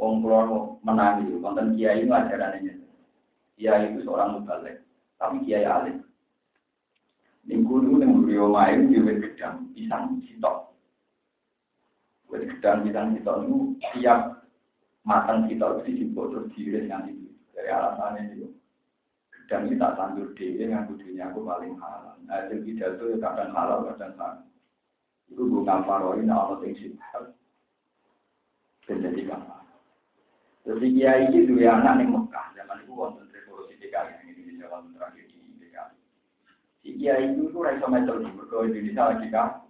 [0.00, 2.80] Wong pulau menangi, konten kiai itu ajarannya.
[3.60, 4.80] Kiai itu seorang mubalik,
[5.20, 6.00] tapi kiai alim.
[7.44, 10.73] Minggu itu yang beliau main di gedang pisang sitok.
[12.34, 13.56] Di gedang pisang sitok itu
[13.94, 14.20] tiap
[15.06, 17.30] matang sitok itu dijemput terus diiris yang itu.
[17.54, 18.50] Dari alasannya itu.
[19.30, 22.16] Gedang ini tak tandur dewi yang kudunya aku paling halal.
[22.24, 24.32] Nah, itu pidato ya kadang halal, kadang tak.
[25.28, 27.32] Itu gue ngamparoin Allah yang sibuk.
[28.84, 29.64] Dan jadi kapal.
[30.64, 32.46] Jadi kiai itu dua anak nih Mekah.
[32.56, 35.96] Zaman itu wonten revolusi DKI yang Indonesia wonten terakhir di DKI.
[36.80, 39.63] Si itu tuh raiso metal di berko Indonesia lagi kan.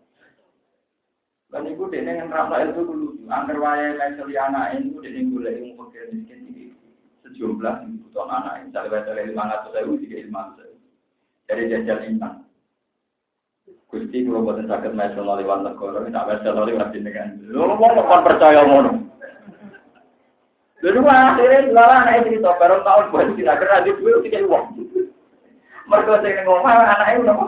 [1.55, 3.15] Dan itu dia dengan rasa itu dulu.
[3.31, 6.75] Angker waya metal di anak itu yang boleh yang fakir miskin ini
[7.23, 8.67] sejumlah kebutuhan anak.
[8.67, 10.75] Misalnya metal lima ratus ribu tiga lima ratus
[14.43, 14.93] buatan sakit
[18.27, 18.67] percaya
[22.27, 23.47] cerita baru tahun buat di
[24.27, 24.75] tiga ngomong
[27.23, 27.39] udah.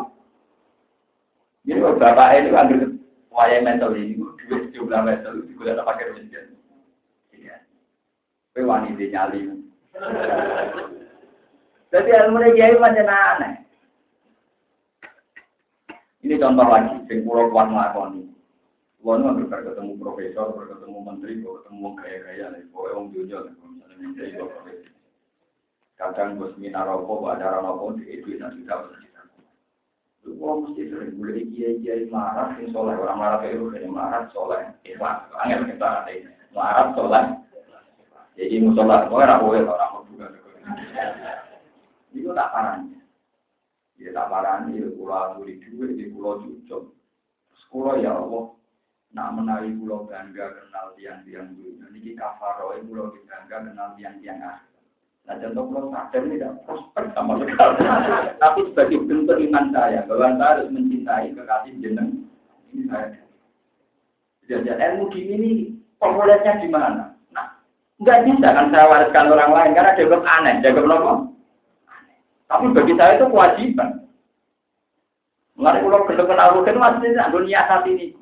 [1.66, 2.95] Jadi bapak ini ambil
[3.36, 6.56] wayang mental ini, duit jumlah mental itu juga ada pakai miskin.
[7.36, 7.60] Iya.
[8.56, 9.40] Kue wanita nyali.
[11.92, 13.52] Jadi ilmu ini kiai macam aneh.
[16.24, 18.26] Ini contoh lagi, sing pulau kuat ngelakoni.
[19.04, 24.26] Wong nggak ketemu profesor, ketemu menteri, ketemu gaya-gaya, pokoknya orang dunia, misalnya menteri.
[25.94, 29.05] Kadang bos seminar acara apa, di itu nanti bisa.
[30.26, 34.22] Wah mesti sering boleh kiai kiai marah, yang soleh orang marah kayak itu kayak marah
[34.34, 35.22] soleh, ikhlas.
[35.38, 37.24] Angin kita ada ini, marah soleh.
[38.34, 40.26] Jadi musola, kau orang boleh orang mau juga.
[42.10, 42.98] Itu tak parahnya.
[43.96, 46.92] Ya tak parahnya, pulau di duit, di pulau cucuk.
[47.64, 48.52] Sekolah ya Allah,
[49.16, 51.88] Nak menawi pulau bangga kenal tiang-tiang dunia.
[51.88, 54.75] Niki kafaroi pulau bangga kenal tiang-tiang akhir.
[55.26, 57.82] Nah contoh pulau sadar ini tidak prosper sama sekali.
[58.38, 62.30] Tapi sebagai bentuk iman saya, bahwa saya harus mencintai kekasih jeneng.
[62.70, 63.26] Ini saya.
[64.46, 65.50] Jadi ilmu gini ini
[65.98, 67.18] populernya di mana?
[67.34, 67.58] Nah,
[67.98, 71.12] nggak bisa kan saya wariskan orang lain karena dianggap aneh, dianggap apa?
[72.46, 73.90] Tapi bagi saya itu kewajiban.
[75.58, 78.14] Mengenai pulau bentuk kenal rugen masih dunia saat ini.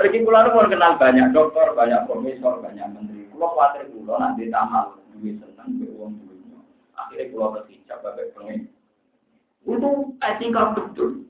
[0.00, 3.28] Pergi pulau mau kenal banyak dokter, banyak profesor, banyak menteri.
[3.28, 6.58] Pulau khawatir pulau nanti tamal, duit senang, beruang duitnya.
[6.96, 8.72] Akhirnya pulau terhijab, bagai pengen.
[9.68, 11.28] Itu etika betul.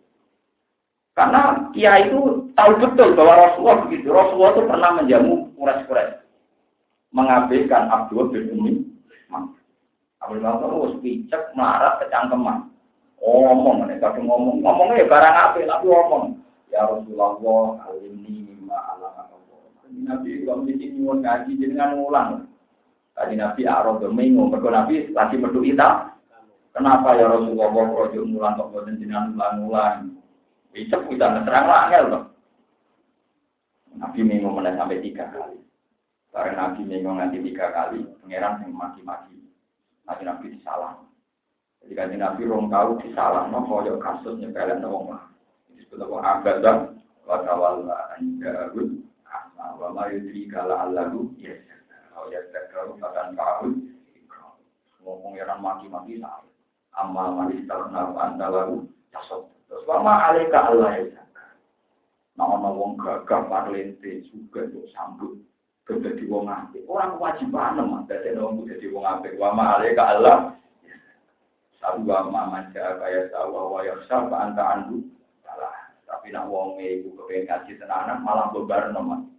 [1.18, 4.08] Karena Kia itu tahu betul bahwa Rasulullah begitu.
[4.14, 6.22] Rasulullah itu pernah menjamu kures-kures.
[7.10, 8.72] Mengabaikan Abdul bin Umi.
[10.22, 12.70] Abdul bin Umi picek, melarat, kecangkeman.
[13.20, 14.64] Ngomong, mereka ngomong.
[14.64, 16.24] Ngomongnya ya barang apa, tapi ngomong.
[16.70, 17.36] Ya Rasulullah,
[17.98, 19.10] ini mimma Allah
[19.90, 22.30] Nabi kalau mesti nyuwun ngaji dengan ngulang.
[23.20, 26.16] Tadi Nabi Arab domingo, mereka Nabi lagi metu kita.
[26.72, 30.16] Kenapa ya Rasulullah rojo ngulang kok boten jenengan ulang-ulang?
[30.72, 32.24] Bicep kita terang langel loh.
[34.00, 35.60] Nabi minggu mulai sampai tiga kali.
[36.32, 39.36] Karena Nabi minggu nanti tiga kali, pangeran yang maki-maki.
[40.08, 40.96] Nabi Nabi disalah.
[41.84, 45.30] Jadi kan Nabi rong tahu disalah, no koyo kasus nyepelin wong lah
[45.90, 46.76] disebut apa abadah
[47.26, 51.34] wa tawalla an ja'ul asma wa ma yudri kala allahu
[52.30, 53.66] ya ya terkau akan kau
[55.04, 56.40] ngomong yang maki-maki nah
[56.96, 61.20] amal manis tarna anda lalu tasok terus wama alika Allah ya
[62.40, 65.36] Nah, ono wong gagah parlente juga untuk sambut
[65.84, 66.46] jadi wong.
[66.86, 69.34] Orang kewajiban mah dadi wong dadi wong apik.
[69.36, 70.54] Wa ma Allah.
[71.80, 75.00] Sabu wa ma manja kaya sawa wa yakhsha anta andu
[76.04, 79.29] Tapi nak wong ibu kepengen ngaji tenanan malah bebar nomor.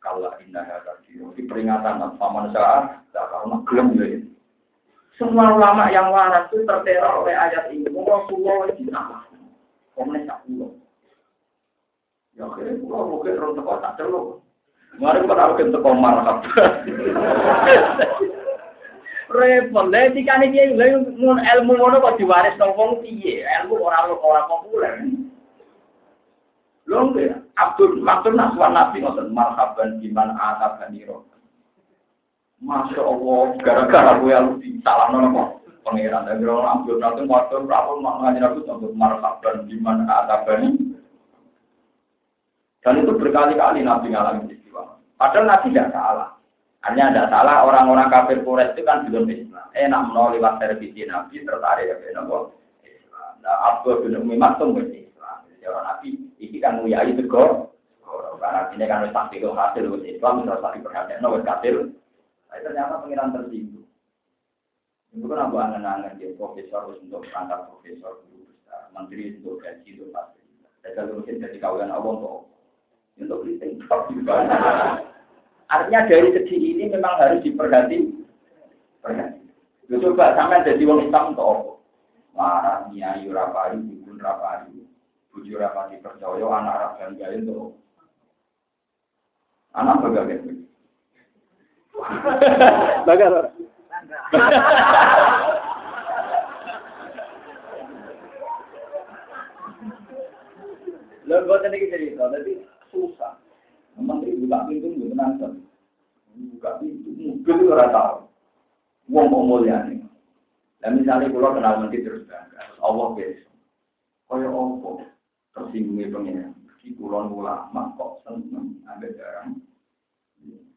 [0.00, 1.20] Skala indah ya tadi.
[1.36, 4.06] Di peringatan paman saat, tak karena gelem ya.
[5.20, 7.84] Semua ulama yang waras itu terteror oleh ayat ini.
[7.92, 9.28] Rasulullah itu apa?
[9.92, 10.40] Komen tak.
[12.32, 14.40] Ya akhirnya pulau mungkin terus teko tak celuk.
[14.96, 16.24] Mari kita tahu kita komar
[19.28, 19.86] repot.
[19.92, 23.44] Lah dikane piye ilmu ngono kok diwaris nang wong piye?
[23.44, 25.04] Ilmu ora ora populer.
[26.90, 31.22] Lho nggih, Abdul Naswan Nabi ngoten marhaban biman atabaniro.
[32.58, 35.42] Masya Allah, gara-gara gue harus disalahno nopo
[35.86, 36.26] pangeran.
[36.26, 36.98] Dan kalau Abdul
[37.30, 40.98] waktu berapa maknanya aku untuk marhaban biman atabani.
[42.82, 44.98] Dan itu berkali-kali Nabi ngalamin peristiwa.
[45.14, 46.30] Padahal Nabi tidak salah.
[46.80, 49.68] Hanya ada salah orang-orang kafir Quraisy itu kan belum Islam.
[49.76, 52.50] Enak menolak servisi Nabi tertarik ya Islam.
[53.44, 54.88] Nah, Abdul bin Umi Maktum bin
[55.68, 56.08] Orang Nabi
[56.40, 57.72] ini kan nguyai tegur.
[58.40, 61.76] Karena ini kan pasti itu hasil wis Islam terus tadi perhatian wis kafir.
[62.48, 63.86] Nah, ternyata pengiran tersinggung.
[65.10, 70.06] Itu kan aku angen-angen dia profesor untuk perangkat profesor guru besar, menteri untuk gaji itu
[70.14, 70.40] pasti.
[70.80, 72.36] Dan kalau mungkin jadi kawalan Allah untuk
[73.20, 73.60] untuk beli
[75.70, 77.98] Artinya dari segi ini memang harus diperhati.
[79.04, 79.40] Perhati.
[79.90, 81.70] Coba sampai jadi wong Islam untuk apa?
[82.30, 84.79] Marah, nyai, rapari, bukun rapari.
[85.30, 87.78] Buju rapari percaya, anak rakyat gaya untuk
[89.70, 90.50] Anak bagaimana?
[93.06, 93.50] Bagaimana?
[101.30, 103.38] Lalu buat ini cerita, jadi susah.
[103.94, 105.54] Menteri buka pintu nggak menantang.
[106.34, 108.16] Buka pintu mobil itu rata tahu.
[109.14, 110.02] Wong mau mulia nih.
[110.82, 113.38] Dan misalnya kalau kenal menteri terus bangga, Allah guys.
[114.26, 114.90] Kaya apa
[115.54, 116.54] tersinggungnya pengen.
[116.80, 119.60] Di kulon ulama kok seneng ada jarang.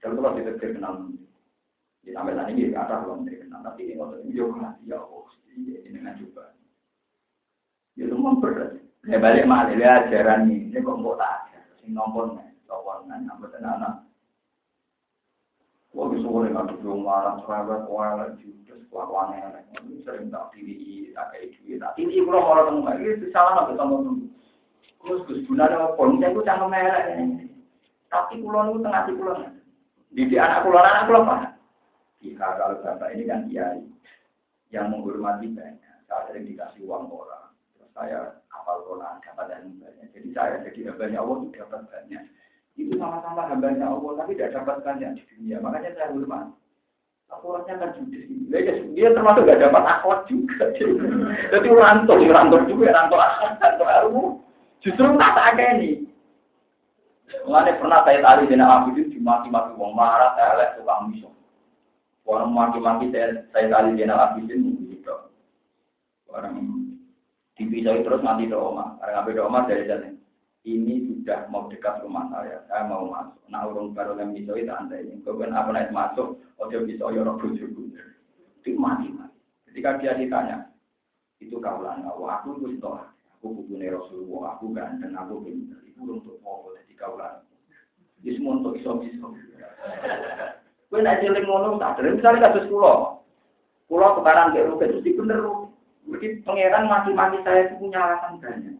[0.03, 1.23] Kalau kalau kita kenal menteri.
[2.03, 5.73] Ya sampai tadi dia kata kalau menteri kenal, tapi ini kalau ini ya Allah, ini
[5.87, 6.43] dengan coba.
[7.95, 8.71] Ya itu memperberat.
[9.07, 13.45] Ya balik malah ya ajaran ini, ini kok mau tak ada, sing nombor kawangan apa
[13.59, 13.95] anak.
[15.93, 19.53] Wah, bisa boleh nggak tuh marah, sahabat, walat, judes, kelakuan yang
[20.01, 24.17] sering tak diri, tak kayak duit, tak ini kalau orang temu itu salah ketemu tuh.
[25.03, 27.51] Terus gus guna ada pon, saya gue cangkem merah ini.
[28.07, 29.35] Tapi pulau itu tengah di pulau.
[30.15, 31.37] Di anak pulau anak pulau apa?
[32.23, 33.83] Jika kalau bapak ini kan kiai
[34.71, 40.07] yang menghormati banyak, saya sering dikasih uang orang, terus saya apal Quran dapat dan banyak.
[40.15, 42.23] Jadi saya jadi banyak Allah itu dapat banyak.
[42.79, 45.59] Itu sama-sama hambanya Allah tapi tidak dapat banyak di dunia.
[45.59, 46.47] Makanya saya hormat.
[47.33, 50.69] Akhwatnya kan judis dia, dia termasuk gak dapat akhwat juga.
[51.53, 54.42] Jadi rantau rantau juga rantau akhwat rantau ilmu
[54.83, 56.03] justru tak ada ini
[57.43, 61.33] Mengenai pernah saya tadi dengan Abu itu dimaki-maki wong marah, saya lihat tukang miso.
[62.29, 64.53] Orang maki-maki saya saya tadi dengan Abu itu
[64.93, 65.15] gitu.
[66.29, 66.61] Orang
[67.57, 70.13] dipisah terus mati doa, karena Abu doa dari sana
[70.63, 73.43] ini sudah mau dekat rumah saya, saya mau masuk.
[73.51, 75.19] Nah, urung baru yang bisa itu anda ini.
[75.19, 77.91] Kemudian apa naik masuk, ojo bisa orang bujuku.
[78.63, 79.37] Itu mati mati.
[79.67, 80.71] Ketika dia ditanya,
[81.43, 83.11] itu kaulan Allah, aku itu setelah,
[83.43, 87.43] aku bukunya Rasulullah, aku ganteng, aku pintar, itu untuk mau jadi kaulan.
[88.23, 89.27] Ini semua untuk iso bisa.
[90.87, 92.15] Kue nak jeling ngono, tak ada.
[92.15, 93.19] Misalnya kasus pulau,
[93.91, 95.43] pulau kekanan ke Rukin, itu bener.
[96.07, 98.79] Jadi pangeran mati-mati saya itu punya alasan banyak.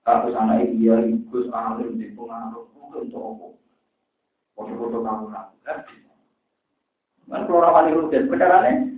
[0.00, 3.52] Kasus anak dia ikut alim di pengaruh mungkin coba.
[4.56, 5.52] Foto-foto kamu lah.
[7.28, 8.96] Kan keluar kali rutin, beneran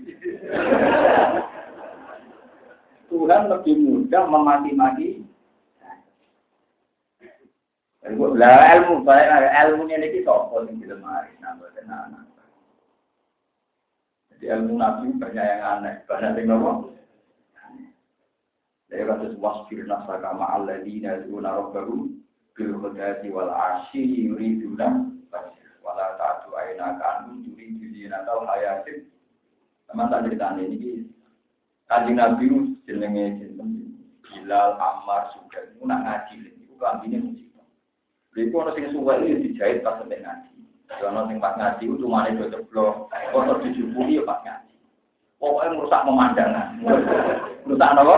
[3.12, 5.20] Tuhan lebih mudah memati-mati.
[8.12, 12.24] Lah ilmu, ilmu ini kita sopo di lemari, nambah tenan.
[14.32, 16.96] Jadi ilmu nabi banyak yang aneh, banyak yang ngomong.
[18.88, 22.12] Saya kasus wasfir nasa kama alladzina yaduna rabbahu
[22.52, 25.08] bil khudati wal asyi yuriduna
[25.80, 29.08] wala ta'atu aina kanu yuridu zinata hayatin.
[29.88, 31.08] Teman tak cerita ini
[31.92, 32.48] Kanjeng Nabi
[32.88, 33.52] jenenge
[34.24, 37.68] Bilal Ammar Sudan itu nak ngaji itu kambine musibah.
[38.32, 40.56] Lha ana sing suwe iki dijahit pas sampe ngaji.
[41.04, 44.72] Ana sing pas ngaji itu cuma do ceblok, kotor dijupuli ya pas ngaji.
[45.36, 46.68] Pokoknya merusak pemandangan.
[47.68, 48.16] Merusak apa?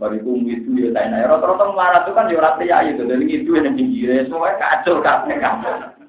[0.00, 3.74] Bariku itu ya naik rata-rata marah itu kan di orang pria itu dari itu yang
[3.76, 5.99] pinggirnya semuanya kacau kabeh kacau.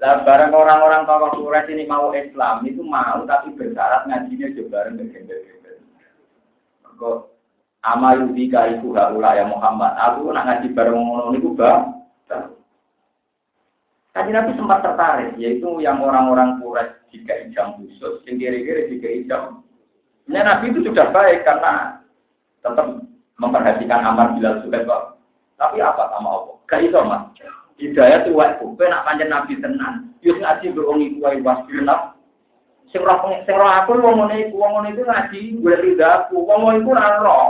[0.00, 4.96] Lah bareng orang-orang tokoh Quraisy ini mau Islam itu mau tapi bersyarat ngajinya juga bareng
[4.96, 5.76] bergembel-gembel.
[6.96, 7.18] Kok
[7.84, 9.92] Amayu bika iku haula ya Muhammad.
[10.00, 11.84] Aku nak ngaji bareng ngono niku ba.
[14.10, 19.42] Kaji Nabi sempat tertarik, yaitu yang orang-orang Quraisy jika ijam khusus, yang kira-kira jika ijam.
[20.26, 22.02] Ya, Nabi itu sudah baik karena
[22.64, 23.04] tetap
[23.38, 24.80] memperhatikan amar bilal suka
[25.60, 26.56] Tapi apa sama Allah?
[26.80, 27.22] Iso mas.
[27.80, 28.52] Hidayah tuh wae
[28.92, 30.12] nak panjang Nabi tenan.
[30.20, 32.12] Yus ngaji berwong iku wae wasbirnaf.
[32.92, 36.36] Sing roh sing aku wong ngene iku wong ngene iku ngaji gue ridaku.
[36.44, 37.48] Ngene iku ora roh.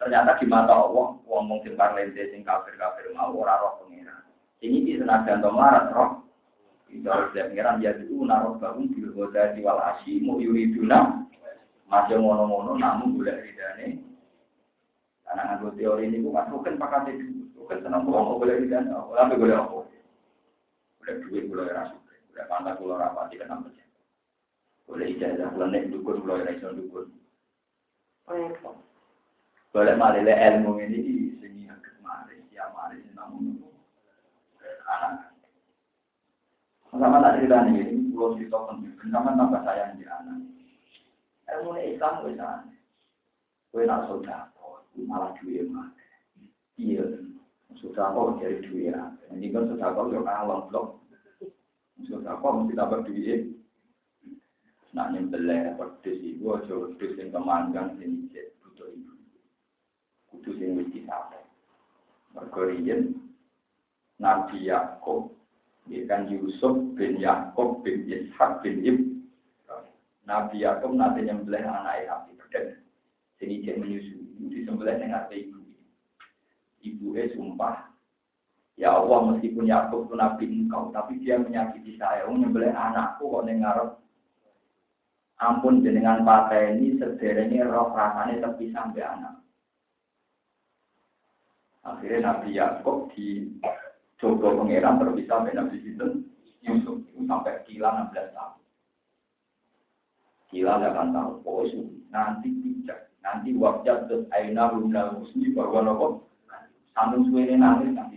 [0.00, 4.24] Ternyata di mata Allah, wong mungkin parlente sing kafir-kafir mau ora roh pengiran.
[4.56, 6.24] Sing iki senajan to marat roh.
[6.88, 11.28] Itu harus dia pengiran dia itu naruh bangun di kota di wal asimu yuriduna.
[11.92, 14.00] Masih ngono-ngono namun boleh ridane.
[15.28, 17.35] Karena nganggo teori ini bukan bukan pakai itu.
[17.66, 18.94] Bukan senang bohong, boleh ridane.
[18.94, 19.82] Tapi boleh apa?
[21.02, 21.98] Boleh duit, boleh rasa.
[22.30, 23.82] Boleh pantas, boleh rapati, kenapa sih?
[24.86, 27.10] Boleh ijazah, boleh naik dukun, boleh naik dukun.
[29.74, 33.58] Boleh malile ilmu ini sini yang kemarin, ya maris namun
[34.86, 35.34] anak.
[36.94, 40.38] Sama tak cerita ini, pulau cerita penting, sama tambah sayang di anak.
[41.50, 42.62] Ilmu Islam itu sana.
[43.74, 44.54] Kue nak saudara,
[45.02, 45.90] malah duit mah.
[46.78, 47.26] Iya,
[47.80, 49.12] sudah kok dari duit ya.
[49.32, 50.88] Ini kan sudah kok yo kalong blok.
[52.08, 53.42] Sudah kok mesti dapat duit.
[54.96, 59.12] Nak nyembelih pedes iku aja pedes sing kemanggang sing ijek butuh ibu.
[60.32, 61.44] Kudu sing wis disapai.
[62.32, 62.64] Mergo
[64.16, 65.36] Nabi Yakub
[66.08, 68.98] kan Yusuf bin Yakub bin Ishak bin Ib
[70.24, 72.80] Nabi Yakub nanti nyembelih anak Nabi pedes.
[73.36, 75.52] Sing ijek menyusui disembelih ning ate
[76.94, 77.16] ibu.
[77.16, 77.96] Ibu sumpah
[78.76, 82.28] Ya Allah, meskipun Yakub itu nabi engkau, tapi dia menyakiti saya.
[82.28, 83.96] Nyembelih anakku kok nengarap
[85.40, 86.24] ampun jenengan
[86.76, 89.40] ini sederhana roh rasanya tapi sampai anak.
[91.86, 93.46] Akhirnya Nabi Yakub di
[94.18, 96.12] Jogo Pangeran terpisah dengan Nabi Sinten
[96.66, 98.60] Yusuf sampai kila 16 tahun.
[100.50, 101.34] Kila 8 tahun.
[101.46, 101.62] Oh,
[102.10, 103.06] nanti bijak.
[103.22, 106.26] Nanti wajah terus aina rumah musni bahwa nopo.
[106.96, 108.16] Sambung suwe nangis nanti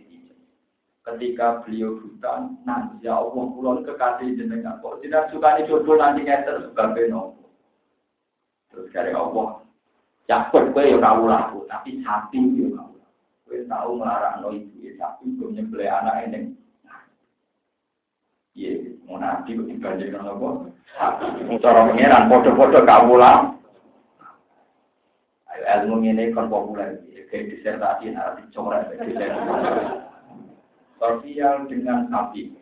[1.03, 4.79] ketika beliau buta, nanti ya Allah kulon kekasih jenengan.
[4.79, 7.51] Kok tidak suka nih jodoh nanti ngeter sebagai nopo.
[8.71, 9.59] Terus dari Allah,
[10.31, 12.95] Yakub gue ya kau laku, tapi sapi ya kau.
[13.49, 16.39] Gue tahu melarang no ibu ya sapi belum nyembelih anak ini.
[18.55, 20.71] Iya, mau nabi kok dibandingkan nopo.
[21.59, 23.58] Cara pengiran, podo-podo kau lah.
[25.59, 28.89] Ilmu ini kan populer, kayak disertasi nanti coret,
[30.99, 32.55] sosial dengan sapi.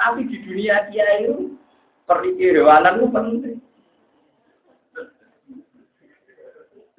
[0.00, 1.52] Tapi di dunia dia itu
[2.08, 3.56] perikirwanan itu penting.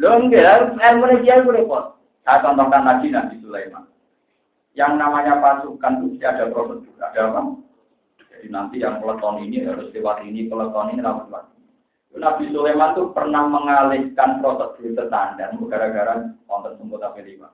[0.02, 1.98] Loh enggak, ilmu dia itu repot.
[2.26, 3.86] Saya contohkan lagi Nabi Sulaiman.
[4.78, 7.42] Yang namanya pasukan itu ada prosedur, ada apa?
[8.18, 11.46] Jadi nanti yang peleton ini harus lewat ini, peleton ini lewat lewat.
[12.12, 17.48] Nabi Sulaiman itu pernah mengalihkan prosedur standar gara-gara konten semut tapi lima.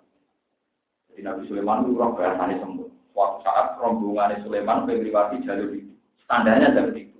[1.13, 2.89] Jadi Nabi Sulaiman itu roh bahasanya sembuh.
[3.13, 5.93] Suatu saat rombongan Sulaiman melewati jalur itu.
[6.25, 7.17] Standarnya jalur itu.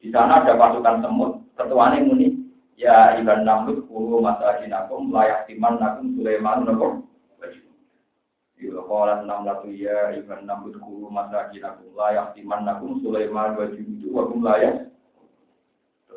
[0.00, 1.32] Di sana ada pasukan semut.
[1.54, 2.34] Ketuanya muni,
[2.80, 7.04] ya iban namlut kulu masajinakum layak timan nakum Sulaiman nakum.
[8.58, 14.93] Ya qalat namlatu ya iban namlut kulu masajinakum layak timan nakum Sulaiman wajibu wakum layak.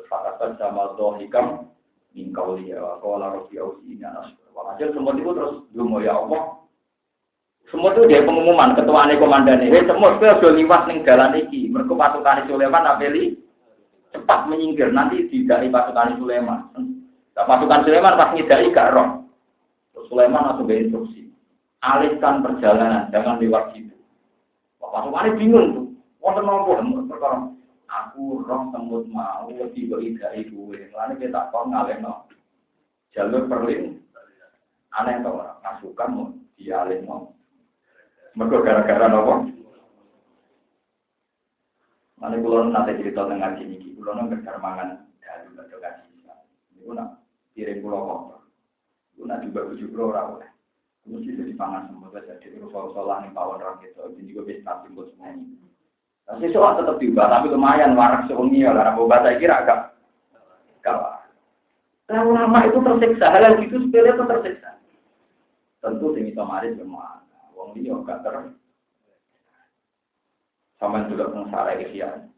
[0.08, 1.68] Terus fakatan sama dohikam
[2.16, 4.32] min kauliya wa qala rabbi ausini anas.
[4.56, 6.64] Walhasil semut itu terus dungo ya Allah
[7.68, 9.84] semua itu dia pengumuman ketua ane komandan ini.
[9.84, 11.68] Semua itu sudah liwas nih jalan iki.
[11.68, 13.36] Mereka pasukan Sulaiman apeli
[14.16, 14.88] cepat menyingkir.
[14.88, 16.72] Nanti tidak pasukan Sulaiman.
[17.36, 19.28] Nah, pasukan Sulaiman pas ngidai gak roh.
[20.08, 21.28] Sulaiman langsung instruksi.
[21.84, 23.92] Alihkan perjalanan, jangan lewat situ.
[24.80, 25.86] Pasukan ini bingung tuh.
[26.24, 26.72] Wonten nopo
[27.04, 27.57] perkara.
[27.88, 30.78] Aku roh semut mau tiba idai gue.
[30.92, 32.28] Lalu kita kok ngalih no.
[33.16, 33.96] Jalur perlin.
[34.92, 35.56] Aneh tau orang.
[35.64, 36.28] Pasukan mau
[37.08, 37.32] mau.
[38.36, 39.50] Mereka gara-gara nopo.
[42.18, 46.06] Mana kulo nanti cerita dengan ngaji ini, kulo nang kerja mangan dari baca ngaji.
[46.82, 47.22] Iku nak
[47.54, 48.40] piring kulo kotor.
[49.22, 50.50] Nak juga kulo ora oleh.
[51.08, 52.12] Mesti jadi pangan semua.
[52.12, 55.40] Jadi kalau soal nih pawon rakyat jadi juga bisa timbul semuanya.
[55.40, 55.67] Nah,
[56.36, 59.78] sesuatu tetap diubah, tapi lumayan warak sewengi ya, karena bawa saya kira agak
[60.84, 61.24] kalah.
[62.12, 64.70] Lalu lama itu tersiksa, hal yang itu sepele itu tersiksa.
[65.80, 67.24] Tentu tinggi kemarin semua
[67.58, 68.34] wong dia gak ter
[70.78, 72.30] sama juga pengesara ikhya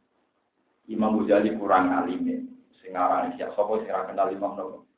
[0.88, 2.48] Imam Ghazali kurang alim
[2.80, 4.88] Sing aran siap sapa sing kenal Imam Nawawi.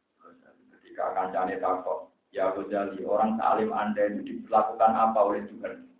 [0.79, 5.92] Ketika kancane takok, ya Ghazali, orang salim Anda itu dilakukan apa oleh Tuhan?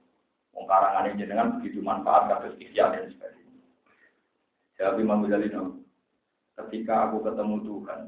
[0.53, 3.65] Wong karangan jenengan begitu manfaat kados ikhya dan sebagainya.
[4.77, 5.49] Jawab Imam Ghazali,
[6.61, 8.01] ketika aku ketemu Tuhan,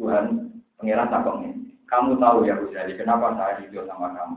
[0.00, 0.24] Tuhan
[0.80, 1.52] pengiran takoknya,
[1.84, 4.36] kamu tahu ya Ghazali, kenapa saya hidup sama kamu?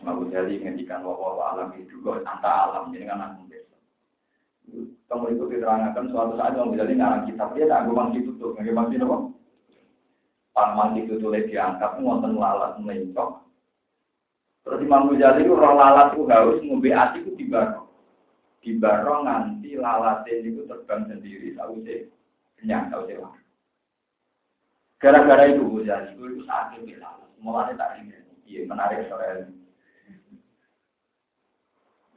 [0.00, 3.50] Imam Ghazali ngendikan bahwa alam itu kok alam, jadi kan aku
[5.10, 8.54] kamu itu diterangkan suatu saat yang bisa ngarang kitab dia tak tuh.
[8.54, 9.16] Nggak masih apa?
[10.54, 13.49] Pak Mandi itu tulis diangkat ngonten lalat mencok
[14.66, 17.88] terus Imam Ghazali itu roh lalat itu harus ngombe ati itu dibarong
[18.60, 22.08] dibarong nganti lalatnya itu terbang sendiri sausé
[22.60, 23.32] kenyang sausé lah
[25.00, 27.30] gara-gara itu Ghazali itu sakit lalat.
[27.40, 29.60] Mulanya tak ingin iya menarik ini.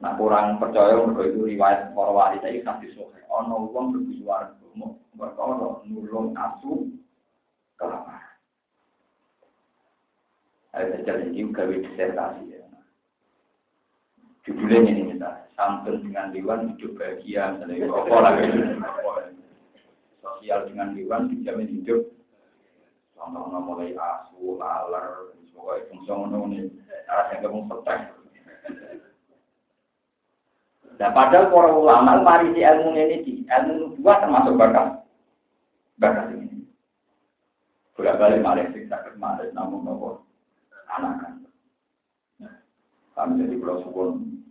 [0.04, 3.20] Nah kurang percaya mereka itu riwayat para wali saya kasih sohe.
[3.32, 6.90] Ono uang berbusuar mau berkono nulung asu
[7.78, 8.23] kelapa.
[10.74, 12.66] Ada jalan juga disertasi ya.
[14.42, 18.44] Judulnya ini kita santun dengan dewan hidup bahagia, misalnya rokok lagi
[20.18, 22.10] sosial dengan dewan dijamin hidup.
[23.14, 26.68] Contohnya mulai asu, laler, semua fungsi ngono ini.
[27.06, 28.00] Yang kamu petek.
[30.94, 35.06] Nah, padahal para ulama mari di ilmu ini di ilmu dua termasuk bakat
[36.02, 36.66] bakat ini.
[37.94, 40.24] Bolak balik malah sing malah namun nopo
[40.98, 41.42] anak.
[43.14, 44.42] Kami jadi pulau sukun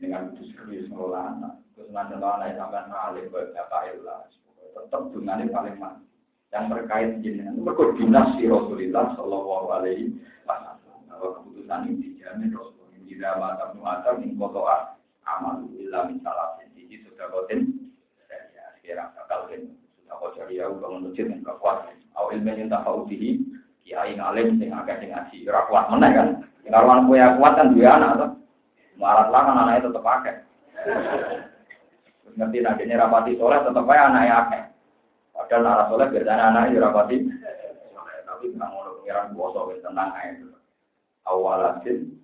[0.00, 1.54] dengan serius ngelola anak.
[1.76, 4.20] Terus nanti anak sampai ngalih buat apa ilah.
[4.74, 6.00] Tetap dengan paling mana
[6.54, 10.80] yang terkait jenengan berkoordinasi Rasulullah Shallallahu Alaihi Wasallam.
[11.10, 12.82] Bahwa keputusan ini dijamin Rasulullah.
[13.04, 14.94] Tidak mata muatar min kotoa
[15.28, 17.90] amal min salah siji sudah kotin
[18.28, 19.60] ya sekarang bakal kan
[20.02, 21.94] sudah kau ya bangun yang kuat
[23.08, 23.40] dihi
[23.84, 26.28] kiai ngalim sing agak sing ngaji ora kuat meneh kan?
[26.64, 28.30] Karuan kowe kuat kan dua anak tuh
[28.96, 30.36] marat lah kan anaknya tetep akeh.
[32.34, 34.62] Ngerti nanti rapati soleh tetep aja anaknya akeh.
[35.36, 37.16] Padahal nara soleh biasanya anaknya rapati
[38.24, 40.46] tapi nggak mau pengiran kuasa tenang aja
[41.28, 42.18] awalatin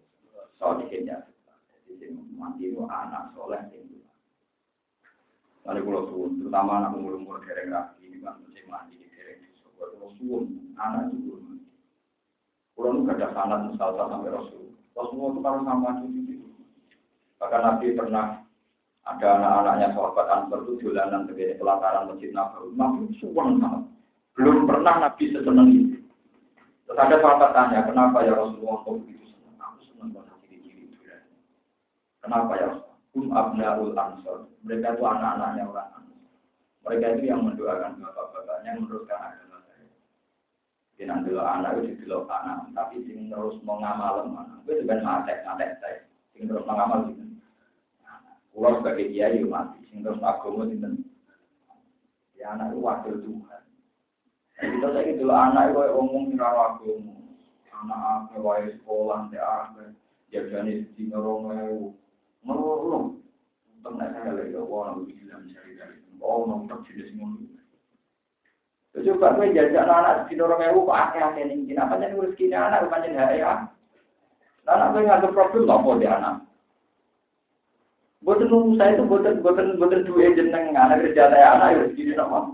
[0.58, 1.16] soalnya
[2.40, 4.00] mati itu anak soleh itu.
[5.68, 9.44] Lalu kalau terutama anak umur umur dereng rapi, ini kan mesti mati di dereng
[10.20, 11.30] suwun, anak mati.
[12.76, 16.48] Kalau nu ada sanat misalnya sampai Rasul, Rasulullah itu kalau sama cucu itu.
[17.36, 18.24] Bahkan Nabi pernah
[19.04, 23.84] ada anak-anaknya sahabat Ansar itu jalanan sebagai pelataran masjid Nabawi, Nabi suwun banget.
[24.32, 25.98] Belum pernah Nabi seseneng itu.
[26.88, 29.56] Terus ada sahabat tanya, kenapa ya Rasulullah kok begitu senang?
[29.60, 30.40] Aku senang banget.
[32.20, 32.68] Kenapa ya?
[33.10, 34.46] Um abnaul ansor.
[34.62, 36.20] Mereka itu anak-anaknya orang ansor.
[36.86, 39.49] Mereka itu yang mendoakan bapak-bapaknya meneruskan agama.
[41.00, 44.60] Jadi nanti anak itu dulu anak, tapi sing terus mau ngamal mana?
[44.68, 46.04] Itu juga mati, mati saya.
[46.36, 47.24] Sing terus mau ngamal gitu.
[48.52, 51.00] Pulau sebagai kiai mati, sing terus agama gitu.
[52.36, 53.62] Ya anak itu wakil Tuhan.
[54.60, 57.12] Kita saya dulu anak itu ngomong di agama.
[57.80, 59.96] Anak apa, wae sekolah, dia apa,
[60.28, 61.96] ya jadi di ngorong
[62.44, 63.24] Menurut
[63.72, 67.59] untuk nak saya lagi orang bilang cari dari oh nonton jenis ngono.
[68.90, 71.62] Coba gue jajak anak di dorong ewu kok akeh-akeh nih.
[71.70, 73.52] Kenapa jadi rezeki anak bukan jadi ya?
[74.66, 76.34] Anak gue nggak ada problem apa di anak.
[78.20, 82.18] Boten nunggu saya itu boten boten boten dua jeneng anak kerja saya anak ya rezeki
[82.18, 82.50] nama.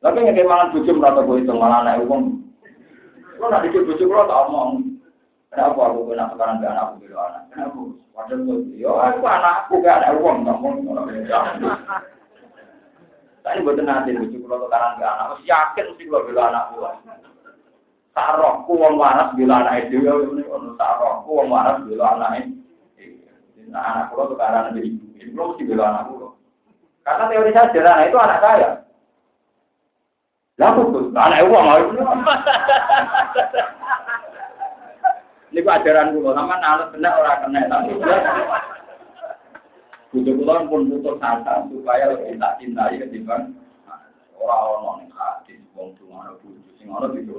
[0.00, 2.22] Tapi nggak kayak mangan bujum rata gue itu malah anak uang.
[3.42, 4.70] Lo nak dikit bujum lo tak omong.
[5.50, 7.42] Kenapa aku kena sekarang ke anakku gitu anak?
[7.50, 7.82] Kenapa?
[8.14, 11.10] Wajar tuh, yo aku anakku gak ada uang, orang
[13.44, 16.80] Saya buat nanti lucu kalau sekarang ke anak, mesti yakin mesti gua bila anakku.
[18.16, 22.56] Sarokku uang waras bila anak itu, ini kalau sarokku uang waras bila anak itu.
[23.68, 26.40] Nah anak pulau sekarang ada ibu, ibu mesti bila anak pulau.
[27.04, 28.68] Karena teori saya sederhana itu anak saya.
[30.56, 31.66] Lah tuh, anak uang
[35.52, 37.92] Ini ajaran kulo, sama nalar benar orang kena tapi
[40.14, 43.50] butuh kulo pun butuh kata supaya lebih tak cintai ketimbang
[44.38, 47.34] orang-orang yang hadis, wong cuma butuh sing orang itu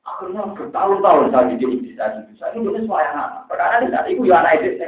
[0.00, 2.32] Akhirnya bertahun-tahun saya jadi bisa gitu.
[2.40, 3.46] Saya ini suara anak.
[3.46, 4.80] Perkara ini saat itu ya anak itu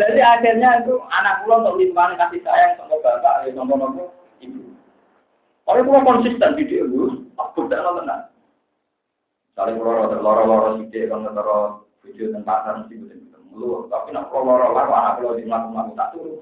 [0.00, 4.04] Jadi akhirnya itu anak pulau untuk limpahan kasih sayang sama bapak, ya sama sama
[4.40, 4.72] ibu.
[5.68, 6.84] Oleh pulau konsisten di dia,
[7.36, 8.22] aku tidak tenang.
[9.52, 13.19] Saling loro loro loro sidik kan loro video tentang pasar mesti ketemu.
[13.50, 16.38] Lu tapi nak kalau loro anak kalau di melaku melaku tak turun.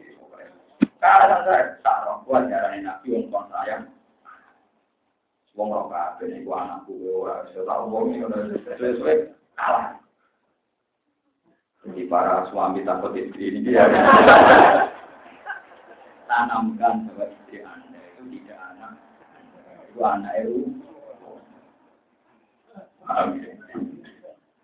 [0.98, 3.86] Karena saya tak roh kuat jarane nabi wong sayang.
[5.54, 8.38] Wong roh kabeh niku anakku ora iso tak wong iki ora
[8.78, 9.16] sesuai
[9.54, 9.94] kalah.
[11.86, 13.86] Jadi para suami takut istri ini ya.
[16.28, 18.92] Tanamkan bahwa istri anda itu tidak anak.
[19.88, 20.56] Itu anak itu.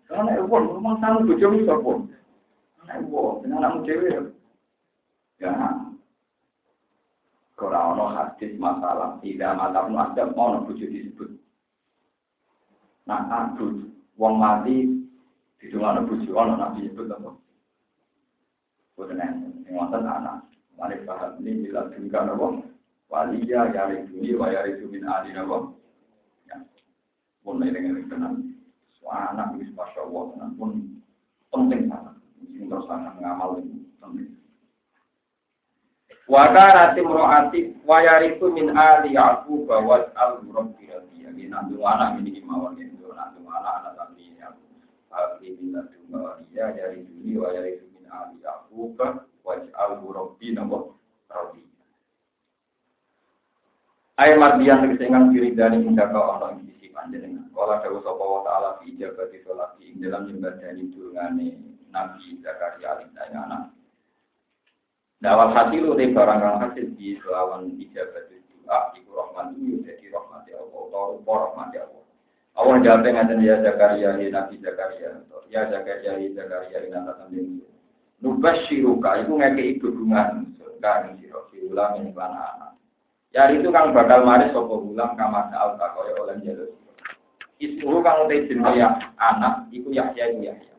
[0.05, 2.14] Karena itu pun, memang bujum itu pun.
[2.85, 4.31] Itu, dengan anakmu.
[5.41, 5.51] Ya,
[7.95, 11.29] ono hadis masalah tidak mata pun ada ono bujuk disebut.
[13.07, 13.87] Nah, aduh,
[14.19, 14.91] wong mati
[15.59, 17.31] di mana bujuk ono nabi sebut apa?
[18.95, 20.47] Bukan yang wonten anak.
[20.75, 22.63] Mari paham ini bila juga nopo.
[23.07, 25.79] Waliya yari dunia wa yari ali nopo.
[26.51, 26.59] Ya,
[27.43, 28.35] pun dengan kenal.
[29.05, 30.81] Anak ini masya Allah, pun
[31.53, 32.14] penting sangat.
[32.55, 32.87] Terus
[33.59, 34.29] ini penting.
[36.25, 41.29] Waka timro ati wayariku min ali aku bawa al rabbi radiya.
[41.29, 44.63] Ini nanti anak ini kemauan itu nanti anak anak tapi ini aku.
[45.13, 50.97] Abi min nanti bawa dia dari dunia wayariku min ali aku bawa al rabbi nabo
[51.29, 51.61] rabbi.
[54.17, 57.51] Ayat mardian tegesengan diri dari mendaka orang di panjenengan.
[57.53, 63.15] Kala dawu sapa wa ta'ala fi ijabati sholat ing dalam nyembadani durungane Nabi Zakaria alaihi
[63.31, 63.71] anak.
[65.23, 68.27] Dawal hati lu deh barang kang hasil di selawan ijabat
[68.65, 72.03] doa di rahmat itu jadi rahmat ya Allah atau rahmat ya Allah.
[72.55, 77.45] Allah jawab ngaten ya Zakaria ya Nabi Zakaria ya Zakaria ya Zakaria ini nata sambil
[78.23, 82.77] Nubas shiruka itu ibu bungan kan siro sirulam ini anak.
[83.35, 86.71] Ya itu kang bakal maris sopo ulang kamar saal takoy oleh jalur.
[87.59, 90.74] Ismu kang utai jenaya anak iku Yahya iku Yahya.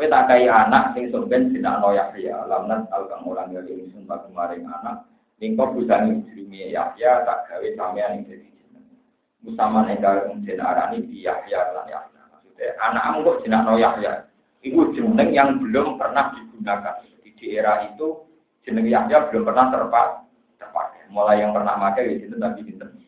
[0.00, 4.24] Kowe tak kai anak sing somben sinakno Yahya, lamnat al kang ora ngali ingsun tak
[4.24, 5.04] kemaring anak.
[5.36, 8.96] Ningko busani jenenge Yahya tak gawe sampean ing dadi jeneng.
[9.44, 12.20] Musaman enggal jeneng arani di Yahya lan Yahya.
[12.32, 14.24] Maksudnya anakmu kok sinakno Yahya.
[14.64, 17.04] Iku jeneng yang belum pernah digunakan.
[17.20, 18.24] Di era itu
[18.64, 22.99] jeneng Yahya belum pernah terpakai mulai yang pernah pakai situ Nabi Sinten Zakaria.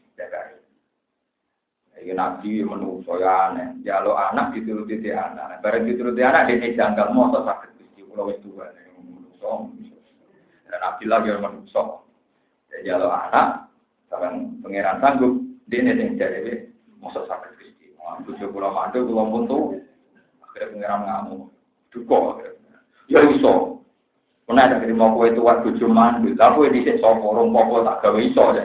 [2.03, 3.79] Ini Nabi menurut saya aneh.
[3.87, 5.63] Ya lo anak dituruti dia anak.
[5.63, 8.75] Barang dituruti anak dia janggal motor sakit gusti pulau itu kan.
[10.67, 11.71] Dan Nabi lagi yang menurut
[12.73, 13.69] Jadi kalau anak,
[14.09, 15.35] sekarang pangeran sanggup,
[15.71, 16.67] dia nih yang jadi
[16.99, 17.87] motor sakit gusti.
[18.27, 19.59] Tujuh pulau mandu, pulau buntu.
[20.43, 21.43] Akhirnya pangeran ngamuk.
[21.95, 22.43] Duko.
[23.07, 23.85] Ya iso,
[24.43, 28.19] Pernah ada mau kue tua tujuh mandu, tapi di sini sopo rong popo tak gawe
[28.19, 28.65] iso ya.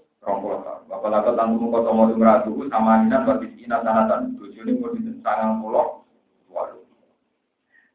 [0.21, 0.85] rongkota.
[0.85, 4.37] Bapak lakot tanggung kota mau meratu sama minan bagi ina tanatan.
[4.37, 5.65] tujuh ini mau ditentang.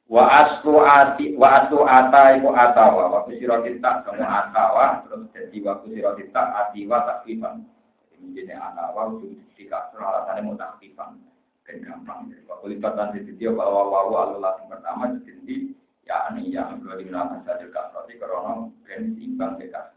[0.07, 5.59] Wa aslu ati wa aslu ata iku atawa wa kusiro kita kamu atawa terus jadi
[5.67, 7.67] wa kusiro kita atiwa takfifan.
[8.15, 11.19] Ini jenis atawa ujung dikasur alasannya mau takfifan
[11.67, 12.31] dan gampang.
[12.31, 15.75] Jadi wa di sisi wa wawu wa pertama di
[16.07, 19.91] ya ini yang belum dimenangkan saja kasroti karena dan imbang dekat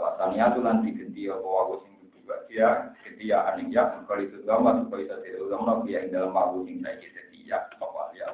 [0.00, 0.16] kasro.
[0.16, 2.68] Kawasannya tuh nanti ganti apa aku sing juga dia
[3.04, 6.56] ganti ya aneh ya kalau itu lama supaya bisa tidak ulama dia yang dalam aku
[6.64, 8.28] sing saya jadi ya apa ya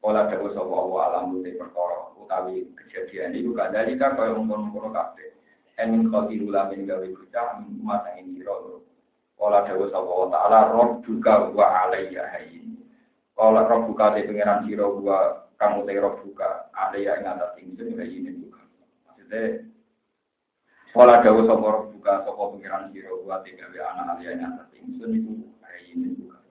[0.00, 4.96] Kala dawa sapa wa alam te perkara utawi kejadian itu gak dari kan kaya mungkon-mungkon
[4.96, 5.36] kabeh.
[5.76, 8.80] En khati ulamin gawe bocah mata ing sira loro.
[9.36, 12.80] Kala dawa sapa wa taala rob juga wa alayya hayyin.
[13.36, 18.04] Kala rob buka te pangeran sira wa kamu terok buka ada yang atas ingsun ya
[18.08, 18.64] ini juga
[19.04, 19.68] maksudnya
[20.90, 25.86] Sekolah dawa sopo buka sopo pengiran siro buat tiga anak alia yang atas ingsun hari
[25.94, 26.42] ini juga.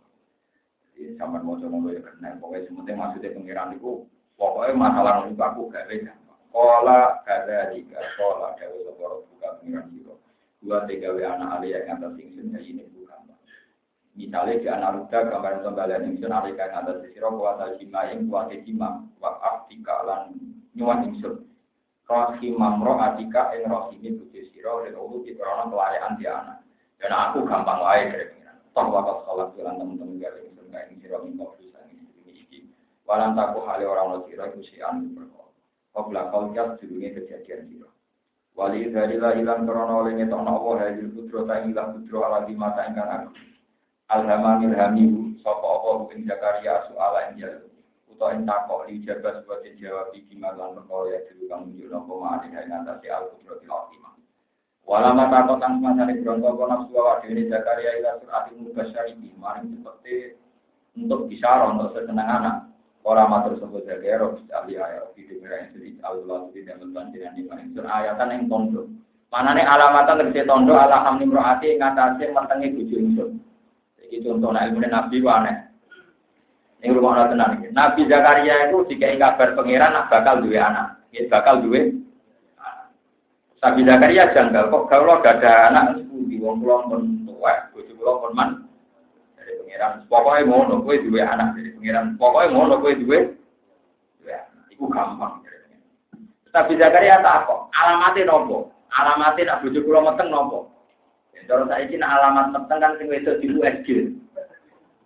[0.96, 4.08] Jadi sampai mau coba ya kena pokoknya semuanya maksudnya pengiran itu
[4.40, 6.16] pokoknya masalah buka aku beda.
[6.48, 10.16] Sekolah kada tiga sekolah dawa sopo buka pengiran siro
[10.64, 12.84] buat tiga anak alia yang atas ingsun ya ini
[14.20, 18.56] Misalnya di anak ruda gambaran kembalian ingsun alika yang ada sisiro kuasa jima yang kuasa
[18.68, 20.36] jima wa aftika lan
[20.76, 21.49] nyuwan ingsun
[22.10, 26.66] rohim roh atika yang rohimi buji siro dan ulu di korona kelayaan di anak
[26.98, 30.98] dan aku gampang wae dari pengiran toh wakaf sholat jalan teman-teman gak ingsun gak ingin
[31.06, 32.60] siro minggu bisa ini iki
[33.10, 35.50] Walan taku hale orang lo sira iku sian perkara.
[35.98, 37.90] Qabla qalqas durunge kejadian sira.
[38.54, 42.86] Wali dari lahilan krono oleh ngetokno apa hadil putro ta ilah putro ala di mata
[42.86, 43.34] ingkang aku.
[44.14, 47.69] Alhamamil hamiu sapa apa ing Zakaria soala ing jalu.
[48.20, 52.14] Uta ing takok li jabas buat jawab iki malan perkara ya dulu kang nunjuk napa
[52.20, 54.12] ma'ani ing atase al putro til ultima.
[54.84, 60.36] Wala mata kotang masane bronto kono nafsu wa dhewe Zakaria ila surati mubasyari maring seperti
[61.00, 62.56] untuk bisa untuk sesenang anak.
[63.08, 67.72] Orang matur sebut roh ahli ayat video merah yang sedih Allah tidak membantiran di mana
[67.72, 68.84] sur ayatan yang tondo.
[69.32, 73.32] Mana nih alamatan terjadi tondo ala hamni mroati buju insur.
[73.96, 75.69] Jadi contoh nah ilmu nabi wane.
[76.80, 77.52] Ini rumah orang tenang.
[77.76, 81.92] Nabi Zakaria itu jika kabar pangeran nak bakal dua anak, ya bakal dua.
[83.60, 88.16] Nabi Zakaria janggal kok kalau gak ada anak di wong kulon pun tua, buju kulon
[88.24, 88.50] pun man
[89.80, 90.08] pangeran.
[90.12, 92.06] Pokoknya ngono kowe duwe anak dari pangeran.
[92.20, 93.18] Pokoknya ngono kowe duwe
[94.28, 94.40] ya,
[94.74, 95.44] iku gampang.
[96.50, 98.74] Tapi Zakaria tak kok, alamatnya nopo?
[98.90, 100.60] Alamatnya nak bojo kula meteng nopo?
[101.38, 103.88] Ya cara nak alamat meteng kan sing wedok di USG.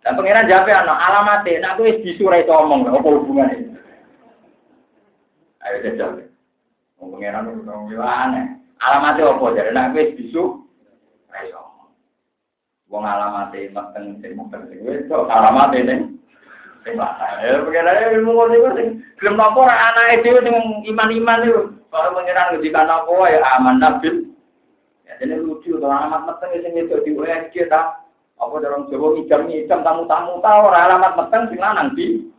[0.03, 3.71] Dan pangeran jawab ana alamatnya nak kowe wis bisu ra iso omong, apa hubungane?
[5.63, 6.27] Ayo jajal.
[6.99, 8.59] Wong pangeran wong aneh.
[8.83, 9.45] Alamatnya apa?
[9.55, 10.43] Jadi wis bisu
[11.31, 11.73] ra iso
[12.93, 16.21] Wong alamate meteng sing meteng sing wedok, alamate ning
[16.85, 17.41] sing lanang.
[17.41, 20.55] Ya pengen ilmu ngono iku sing gelem napa ora anake dhewe sing
[20.93, 21.61] iman-iman iku.
[21.89, 24.29] Kalau pengiran ngendikan apa ya aman nabil.
[25.09, 28.02] Ya dene lucu alamat meteng sing wedok di USG ta.
[28.41, 32.33] Apa dalam Jawa ngijam-ngijam tamu-tamu ta ora alamat meteng sing lanang di.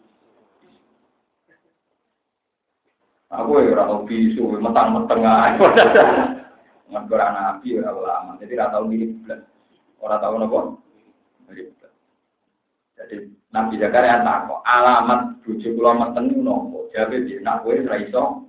[3.34, 5.58] Aku ya ora tau bisu metang-meteng ae.
[6.92, 8.38] Nggon anak nabi ora lama.
[8.38, 9.40] Jadi ora tau mirip blas.
[9.98, 10.58] Orang tahu nopo.
[12.94, 13.14] Jadi
[13.50, 14.20] Nabi Zakaria
[14.62, 16.92] alamat bujuk kula meten nopo.
[16.92, 18.46] Jadi dia nak kowe ora iso.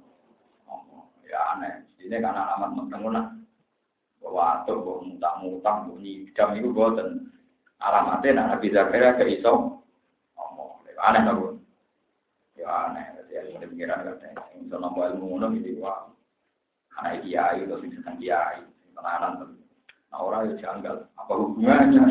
[1.26, 1.88] Ya aneh.
[1.98, 3.22] Ini kan alamat meten ngono.
[4.22, 7.35] Bahwa atau bahwa mutang-mutang bunyi jam itu boten.
[7.82, 9.84] Alamatnya Nabi Zakaria ke iso.
[10.96, 11.60] Aneh nopo.
[12.56, 13.26] Ya aneh.
[13.30, 14.42] Jadi ada pikiran katanya.
[14.58, 16.10] Iso nopo ilmu ngono gitu wah.
[16.96, 18.64] Anak kiai atau sing sedang kiai.
[18.96, 19.60] Tenanan
[20.16, 22.04] Nah, orang yang janggal, apa hubungannya?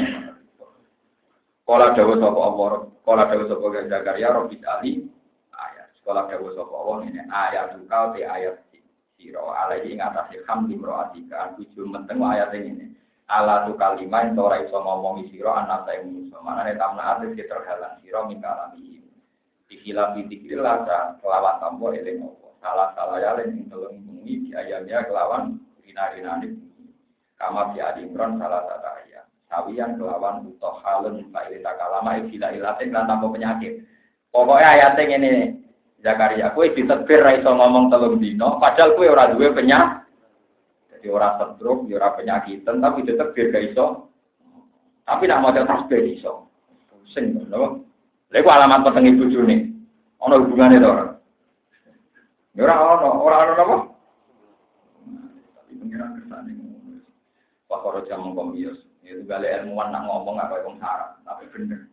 [1.64, 5.08] Dawa sopo Allah, sekolah dawa sopo Zakaria, Robi Ali,
[5.56, 5.88] ayat.
[5.96, 8.60] Sekolah dawa sopo Allah ini ayat tukau di ayat
[9.16, 9.56] siro.
[9.56, 12.92] Alaihi ngatasi hamdi mro'atika, tujuh menteng ayat ini.
[13.24, 16.44] Ala tu kalimah yang tora iso ngomongi siro, anak saya musuh.
[16.44, 19.00] Mana nih tamna atis terhalang siro, minta alami.
[19.64, 20.84] Dikhilafi dikhilah,
[21.24, 22.20] kelawan tambo eling
[22.60, 26.40] Salah-salah ya, yang telung bengi, di ayamnya kelawan, rina-rina
[27.36, 29.28] Kama fi Ali Imran salah satu ayat.
[29.52, 33.84] Sawiyan kelawan utoh halun fa'ili takalama ibila ilatin lan tanpa penyakit.
[34.32, 35.32] Pokoknya ayatnya ini
[36.00, 40.03] Zakaria, kue ditebir ra ngomong telung dino, padahal kue ora duwe penyakit.
[41.04, 44.08] Jadi ora stroke, ya ora penyakitan, tapi ditebir gak iso.
[45.04, 46.48] Tapi nak mau tasbih iso.
[46.88, 47.84] Pusing, lho.
[48.32, 49.84] Lha alamat peteng ibu june.
[50.16, 51.04] Ana hubungane to ora?
[52.56, 53.76] Ya ora ana, ora ana apa?
[55.60, 56.56] Tapi pengiran kersane
[57.68, 58.80] Pakoro jamu komius.
[59.04, 61.84] Itu gale ilmuwan nak ngomong apa yang sarap, tapi bener.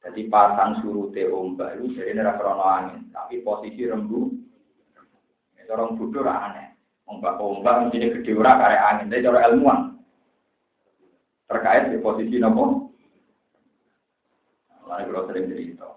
[0.00, 4.32] Jadi pasang surute ombak itu jadi ini krono angin, tapi posisi rembu.
[5.60, 6.67] Itu orang bodoh aneh.
[7.08, 9.96] Ombak ombak mesti gede ora karek angin, jadi cara ilmuwan.
[11.48, 12.92] Terkait di posisi nopo.
[14.84, 15.88] Lalu kalau sering cerita.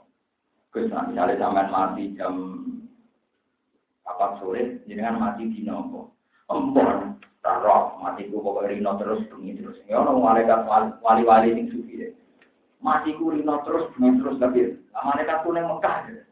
[0.72, 2.36] Terus misalnya sampai mati jam
[4.08, 6.16] apa sore, jangan mati di nopo.
[6.48, 7.20] Empor,
[7.62, 10.66] roh matiku pokoknya rino terus bunyi terus ya ono malaikat
[11.02, 12.12] wali-wali sing sufi deh
[12.82, 14.60] matiku rino terus bunyi terus tapi
[14.94, 16.26] nah, malaikat tuh neng Mekah deh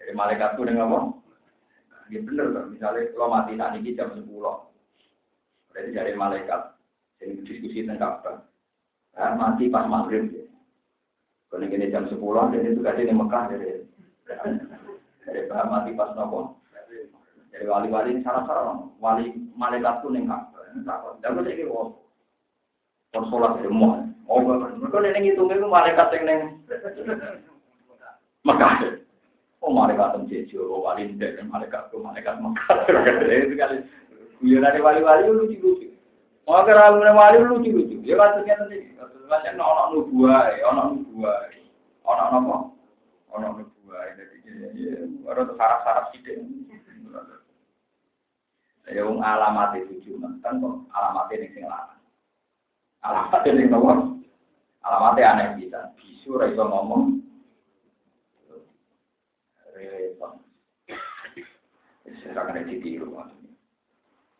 [0.00, 0.98] jadi malaikat tuh neng apa
[2.08, 4.68] ya bener kan misalnya kalau mati saat ini jam sepuluh.
[5.72, 6.62] Berarti dari malaikat.
[7.18, 8.46] Yang diskusi tentang apa
[9.18, 10.30] nah, mati pas maghrib.
[10.30, 10.46] Ya
[11.48, 13.82] kalau ini jam sepuluh jadi itu kasih neng Mekah dari
[15.24, 16.60] dari mati pas nopo.
[17.48, 20.30] Dari wali-wali ini salah-salah, wali malaikat pun yang
[20.84, 21.18] takut.
[21.24, 21.90] Dan gue jadi wow,
[23.10, 24.04] sholat semua.
[24.28, 26.40] Oh, mereka neng itu itu malaikat yang neng
[28.44, 29.00] Mekah.
[29.68, 32.88] Oh, malaikat yang jejo, oh, wali ndek, malaikat tuh malaikat Mekah.
[32.88, 33.76] Itu kali,
[34.40, 35.92] gue dari wali-wali lucu-lucu.
[36.48, 38.00] Mau ke wali lucu-lucu.
[38.00, 41.52] Ya kasusnya nanti, kasusnya ono nubuah, ono nubuah,
[42.00, 42.56] ono apa?
[43.36, 44.08] Ono nubuah.
[44.16, 46.40] Jadi, baru saraf-saraf sidik.
[48.88, 51.68] Ya wong alamat itu cuma kan kok alamat ini sing
[53.52, 54.16] ini nomor
[54.80, 55.92] alamatnya aneh bisa.
[56.00, 57.28] Bisu ra ngomong.
[59.78, 60.32] repot.
[62.38, 63.50] Saya akan ditiru maksudnya.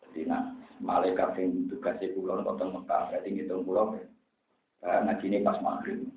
[0.07, 3.99] Jadi nah, malaikat yang tugasnya pulau nonton Mekah, berarti ngitung pulau.
[4.79, 6.07] Ngaji ini pas maghrib.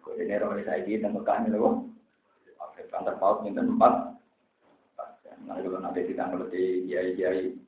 [0.00, 1.84] Kau ini roh saya di Mekah ini loh.
[2.88, 4.16] Kantor paut minta tempat.
[5.44, 7.60] Nah, kalau nanti kita ngerti kiai-kiai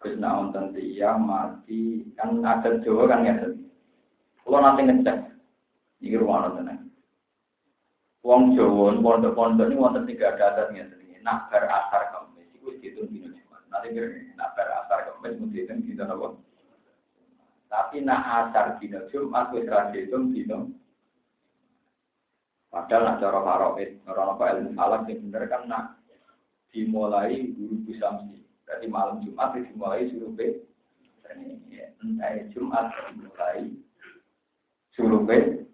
[0.00, 3.36] Terus naon tentu iya mati kan ada Jawa kan ya.
[4.44, 5.18] Kalau nanti ngecek,
[6.04, 6.88] ini rumah nonton
[8.20, 11.24] Wong Jawa, pondok-pondok ini wonten tiga ada adatnya sendiri.
[11.24, 12.19] Nak ber asar kemis,
[12.80, 13.62] itu dihitung dino Jumat.
[13.68, 13.88] Nanti
[14.34, 16.28] nak ber asar kemis, mesti dino apa?
[17.68, 20.58] Tapi nak asar dino Jumat, itu dihitung dino.
[22.70, 25.84] Padahal nak cara faroid, orang apa ilmu falak yang bener kan nak
[26.70, 28.46] dimulai guru bisamsi.
[28.62, 30.62] Berarti malam Jumat itu dimulai suruh be.
[32.00, 33.74] Entah Jumat dimulai
[34.94, 35.66] suruh be.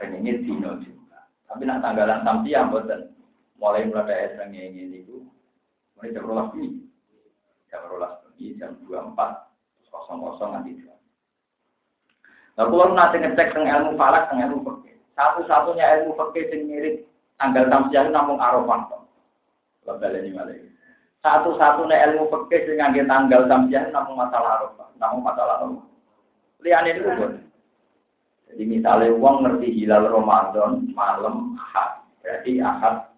[0.00, 1.28] ini dino Jumat.
[1.44, 3.12] Tapi nak tanggalan yang boten.
[3.60, 5.20] Mulai mulai dari ini itu
[6.00, 6.80] mulai jam rolas ini.
[7.68, 9.52] Jam rolas ini jam dua empat
[9.92, 10.96] kosong kosong nanti dua.
[12.56, 14.96] Nah, kalau nanti ngecek tentang ilmu falak, tentang ilmu fakir.
[15.12, 16.94] Satu-satunya ilmu fakir yang mirip
[17.36, 18.88] tanggal tamsiah namun arafah.
[19.84, 20.70] Kalau ini malah
[21.20, 25.88] satu-satunya ilmu fikih sing ngangge tanggal sampeyan namun masalah Arafah, namun masalah Arafah.
[26.64, 27.32] Liyane itu pun.
[28.50, 33.12] Jadi misalnya uang ngerti hilal Ramadan malam Ahad, berarti Ahad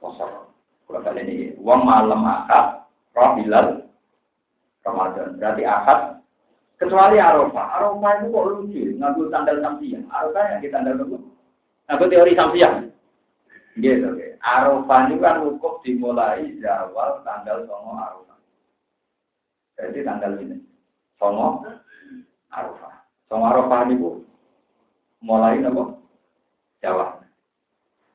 [0.00, 0.51] kosong.
[0.92, 2.84] Kalau ini uang malam Ahad,
[3.16, 3.88] roh hilal
[4.84, 6.20] Ramadan, berarti Ahad
[6.82, 7.66] kecuali Arafah.
[7.78, 10.02] Arafah itu kok lucu, ngambil tanggal sampeyan.
[10.10, 11.16] Arafah yang kita tanggal dulu.
[11.86, 12.74] Ngambil teori sampeyan.
[13.78, 14.26] Gitu, oke.
[14.42, 18.38] Arafah itu kan hukum dimulai zawal tanggal songo Arafah.
[19.78, 20.58] Jadi tanggal ini.
[21.16, 21.62] Songo
[22.50, 22.94] Arafah.
[23.30, 24.26] Songo Arafah itu
[25.22, 26.02] mulai nopo
[26.82, 27.22] Jawa.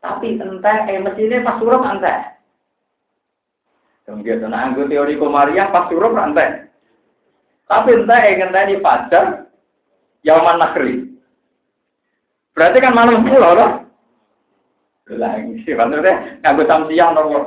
[0.04, 2.37] Tapi entah, eh mesinnya pas suruh entah.
[4.08, 6.72] Kemudian nah, anggo teori komariah pas suruh entah.
[7.68, 9.52] Tapi entah eh ngenteni fajar
[10.24, 11.12] Yaman Nakri.
[12.56, 13.72] Berarti kan malam pulau loh.
[15.12, 17.40] Lah ini maksudnya nganggo samsiah nopo.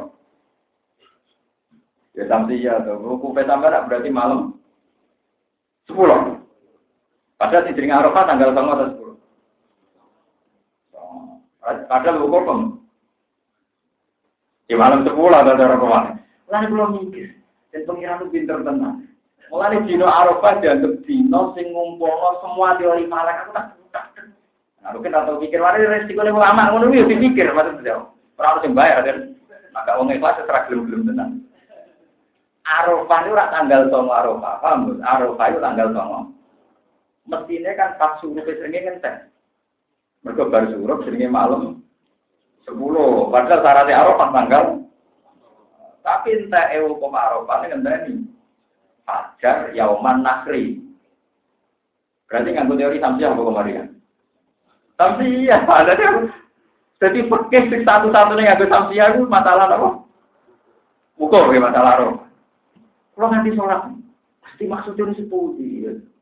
[2.12, 3.00] Ya samsiah tuh.
[3.00, 4.60] Ruku petambar berarti malam
[5.88, 6.44] sepuluh.
[7.40, 9.16] Padahal di jaringan Arafah tanggal sama atau sepuluh.
[11.88, 12.84] Padahal hukum.
[14.68, 16.20] Di malam sepuluh ada cara ke mana?
[16.50, 17.28] Lalu belum mikir.
[17.70, 19.06] Dan pengiran itu pinter tenang.
[19.50, 23.74] Mulai dino Arafah dianggap dino sing ngumpulno semua teori malak aku tak
[24.80, 28.00] Nah, mungkin atau pikir wari resiko lebih lama, ngono iki dipikir maksudnya.
[28.40, 29.36] Ora harus bayar kan.
[29.76, 31.44] Maka wong ikhlas serak belum-belum tenang.
[32.64, 34.96] Arafah itu tanggal songo Arafah, paham?
[35.04, 36.20] Arafah itu tanggal songo.
[37.28, 39.28] Mestinya kan pas suruh keseringe ngenten.
[40.24, 41.84] Mereka baru suruh seringe malam
[42.64, 43.28] sepuluh.
[43.28, 44.64] Padahal syaratnya Arafah tanggal.
[46.00, 48.14] Tapi entah ewu koma Arafah ini ngenteni.
[49.04, 50.80] Fajar Yauman Nakri.
[52.30, 53.90] Berarti nganggo teori samsiah apa kemarin?
[54.94, 56.30] Tapi iya, jadi
[57.00, 60.04] jadi fikih satu-satunya yang ada samsia itu masalah apa?
[61.16, 62.12] Ukur ya masalah roh.
[63.16, 63.88] Kalau nanti sholat,
[64.44, 65.68] pasti maksudnya ini sepuji.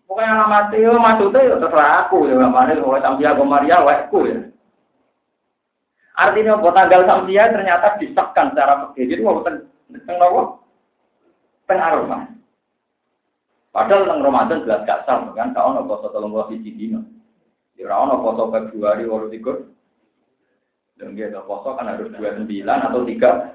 [0.09, 2.35] Pokoknya alamat itu maksudnya ya terserah aku ya.
[2.41, 4.39] Mana kalau samsia Maria, wekku ya.
[6.19, 9.15] Artinya buat tanggal samsia ternyata disekkan secara fikih.
[9.15, 10.43] Jadi mau tentang apa?
[11.71, 12.05] Pengaruh
[13.71, 15.55] Padahal tentang Ramadan jelas gak sama kan.
[15.55, 17.07] Kau nopo satu lembaga siji dino.
[17.79, 19.55] Ya ono foto Februari walau tiga.
[20.99, 23.55] Dan dia poso kan harus dua sembilan atau tiga.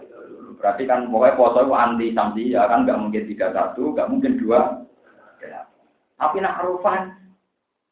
[0.56, 4.40] Berarti kan pokoknya poso itu anti samsi ya kan nggak mungkin tiga satu, nggak mungkin
[4.40, 4.80] dua.
[5.44, 5.68] Ya.
[6.16, 7.20] Tapi nak arufan,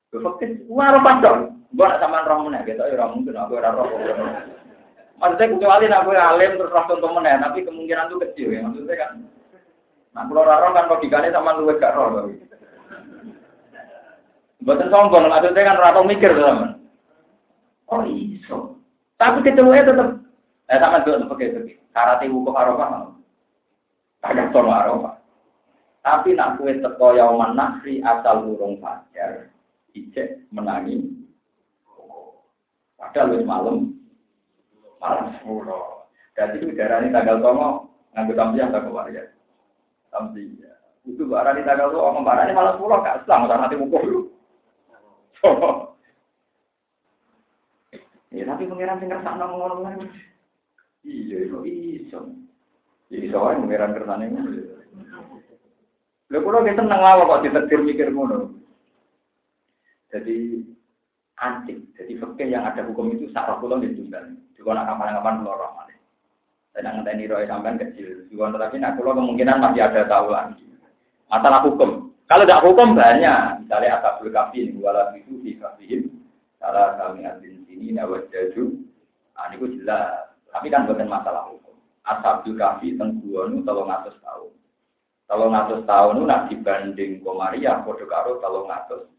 [0.07, 1.39] Fakir, wah arufan dong.
[1.76, 3.88] Nak sama orang mana gitu, ya orang mungkin aku orang roh.
[5.22, 8.65] Maksudnya kecuali nak gue alim terus langsung temen ya, tapi kemungkinan itu kecil ya.
[8.65, 9.11] Maksudnya kan,
[10.18, 12.26] nah kalau orang kan logikanya sama lu gak roh.
[14.65, 16.81] Buatan sombong, maksudnya kan rata mikir teman.
[17.91, 18.81] Oh iso.
[19.22, 20.18] Tapi ketemunya tetap.
[20.72, 21.77] Eh sama juga pakai itu.
[21.91, 23.14] Karate wukuf arafah.
[24.23, 25.19] Agak tono arafah.
[26.02, 29.53] Tapi nak kue teko yauman nakri asal burung fajar.
[29.93, 31.03] Ijek menangi.
[32.98, 34.01] Padahal wis malam.
[35.02, 36.06] Malam sepuluh.
[36.38, 37.90] Jadi itu darah ini tanggal tomo.
[38.14, 39.23] Ngambil tampiah tak keluarga.
[40.14, 40.78] Tampiah.
[41.10, 42.22] Itu barang di tanggal tomo.
[42.22, 43.02] Barang ini malam sepuluh.
[43.02, 43.49] Gak selang.
[43.49, 44.22] Nanti wukuf dulu.
[48.32, 50.07] Ya tapi pengiran kersane ngono kan.
[51.03, 52.19] Iya, kok iso.
[53.11, 54.49] Iso ae pengiran kersane ngono.
[56.32, 58.56] Lha kula ki seneng wae kok ditetir mikir ngono.
[60.15, 60.64] Jadi
[61.44, 61.91] antik.
[61.99, 64.07] Jadi fakir yang ada hukum itu sak kula nggih.
[64.62, 65.72] Dikono kapan-kapan kula roh
[66.70, 68.30] Saya ngenteni roy sampean kecil.
[68.30, 70.62] Juga tapi nak kulo kemungkinan masih ada tahu lagi.
[71.34, 72.14] Masalah hukum.
[72.30, 73.66] Kalau tidak hukum banyak.
[73.66, 76.06] Misalnya asabul kafir wala itu di kafir.
[76.62, 78.70] Salah kami adin sini nawat jaju.
[79.34, 80.30] Ah ini jelas.
[80.54, 81.74] Tapi kan bukan masalah hukum.
[82.06, 84.54] Asabul kafir tengguanu tolong atas tahun.
[85.26, 87.82] Tolong atas tahun itu nak dibanding komaria.
[87.82, 89.10] Kodoh karo tolong atas.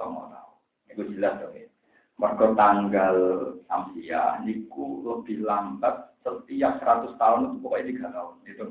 [0.00, 0.32] Tahun.
[0.88, 1.68] Itu jelas dong ya.
[2.16, 3.16] Mereka tanggal
[3.68, 8.64] Amsia niku lebih lambat setiap 100 tahun itu pokoknya tiga tahun itu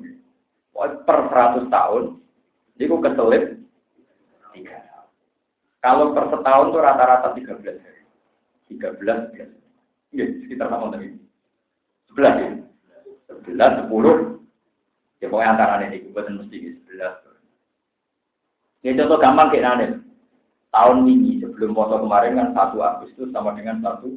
[1.06, 2.04] per 100 tahun
[2.82, 3.44] niku keselip
[4.52, 5.08] tiga tahun.
[5.86, 8.02] Kalau per setahun itu rata-rata 13 hari.
[8.74, 9.46] 13 ya.
[10.16, 11.08] Iya, sekitar tahun tadi.
[12.10, 12.50] 11 ya.
[13.46, 14.42] 11, 10.
[15.22, 16.58] Ya pokoknya antara ini, bukan mesti
[16.90, 17.22] 11.
[18.82, 19.86] Ini contoh gampang kayak nanti
[20.76, 24.12] tahun ini sebelum foto kemarin kan satu Agustus sama dengan satu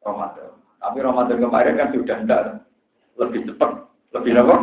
[0.00, 0.56] Ramadan.
[0.80, 2.42] Tapi Ramadan kemarin kan sudah tidak
[3.20, 3.70] lebih cepat,
[4.16, 4.56] lebih lama.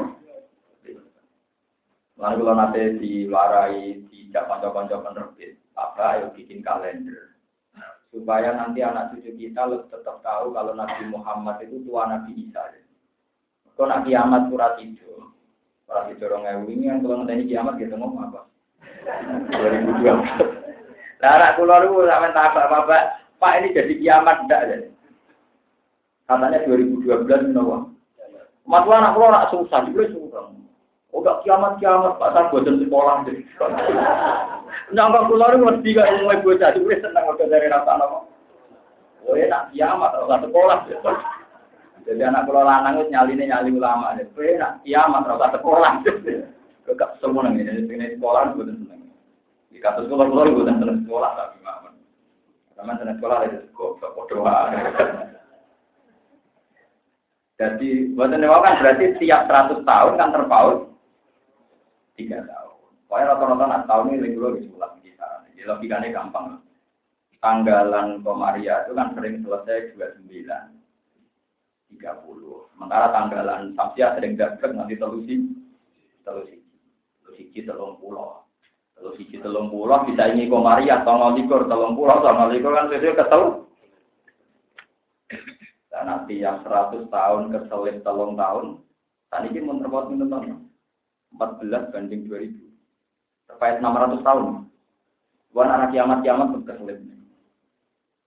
[2.18, 7.34] Lalu kalau nanti diwarai di kanca-kanca penerbit, apa ayo bikin kalender
[8.14, 12.62] supaya nanti anak cucu kita tetap tahu kalau Nabi Muhammad itu tua Nabi Isa.
[13.74, 15.34] Kalau Nabi kiamat surat itu,
[15.90, 18.42] surat itu orang ini yang kalau nanti kiamat gitu ngomong apa?
[19.58, 20.63] 2012.
[21.24, 23.04] Lah anak kula niku sampean tabak bapak,
[23.40, 24.78] Pak ini jadi kiamat ndak ya?
[26.28, 27.88] Katanya 2012 menawa.
[28.68, 30.52] Mas anak kula ora susah, juga susah.
[31.16, 33.40] Oh gak kiamat-kiamat Pak tak boten sekolah jadi.
[34.92, 38.18] Nyangka kula niku mesti gak mulai bocah, juga seneng udah dari rasa apa.
[39.24, 40.80] Oh enak kiamat ora sekolah.
[42.04, 44.12] Jadi anak kula lanang wis nyaline nyali ulama.
[44.20, 46.04] Enak kiamat ora sekolah.
[46.84, 49.03] Gak semua nang ini sekolah boten seneng.
[49.74, 51.94] Di kasus sekolah sekolah gue seneng sekolah tapi mawon.
[52.78, 54.70] Sama seneng sekolah itu kok doa.
[57.58, 60.94] Jadi buatan dewa kan berarti tiap 100 tahun kan terpaut
[62.14, 62.78] tiga tahun.
[63.10, 65.30] Pokoknya rata-rata nak tahun ini lebih lebih sekolah kita.
[65.50, 66.62] Jadi logikanya gampang.
[67.44, 70.48] Tanggalan Komaria itu kan sering selesai 29,
[72.00, 72.72] 30.
[72.72, 75.44] Sementara tanggalan Samsia sering gagal nanti telusi,
[76.24, 76.64] telusi,
[77.20, 78.48] telusi, telung pulau.
[79.04, 83.20] Kalau siji telung pulau bisa ini komariah, tongol likur, telung pulau, tongol likur kan sesuai
[83.20, 83.68] kesel.
[85.92, 88.80] Dan nanti yang seratus tahun keselit telung tahun,
[89.28, 90.32] tadi ini terbuat minum
[91.36, 92.72] Empat belas banding dua ribu.
[93.52, 94.72] Terkait enam ratus tahun.
[95.52, 97.04] Bukan anak kiamat-kiamat pun keselit.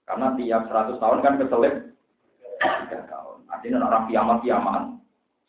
[0.05, 1.75] Karena tiap seratus tahun kan keselit
[2.61, 3.49] tiga tahun.
[3.49, 4.83] Artinya orang kiamat-kiamat.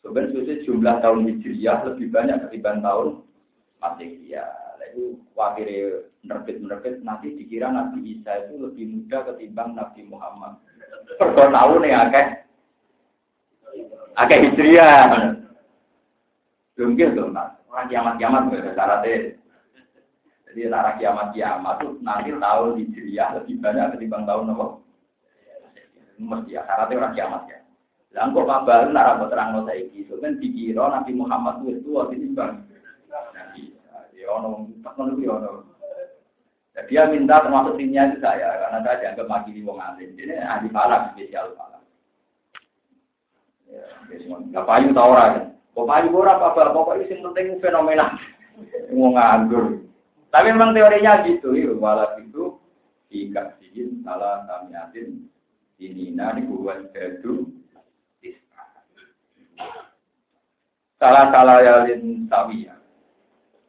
[0.00, 3.20] Sebenarnya jumlah tahun hijriah lebih banyak ketimbang tahun
[3.76, 4.67] Masihiyah
[4.98, 5.70] itu wakil
[6.26, 10.58] menerbit-menerbit nanti dikira Nabi Isa itu lebih muda ketimbang Nabi Muhammad.
[11.14, 12.26] Perdo tahu nih akeh.
[14.18, 15.38] Akeh hijriah.
[16.74, 18.42] Belum gitu, orang kiamat-kiamat
[18.74, 19.38] syaratnya.
[20.50, 24.66] Jadi arah kiamat-kiamat itu nanti tahun hijriah lebih banyak ketimbang tahun apa?
[26.18, 27.58] Mesti ya, syaratnya orang kiamat ya.
[28.18, 32.67] Lah kok kabar nara terang no saiki, kan dikira Nabi Muhammad itu tua bang
[34.28, 35.50] ono ngono kuwi ono.
[36.86, 40.14] Dia minta termasuk timnya itu saya karena saya dianggap di wong alim.
[40.14, 41.82] Ini ahli falak spesial falak.
[43.66, 43.84] Ya,
[44.14, 45.58] nggak payu tau orang.
[45.74, 48.14] Kok payu ora apa pokoknya sing penting fenomena
[48.94, 49.82] wong nganggur.
[50.28, 52.60] Tapi memang teorinya gitu, ya, walau itu
[53.08, 55.24] dikasihin salah tamiatin
[55.80, 57.48] ini nani buat jadu
[60.98, 62.77] salah salah yalin tawiyah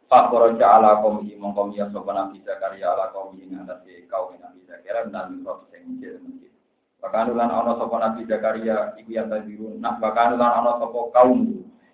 [0.09, 4.33] Pak Koroja ala kaum ini mongkom ya sopan Nabi Zakaria ala kaum ini ngatasi kaum
[4.41, 6.51] Nabi Zakaria dan mikrof yang masjid masjid.
[6.97, 9.77] Bahkan ulan ono sopan Nabi Zakaria iku yang tadiru.
[9.77, 11.39] Nah bahkan ulan ono sopan kaum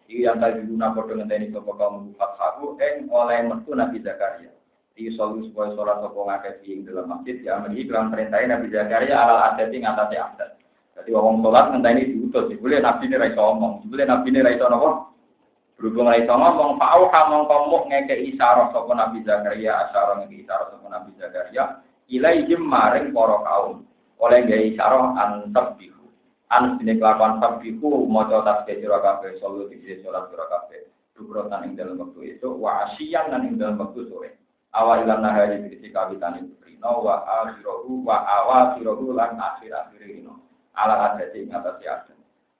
[0.07, 4.55] iku yang tadiru nak bodoh ngenteni sopan kaum fathaku eng oleh metu Nabi Zakaria.
[4.95, 9.15] Di solu supaya sholat sopan ngakeh ing dalam masjid ya amri iklan perintahin Nabi Zakaria
[9.27, 10.49] alal adat ngatasi adat.
[10.95, 12.47] Jadi orang sholat ngenteni diutus.
[12.63, 13.91] Boleh Nabi ini raiso omong.
[13.91, 15.14] Boleh Nabi ini raiso nopo.
[15.75, 19.75] Berhubung lagi sama mong fa'auha mongko muk ngeke isyarat sapa Nabi Zakaria.
[19.87, 21.63] Asyara ngeke isyarat sapa Nabi Zakaria.
[22.07, 23.83] Ilaihim maring para kaum.
[24.23, 26.07] Oleh gawe isyarat an tabbihu
[26.47, 30.87] an dene kelakuan tabbihu maca tasbih sira kabeh solo di salat sira kabeh.
[31.15, 34.35] Dukrotan ing dalam waktu itu wa asyian dan ing dalam waktu sore.
[34.75, 40.43] Awal ilan nahari dikisi kawitan itu rino wa akhirohu wa awakhirohu lan akhir akhir rino
[40.75, 42.03] ala adati ing atas ya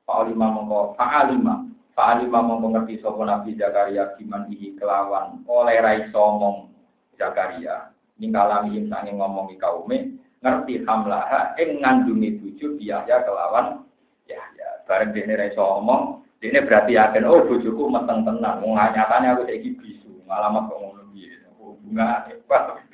[0.06, 1.66] Fa'alima mongko fa'alima
[1.96, 6.68] Pak Ali mau mengerti sopo Nabi Zakaria giman ihi kelawan oleh rai somong
[7.16, 7.90] Zakaria
[8.20, 9.98] ninggalami yang sange di kaume
[10.44, 13.88] ngerti hamlaha ing ngandungi tujuh biaya kelawan
[14.28, 14.44] ya
[14.84, 18.62] bareng dene rai somong Ini berarti yakin, oh bojoku meteng tenang.
[18.62, 21.42] Wong nyatanya aku saiki bisu, ngalamat kok ngono piye.
[21.58, 22.86] Bunga apa?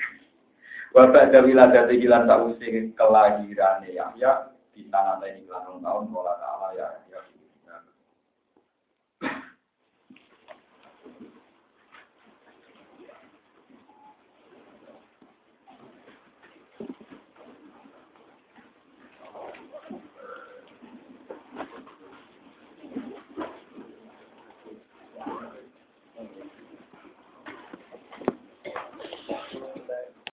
[0.96, 2.60] Wabak dari ladati hilang tak
[2.96, 7.20] kelahirane ya ya di tangan ini kelan tahun pola ta'ala ya ya